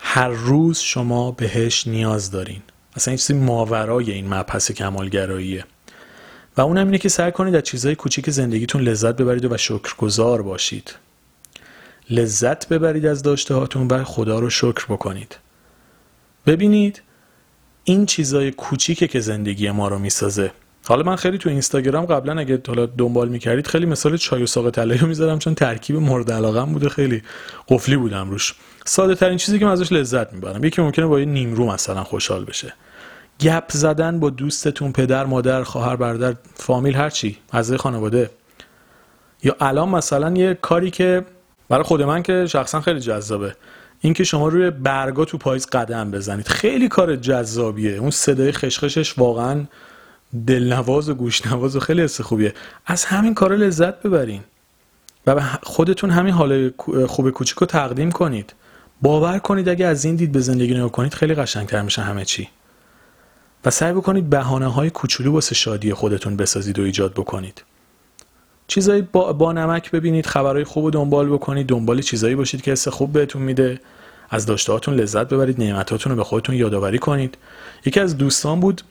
هر 0.10 0.28
روز 0.28 0.80
شما 0.80 1.32
بهش 1.32 1.88
نیاز 1.88 2.32
دارین. 2.32 2.62
اصلا 2.95 3.12
این 3.12 3.18
چیزی 3.18 3.34
ماورای 3.34 4.12
این 4.12 4.34
مبحث 4.34 4.72
کمالگراییه. 4.72 5.66
و 6.58 6.62
اونم 6.62 6.86
اینه 6.86 6.97
که 6.97 7.10
سعی 7.10 7.32
کنید 7.32 7.55
از 7.55 7.64
چیزهای 7.64 7.95
کوچیک 7.95 8.30
زندگیتون 8.30 8.82
لذت 8.82 9.16
ببرید 9.16 9.51
و 9.51 9.58
شکرگزار 9.58 10.41
باشید. 10.41 10.95
لذت 12.10 12.70
ببرید 12.70 13.05
از 13.05 13.24
داشته 13.24 13.55
هاتون 13.55 13.88
و 13.88 14.03
خدا 14.03 14.39
رو 14.39 14.49
شکر 14.49 14.86
بکنید. 14.89 15.38
ببینید 16.45 17.01
این 17.84 18.05
چیزای 18.05 18.51
کوچیکه 18.51 19.08
که 19.08 19.20
زندگی 19.20 19.72
ما 19.72 19.88
رو 19.88 19.99
می‌سازه. 19.99 20.51
حالا 20.88 21.03
من 21.03 21.15
خیلی 21.15 21.38
تو 21.38 21.49
اینستاگرام 21.49 22.05
قبلا 22.05 22.39
اگه 22.39 22.61
حالا 22.67 22.85
دنبال 22.85 23.29
می‌کردید 23.29 23.67
خیلی 23.67 23.85
مثال 23.85 24.17
چای 24.17 24.43
و 24.43 24.45
ساق 24.45 24.69
طلایی 24.69 24.99
رو 24.99 25.07
می‌ذارم 25.07 25.39
چون 25.39 25.55
ترکیب 25.55 25.95
مورد 25.95 26.31
علاقم 26.31 26.65
بوده 26.65 26.89
خیلی 26.89 27.23
قفلی 27.67 27.95
بودم 27.97 28.29
روش. 28.29 28.55
ساده 28.85 29.15
ترین 29.15 29.38
چیزی 29.38 29.59
که 29.59 29.65
من 29.65 29.71
ازش 29.71 29.91
لذت 29.91 30.33
می‌برم 30.33 30.63
یکی 30.63 30.81
ممکنه 30.81 31.05
با 31.05 31.19
یه 31.19 31.25
نیمرو 31.25 31.71
مثلا 31.71 32.03
خوشحال 32.03 32.45
بشه. 32.45 32.73
گپ 33.39 33.71
زدن 33.71 34.19
با 34.19 34.29
دوستتون 34.29 34.91
پدر 34.91 35.25
مادر 35.25 35.63
خواهر 35.63 35.95
برادر 35.95 36.35
فامیل 36.55 36.95
هرچی 36.95 37.38
اعضای 37.53 37.77
خانواده. 37.77 38.29
یا 39.43 39.55
الان 39.59 39.89
مثلا 39.89 40.33
یه 40.38 40.57
کاری 40.61 40.91
که 40.91 41.25
برای 41.69 41.83
خود 41.83 42.01
من 42.01 42.23
که 42.23 42.45
شخصا 42.45 42.81
خیلی 42.81 42.99
جذابه 42.99 43.55
اینکه 44.01 44.23
شما 44.23 44.47
روی 44.47 44.69
برگا 44.69 45.25
تو 45.25 45.38
پاییز 45.38 45.65
قدم 45.65 46.11
بزنید. 46.11 46.47
خیلی 46.47 46.88
کار 46.88 47.15
جذابیه. 47.15 47.91
اون 47.91 48.11
صدای 48.11 48.51
خشخشش 48.51 49.17
واقعا 49.17 49.65
دلنواز 50.45 51.09
و 51.09 51.13
گوشنواز 51.13 51.75
و 51.75 51.79
خیلی 51.79 52.01
حس 52.01 52.21
خوبیه. 52.21 52.53
از 52.85 53.05
همین 53.05 53.33
کار 53.33 53.55
لذت 53.55 54.01
ببرین. 54.01 54.41
و 55.27 55.41
خودتون 55.63 56.09
همین 56.09 56.33
حال 56.33 56.71
خوب 57.07 57.29
کوچیک 57.29 57.57
رو 57.57 57.67
تقدیم 57.67 58.11
کنید. 58.11 58.53
باور 59.01 59.39
کنید 59.39 59.69
اگه 59.69 59.85
از 59.85 60.05
این 60.05 60.15
دید 60.15 60.31
به 60.31 60.39
زندگی 60.39 60.73
نگاه 60.73 60.91
کنید 60.91 61.13
خیلی 61.13 61.35
قشنگتر 61.35 61.81
میشه 61.81 62.01
همه 62.01 62.25
چی. 62.25 62.49
و 63.65 63.69
سعی 63.69 63.93
بکنید 63.93 64.29
بهانه 64.29 64.67
های 64.67 64.89
کوچولو 64.89 65.31
واسه 65.31 65.55
شادی 65.55 65.93
خودتون 65.93 66.38
بسازید 66.38 66.79
و 66.79 66.81
ایجاد 66.81 67.13
بکنید. 67.13 67.63
چیزایی 68.67 69.01
با, 69.01 69.33
با 69.33 69.51
نمک 69.51 69.91
ببینید 69.91 70.25
خبرهای 70.25 70.63
خوب 70.63 70.83
رو 70.83 70.91
دنبال 70.91 71.29
بکنید. 71.29 71.67
دنبال 71.67 72.01
چیزایی 72.01 72.35
باشید 72.35 72.61
که 72.61 72.71
حس 72.71 72.88
خوب 72.88 73.13
بهتون 73.13 73.41
میده. 73.41 73.79
از 74.29 74.45
داشتهاتون 74.45 74.93
لذت 74.93 75.29
ببرید 75.29 75.59
نعمتاتون 75.59 76.11
رو 76.11 76.15
به 76.15 76.23
خودتون 76.23 76.55
یادآوری 76.55 76.99
کنید. 76.99 77.38
یکی 77.85 77.99
از 77.99 78.17
دوستان 78.17 78.59
بود 78.59 78.81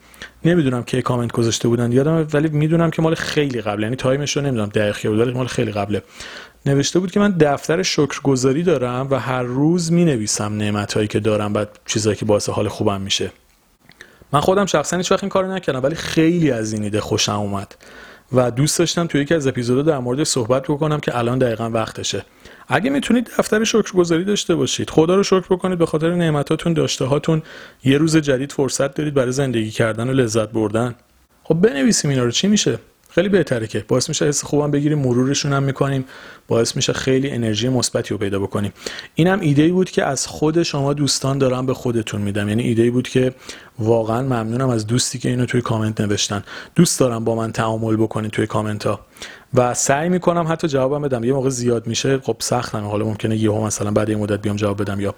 نمی‌دونم 0.45 0.83
که 0.83 1.03
کامنت 1.03 1.33
گذاشته 1.33 1.69
بودن 1.69 1.93
یادم 1.93 2.27
ولی 2.33 2.49
می‌دونم 2.49 2.91
که 2.91 3.03
مال 3.03 3.15
خیلی 3.15 3.61
قبل 3.61 3.83
یعنی 3.83 3.97
time 3.97 4.24
ش 4.24 4.37
رو 4.37 4.43
نمی‌دونم 4.43 4.69
دقیق 4.69 4.92
کی 4.92 5.09
بود 5.09 5.19
ولی 5.19 5.33
مال 5.33 5.47
خیلی 5.47 5.73
قبله. 5.73 6.03
نوشته 6.67 6.99
بود 6.99 7.11
که 7.11 7.21
من 7.21 7.31
دفتر 7.31 7.83
شکرگزاری 7.83 8.63
دارم 8.63 9.09
و 9.11 9.15
هر 9.15 9.43
روز 9.43 9.93
می 9.93 10.05
نویسم 10.05 10.57
نعمت 10.57 10.93
هایی 10.93 11.09
که 11.09 11.21
دارم 11.21 11.55
و 11.55 11.65
چیزایی 11.87 12.17
که 12.17 12.25
باعث 12.25 12.49
حال 12.49 12.69
خوبم 12.69 13.01
میشه. 13.01 13.33
من 14.33 14.41
خودم 14.41 14.67
شخصا 14.67 14.97
هیچ 14.97 15.13
وقت 15.13 15.23
این 15.23 15.31
کارو 15.31 15.53
نکردم 15.53 15.83
ولی 15.83 15.95
خیلی 15.95 16.51
از 16.51 16.73
این 16.73 16.83
ایده 16.83 17.01
خوشم 17.01 17.33
اومد. 17.33 17.75
و 18.33 18.51
دوست 18.51 18.79
داشتم 18.79 19.07
توی 19.07 19.21
یکی 19.21 19.35
از 19.35 19.47
اپیزودها 19.47 19.83
در 19.83 19.99
مورد 19.99 20.25
صحبت 20.25 20.63
بکنم 20.63 21.01
که 21.01 21.19
الان 21.19 21.39
دقیقا 21.39 21.71
وقتشه. 21.71 22.25
اگه 22.69 22.91
می‌تونید 22.91 23.31
دفتر 23.39 23.65
شکرگزاری 23.65 24.25
داشته 24.25 24.55
باشید 24.55 24.91
خدا 24.91 25.15
رو 25.15 25.23
شکر 25.23 25.45
بکنید 25.51 25.79
به 25.79 25.87
خاطر 25.87 26.15
نعمتاتون 26.15 26.73
داشته 26.73 27.05
هاتون 27.05 27.43
یه 27.85 27.99
روز 27.99 28.17
جدید 28.17 28.53
فرصت 28.53 28.95
دارید 28.95 29.15
برای 29.15 29.33
زندگی 29.33 29.71
کردن 29.71 30.09
و 30.09 30.13
لذت 30.13 30.49
بردن. 30.49 30.95
خب 31.45 31.55
بنویسیم 31.55 32.11
اینا 32.11 32.25
رو 32.25 32.31
چی 32.31 32.49
میشه؟ 32.49 32.79
خیلی 33.11 33.29
بهتره 33.29 33.67
که. 33.67 33.85
باعث 33.89 34.09
میشه 34.09 34.25
حس 34.25 34.45
خوبم 34.45 34.71
بگیریم 34.71 34.99
مرورشون 34.99 35.53
هم 35.53 35.63
می‌کنیم. 35.63 36.05
باعث 36.49 36.77
میشه 36.77 36.93
خیلی 36.93 37.31
انرژی 37.31 37.69
مثبتی 37.69 38.15
رو 38.15 38.19
پیدا 38.19 38.39
بکنیم. 38.39 38.73
اینم 39.15 39.41
ایده 39.41 39.63
ای 39.63 39.71
بود 39.71 39.91
که 39.91 40.05
از 40.05 40.27
خود 40.27 40.63
شما 40.63 40.93
دوستان 40.93 41.39
دارم 41.39 41.67
به 41.67 41.75
خودتون 41.75 42.21
میدم. 42.23 42.49
یعنی 42.49 42.63
ایده 42.63 42.83
ای 42.83 42.91
بود 42.91 43.09
که 43.09 43.35
واقعا 43.79 44.23
ممنونم 44.23 44.69
از 44.69 44.87
دوستی 44.87 45.19
که 45.19 45.29
اینو 45.29 45.47
توی 45.47 45.61
کامنت 45.61 46.01
نوشتن. 46.01 46.45
دوست 46.75 47.01
دارم 47.01 47.25
با 47.25 47.35
من 47.35 47.53
تعامل 47.53 47.97
بکنید 47.97 48.31
توی 48.31 48.47
کامنت 48.47 48.87
ها 48.87 49.01
و 49.57 49.75
سعی 49.75 50.09
می‌کنم 50.09 50.47
حتی 50.49 50.69
جوابم 50.69 51.03
بدم. 51.03 51.25
یه 51.25 51.33
موقع 51.33 51.49
زیاد 51.49 51.87
میشه 51.87 52.19
خب 52.19 52.37
سختم 52.39 52.85
حالا 52.85 53.05
ممکنه 53.05 53.37
یهو 53.37 53.67
مثلا 53.67 53.91
بعد 53.91 54.09
یه 54.09 54.17
مدت 54.17 54.43
بیام 54.43 54.57
جواب 54.57 54.83
بدم 54.83 55.01
یا 55.01 55.15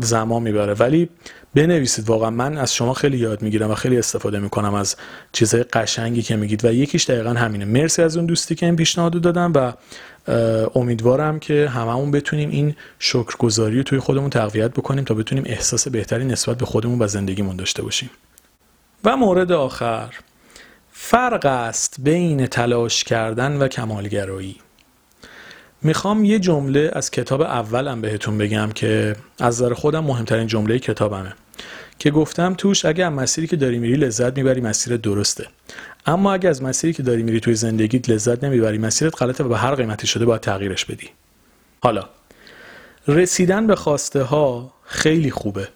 زمان 0.00 0.42
می‌بره. 0.42 0.74
ولی 0.74 1.08
بنویسید. 1.54 2.08
واقعا 2.08 2.30
من 2.30 2.58
از 2.58 2.74
شما 2.74 2.94
خیلی 2.94 3.18
یاد 3.18 3.42
می‌گیرم 3.42 3.70
و 3.70 3.74
خیلی 3.74 3.98
استفاده 3.98 4.38
می‌کنم 4.38 4.74
از 4.74 4.96
چیزهای 5.32 5.64
قشنگی 5.64 6.22
که 6.22 6.36
میگید. 6.36 6.64
و 6.64 6.72
یکیش 6.72 7.10
دقیقا 7.10 7.30
همینه. 7.30 7.64
مرسی 7.64 8.02
از 8.02 8.16
اون 8.16 8.26
دوستی 8.26 8.54
که 8.54 8.66
این 8.66 8.76
پیشنهاد 8.76 9.20
دادم 9.20 9.52
و 9.54 9.72
امیدوارم 10.74 11.38
که 11.38 11.68
هممون 11.68 12.10
بتونیم 12.10 12.50
این 12.50 12.74
شکرگزاری 12.98 13.76
رو 13.76 13.82
توی 13.82 13.98
خودمون 13.98 14.30
تقویت 14.30 14.70
بکنیم 14.70 15.04
تا 15.04 15.14
بتونیم 15.14 15.44
احساس 15.46 15.88
بهتری 15.88 16.24
نسبت 16.24 16.58
به 16.58 16.66
خودمون 16.66 17.02
و 17.02 17.06
زندگیمون 17.06 17.56
داشته 17.56 17.82
باشیم. 17.82 18.10
و 19.04 19.16
مورد 19.16 19.52
آخر. 19.52 20.14
فرق 20.98 21.46
است 21.46 21.96
بین 21.98 22.46
تلاش 22.46 23.04
کردن 23.04 23.56
و 23.56 23.68
کمالگرایی. 23.68 24.56
می‌خوام 25.82 26.24
یه 26.24 26.38
جمله 26.38 26.90
از 26.92 27.10
کتاب 27.10 27.40
اولم 27.40 28.00
بهتون 28.00 28.38
بگم 28.38 28.70
که 28.74 29.16
از 29.38 29.62
نظر 29.62 29.74
خودم 29.74 30.04
مهمترین 30.04 30.46
جمله 30.46 30.78
کتابمه. 30.78 31.32
که 31.98 32.10
گفتم 32.10 32.54
توش 32.54 32.84
اگه 32.84 33.08
مسیری 33.08 33.46
که 33.46 33.56
داری 33.56 33.78
میری 33.78 33.94
لذت 33.96 34.36
می‌بری 34.36 34.60
مسیر 34.60 34.96
درسته. 34.96 35.46
اما 36.06 36.32
اگه 36.34 36.48
از 36.48 36.62
مسیری 36.62 36.92
که 36.92 37.02
داری 37.02 37.22
میری 37.22 37.40
توی 37.40 37.54
زندگیت 37.54 38.10
لذت 38.10 38.44
نمی‌بری 38.44 38.78
مسیرت 38.78 39.22
غلطه 39.22 39.44
و 39.44 39.48
به 39.48 39.58
هر 39.58 39.74
قیمتی 39.74 40.06
شده 40.06 40.24
باید 40.24 40.40
تغییرش 40.40 40.84
بدی. 40.84 41.08
حالا 41.82 42.08
رسیدن 43.08 43.66
به 43.66 43.76
خواسته 43.76 44.22
ها 44.22 44.72
خیلی 44.84 45.30
خوبه. 45.30 45.68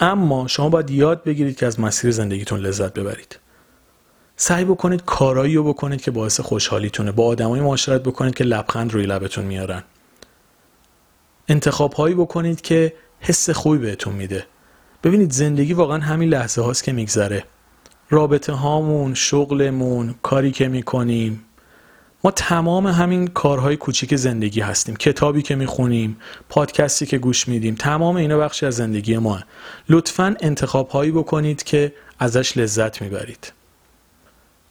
اما 0.00 0.46
شما 0.48 0.68
باید 0.68 0.90
یاد 0.90 1.24
بگیرید 1.24 1.56
که 1.56 1.66
از 1.66 1.80
مسیر 1.80 2.10
زندگیتون 2.10 2.60
لذت 2.60 2.94
ببرید. 2.94 3.38
سعی 4.40 4.64
بکنید 4.64 5.04
کارایی 5.04 5.54
رو 5.54 5.64
بکنید 5.64 6.00
که 6.00 6.10
باعث 6.10 6.40
خوشحالیتونه 6.40 7.12
با 7.12 7.26
آدمایی 7.26 7.62
معاشرت 7.62 8.02
بکنید 8.02 8.34
که 8.34 8.44
لبخند 8.44 8.92
روی 8.92 9.06
لبتون 9.06 9.44
میارن. 9.44 9.82
انتخاب 11.48 11.92
هایی 11.92 12.14
بکنید 12.14 12.60
که 12.60 12.92
حس 13.20 13.50
خوبی 13.50 13.78
بهتون 13.78 14.14
میده. 14.14 14.46
ببینید 15.04 15.32
زندگی 15.32 15.72
واقعا 15.72 15.98
همین 15.98 16.28
لحظه 16.28 16.62
هاست 16.62 16.84
که 16.84 16.92
میگذره. 16.92 17.44
رابطه 18.10 18.52
هامون 18.52 19.14
شغلمون 19.14 20.14
کاری 20.22 20.50
که 20.50 20.68
می‌کنیم. 20.68 21.44
ما 22.24 22.30
تمام 22.30 22.86
همین 22.86 23.28
کارهای 23.28 23.76
کوچیک 23.76 24.16
زندگی 24.16 24.60
هستیم. 24.60 24.96
کتابی 24.96 25.42
که 25.42 25.54
می‌خونیم 25.54 26.16
پادکستی 26.48 27.06
که 27.06 27.18
گوش 27.18 27.48
میدیم 27.48 27.74
تمام 27.74 28.16
اینا 28.16 28.38
بخشی 28.38 28.66
از 28.66 28.74
زندگی 28.74 29.18
ما 29.18 29.40
لطفا 29.88 30.36
انتخاب 30.40 30.88
هایی 30.88 31.10
بکنید 31.10 31.62
که 31.62 31.92
ازش 32.18 32.56
لذت 32.56 33.02
می‌برید. 33.02 33.52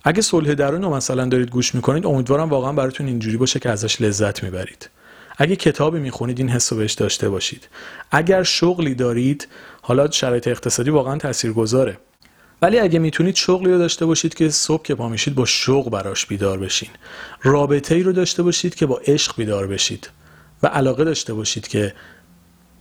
اگه 0.07 0.21
صلح 0.21 0.53
درون 0.53 0.81
رو 0.81 0.89
مثلا 0.89 1.25
دارید 1.25 1.49
گوش 1.49 1.75
می‌کنید 1.75 2.05
امیدوارم 2.05 2.49
واقعا 2.49 2.73
براتون 2.73 3.07
اینجوری 3.07 3.37
باشه 3.37 3.59
که 3.59 3.69
ازش 3.69 4.01
لذت 4.01 4.43
می‌برید. 4.43 4.89
اگه 5.37 5.55
کتابی 5.55 5.99
می‌خونید 5.99 6.39
این 6.39 6.49
حس 6.49 6.73
بهش 6.73 6.93
داشته 6.93 7.29
باشید. 7.29 7.67
اگر 8.11 8.43
شغلی 8.43 8.95
دارید 8.95 9.47
حالا 9.81 10.11
شرایط 10.11 10.47
اقتصادی 10.47 10.89
واقعا 10.89 11.17
تاثیرگذاره. 11.17 11.97
ولی 12.61 12.79
اگه 12.79 12.99
می‌تونید 12.99 13.35
شغلی 13.35 13.71
رو 13.71 13.77
داشته 13.77 14.05
باشید 14.05 14.33
که 14.33 14.49
صبح 14.49 14.83
که 14.83 14.95
پا 14.95 15.09
میشید 15.09 15.35
با 15.35 15.45
شوق 15.45 15.89
براش 15.89 16.25
بیدار 16.25 16.59
بشین. 16.59 16.89
رابطه 17.43 17.95
ای 17.95 18.03
رو 18.03 18.11
داشته 18.11 18.43
باشید 18.43 18.75
که 18.75 18.85
با 18.85 19.01
عشق 19.07 19.35
بیدار 19.35 19.67
بشید. 19.67 20.09
و 20.63 20.67
علاقه 20.67 21.03
داشته 21.03 21.33
باشید 21.33 21.67
که 21.67 21.93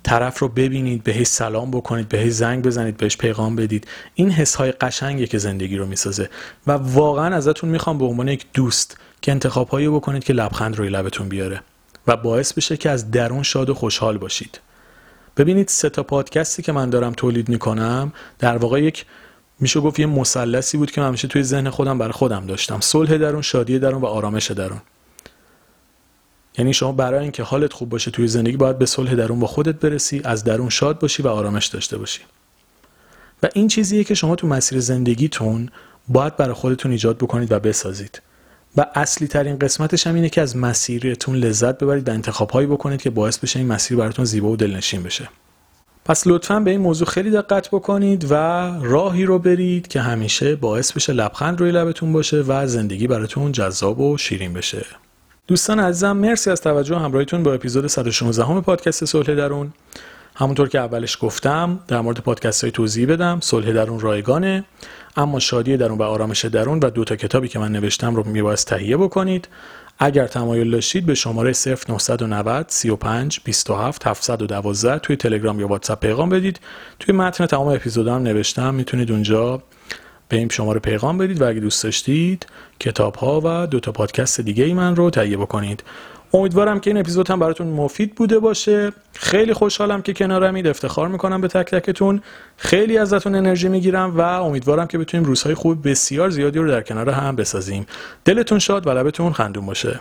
طرف 0.06 0.38
رو 0.38 0.48
ببینید 0.48 1.02
بهش 1.02 1.26
سلام 1.26 1.70
بکنید 1.70 2.08
بهش 2.08 2.32
زنگ 2.32 2.64
بزنید 2.64 2.96
بهش 2.96 3.16
پیغام 3.16 3.56
بدید. 3.56 3.86
این 4.14 4.30
حس 4.30 4.54
های 4.54 4.72
قشنگه 4.72 5.26
که 5.26 5.38
زندگی 5.38 5.76
رو 5.76 5.86
می‌سازه. 5.86 6.30
و 6.66 6.72
واقعا 6.72 7.36
ازتون 7.36 7.70
می‌خوام 7.70 7.98
به 7.98 8.04
عنوان 8.04 8.28
یک 8.28 8.46
دوست 8.54 8.96
که 9.22 9.32
انتخاب 9.32 9.68
هایی 9.68 9.88
بکنید 9.88 10.24
که 10.24 10.32
لبخند 10.32 10.76
روی 10.76 10.88
لبتون 10.88 11.28
بیاره 11.28 11.60
و 12.06 12.16
باعث 12.16 12.52
بشه 12.52 12.76
که 12.76 12.90
از 12.90 13.10
درون 13.10 13.42
شاد 13.42 13.70
و 13.70 13.74
خوشحال 13.74 14.18
باشید. 14.18 14.60
ببینید 15.36 15.68
سه 15.68 15.90
تا 15.90 16.02
پادکستی 16.02 16.62
که 16.62 16.72
من 16.72 16.90
دارم 16.90 17.12
تولید 17.12 17.48
می‌کنم. 17.48 18.12
در 18.38 18.56
واقع 18.56 18.82
یک 18.82 19.04
میشه 19.60 19.80
گفت 19.80 19.98
یه 19.98 20.06
مثلثی 20.06 20.78
بود 20.78 20.90
که 20.90 21.00
من 21.00 21.06
همیشه 21.06 21.28
توی 21.28 21.42
ذهن 21.42 21.70
خودم 21.70 21.98
برای 21.98 22.12
خودم 22.12 22.46
داشتم. 22.46 22.80
صلح 22.80 23.16
درون 23.16 23.42
شادی 23.42 23.78
درون 23.78 24.00
و 24.00 24.06
آرامش 24.06 24.50
درون. 24.50 24.80
یعنی 26.58 26.72
شما 26.74 26.92
برای 26.92 27.22
اینکه 27.22 27.42
حالت 27.42 27.72
خوب 27.72 27.88
باشه 27.88 28.10
توی 28.10 28.28
زندگی 28.28 28.56
باید 28.56 28.78
به 28.78 28.86
صلح 28.86 29.14
درون 29.14 29.40
با 29.40 29.46
خودت 29.46 29.74
برسی 29.74 30.20
از 30.24 30.44
درون 30.44 30.68
شاد 30.68 30.98
باشی 30.98 31.22
و 31.22 31.28
آرامش 31.28 31.66
داشته 31.66 31.98
باشی. 31.98 32.20
و 33.42 33.48
این 33.54 33.68
چیزیه 33.68 34.04
که 34.04 34.14
شما 34.14 34.36
تو 34.36 34.46
مسیر 34.46 34.80
زندگیتون 34.80 35.68
باید 36.08 36.36
برای 36.36 36.54
خودتون 36.54 36.92
ایجاد 36.92 37.16
بکنید 37.16 37.52
و 37.52 37.60
بسازید. 37.60 38.22
و 38.76 38.86
اصلی 38.94 39.28
ترین 39.28 39.58
قسمتش 39.58 40.06
هم 40.06 40.14
اینه 40.14 40.28
که 40.28 40.40
از 40.40 40.56
مسیرتون 40.56 41.36
لذت 41.36 41.78
ببرید 41.78 42.08
و 42.08 42.12
انتخاب 42.12 42.50
هایی 42.50 42.66
بکنید 42.66 43.02
که 43.02 43.10
باعث 43.10 43.38
بشه 43.38 43.58
این 43.58 43.68
مسیر 43.68 43.96
براتون 43.96 44.24
زیبا 44.24 44.48
و 44.48 44.56
دلنشین 44.56 45.02
بشه. 45.02 45.28
پس 46.04 46.26
لطفا 46.26 46.60
به 46.60 46.70
این 46.70 46.80
موضوع 46.80 47.08
خیلی 47.08 47.30
دقت 47.30 47.68
بکنید 47.68 48.26
و 48.30 48.34
راهی 48.82 49.24
رو 49.24 49.38
برید 49.38 49.88
که 49.88 50.00
همیشه 50.00 50.56
باعث 50.56 50.92
بشه 50.92 51.12
لبخند 51.12 51.60
روی 51.60 51.70
لبتون 51.70 52.12
باشه 52.12 52.36
و 52.36 52.66
زندگی 52.66 53.06
براتون 53.06 53.52
جذاب 53.52 54.00
و 54.00 54.18
شیرین 54.18 54.52
بشه. 54.52 54.86
دوستان 55.48 55.80
عزیزم 55.80 56.16
مرسی 56.16 56.50
از 56.50 56.60
توجه 56.60 56.98
همراهیتون 56.98 57.42
با 57.42 57.54
اپیزود 57.54 57.86
116 57.86 58.44
همه 58.44 58.60
پادکست 58.60 59.04
صلح 59.04 59.34
درون. 59.34 59.72
همونطور 60.34 60.68
که 60.68 60.78
اولش 60.78 61.18
گفتم 61.20 61.78
در 61.88 62.00
مورد 62.00 62.20
پادکست 62.20 62.64
های 62.64 62.70
توضیح 62.70 63.06
بدم. 63.06 63.38
صلح 63.42 63.72
درون 63.72 64.00
رایگانه 64.00 64.64
اما 65.16 65.38
شادی 65.38 65.76
درون 65.76 65.98
و 65.98 66.02
آرامش 66.02 66.44
درون 66.44 66.78
و 66.78 66.90
دو 66.90 67.04
تا 67.04 67.16
کتابی 67.16 67.48
که 67.48 67.58
من 67.58 67.72
نوشتم 67.72 68.16
رو 68.16 68.28
میبایست 68.28 68.66
تهیه 68.66 68.96
بکنید. 68.96 69.48
اگر 69.98 70.26
تمایل 70.26 70.70
داشتید 70.70 71.06
به 71.06 71.14
شماره 71.14 71.52
0990 71.52 72.66
35 72.68 73.40
27 73.44 74.06
712 74.06 74.98
توی 74.98 75.16
تلگرام 75.16 75.60
یا 75.60 75.68
واتساپ 75.68 76.00
پیغام 76.00 76.28
بدید. 76.28 76.60
توی 77.00 77.14
متن 77.14 77.46
تمام 77.46 77.68
اپیزودام 77.68 78.22
نوشتم. 78.22 78.74
می‌تونید 78.74 79.10
اونجا 79.10 79.62
به 80.28 80.36
این 80.36 80.48
شماره 80.48 80.80
پیغام 80.80 81.18
بدید 81.18 81.42
و 81.42 81.48
اگه 81.48 81.60
دوست 81.60 81.84
داشتید 81.84 82.46
کتاب 82.80 83.14
ها 83.14 83.40
و 83.44 83.66
دو 83.66 83.80
تا 83.80 83.92
پادکست 83.92 84.40
دیگه 84.40 84.64
ای 84.64 84.74
من 84.74 84.96
رو 84.96 85.10
تهیه 85.10 85.36
بکنید. 85.36 85.82
امیدوارم 86.34 86.80
که 86.80 86.90
این 86.90 86.98
اپیزود 86.98 87.30
هم 87.30 87.38
براتون 87.38 87.66
مفید 87.66 88.14
بوده 88.14 88.38
باشه. 88.38 88.92
خیلی 89.12 89.52
خوشحالم 89.52 90.02
که 90.02 90.12
کنارمید 90.12 90.66
افتخار 90.66 91.08
می‌کنم 91.08 91.40
به 91.40 91.48
تک 91.48 91.70
تکتون. 91.70 92.22
خیلی 92.56 92.98
ازتون 92.98 93.34
انرژی 93.34 93.68
می‌گیرم 93.68 94.18
و 94.18 94.20
امیدوارم 94.20 94.86
که 94.86 94.98
بتونیم 94.98 95.26
روزهای 95.26 95.54
خوب 95.54 95.88
بسیار 95.88 96.30
زیادی 96.30 96.58
رو 96.58 96.68
در 96.68 96.82
کنار 96.82 97.10
هم 97.10 97.36
بسازیم. 97.36 97.86
دلتون 98.24 98.58
شاد 98.58 98.86
و 98.86 98.90
لبتون 98.90 99.32
خندون 99.32 99.66
باشه. 99.66 100.00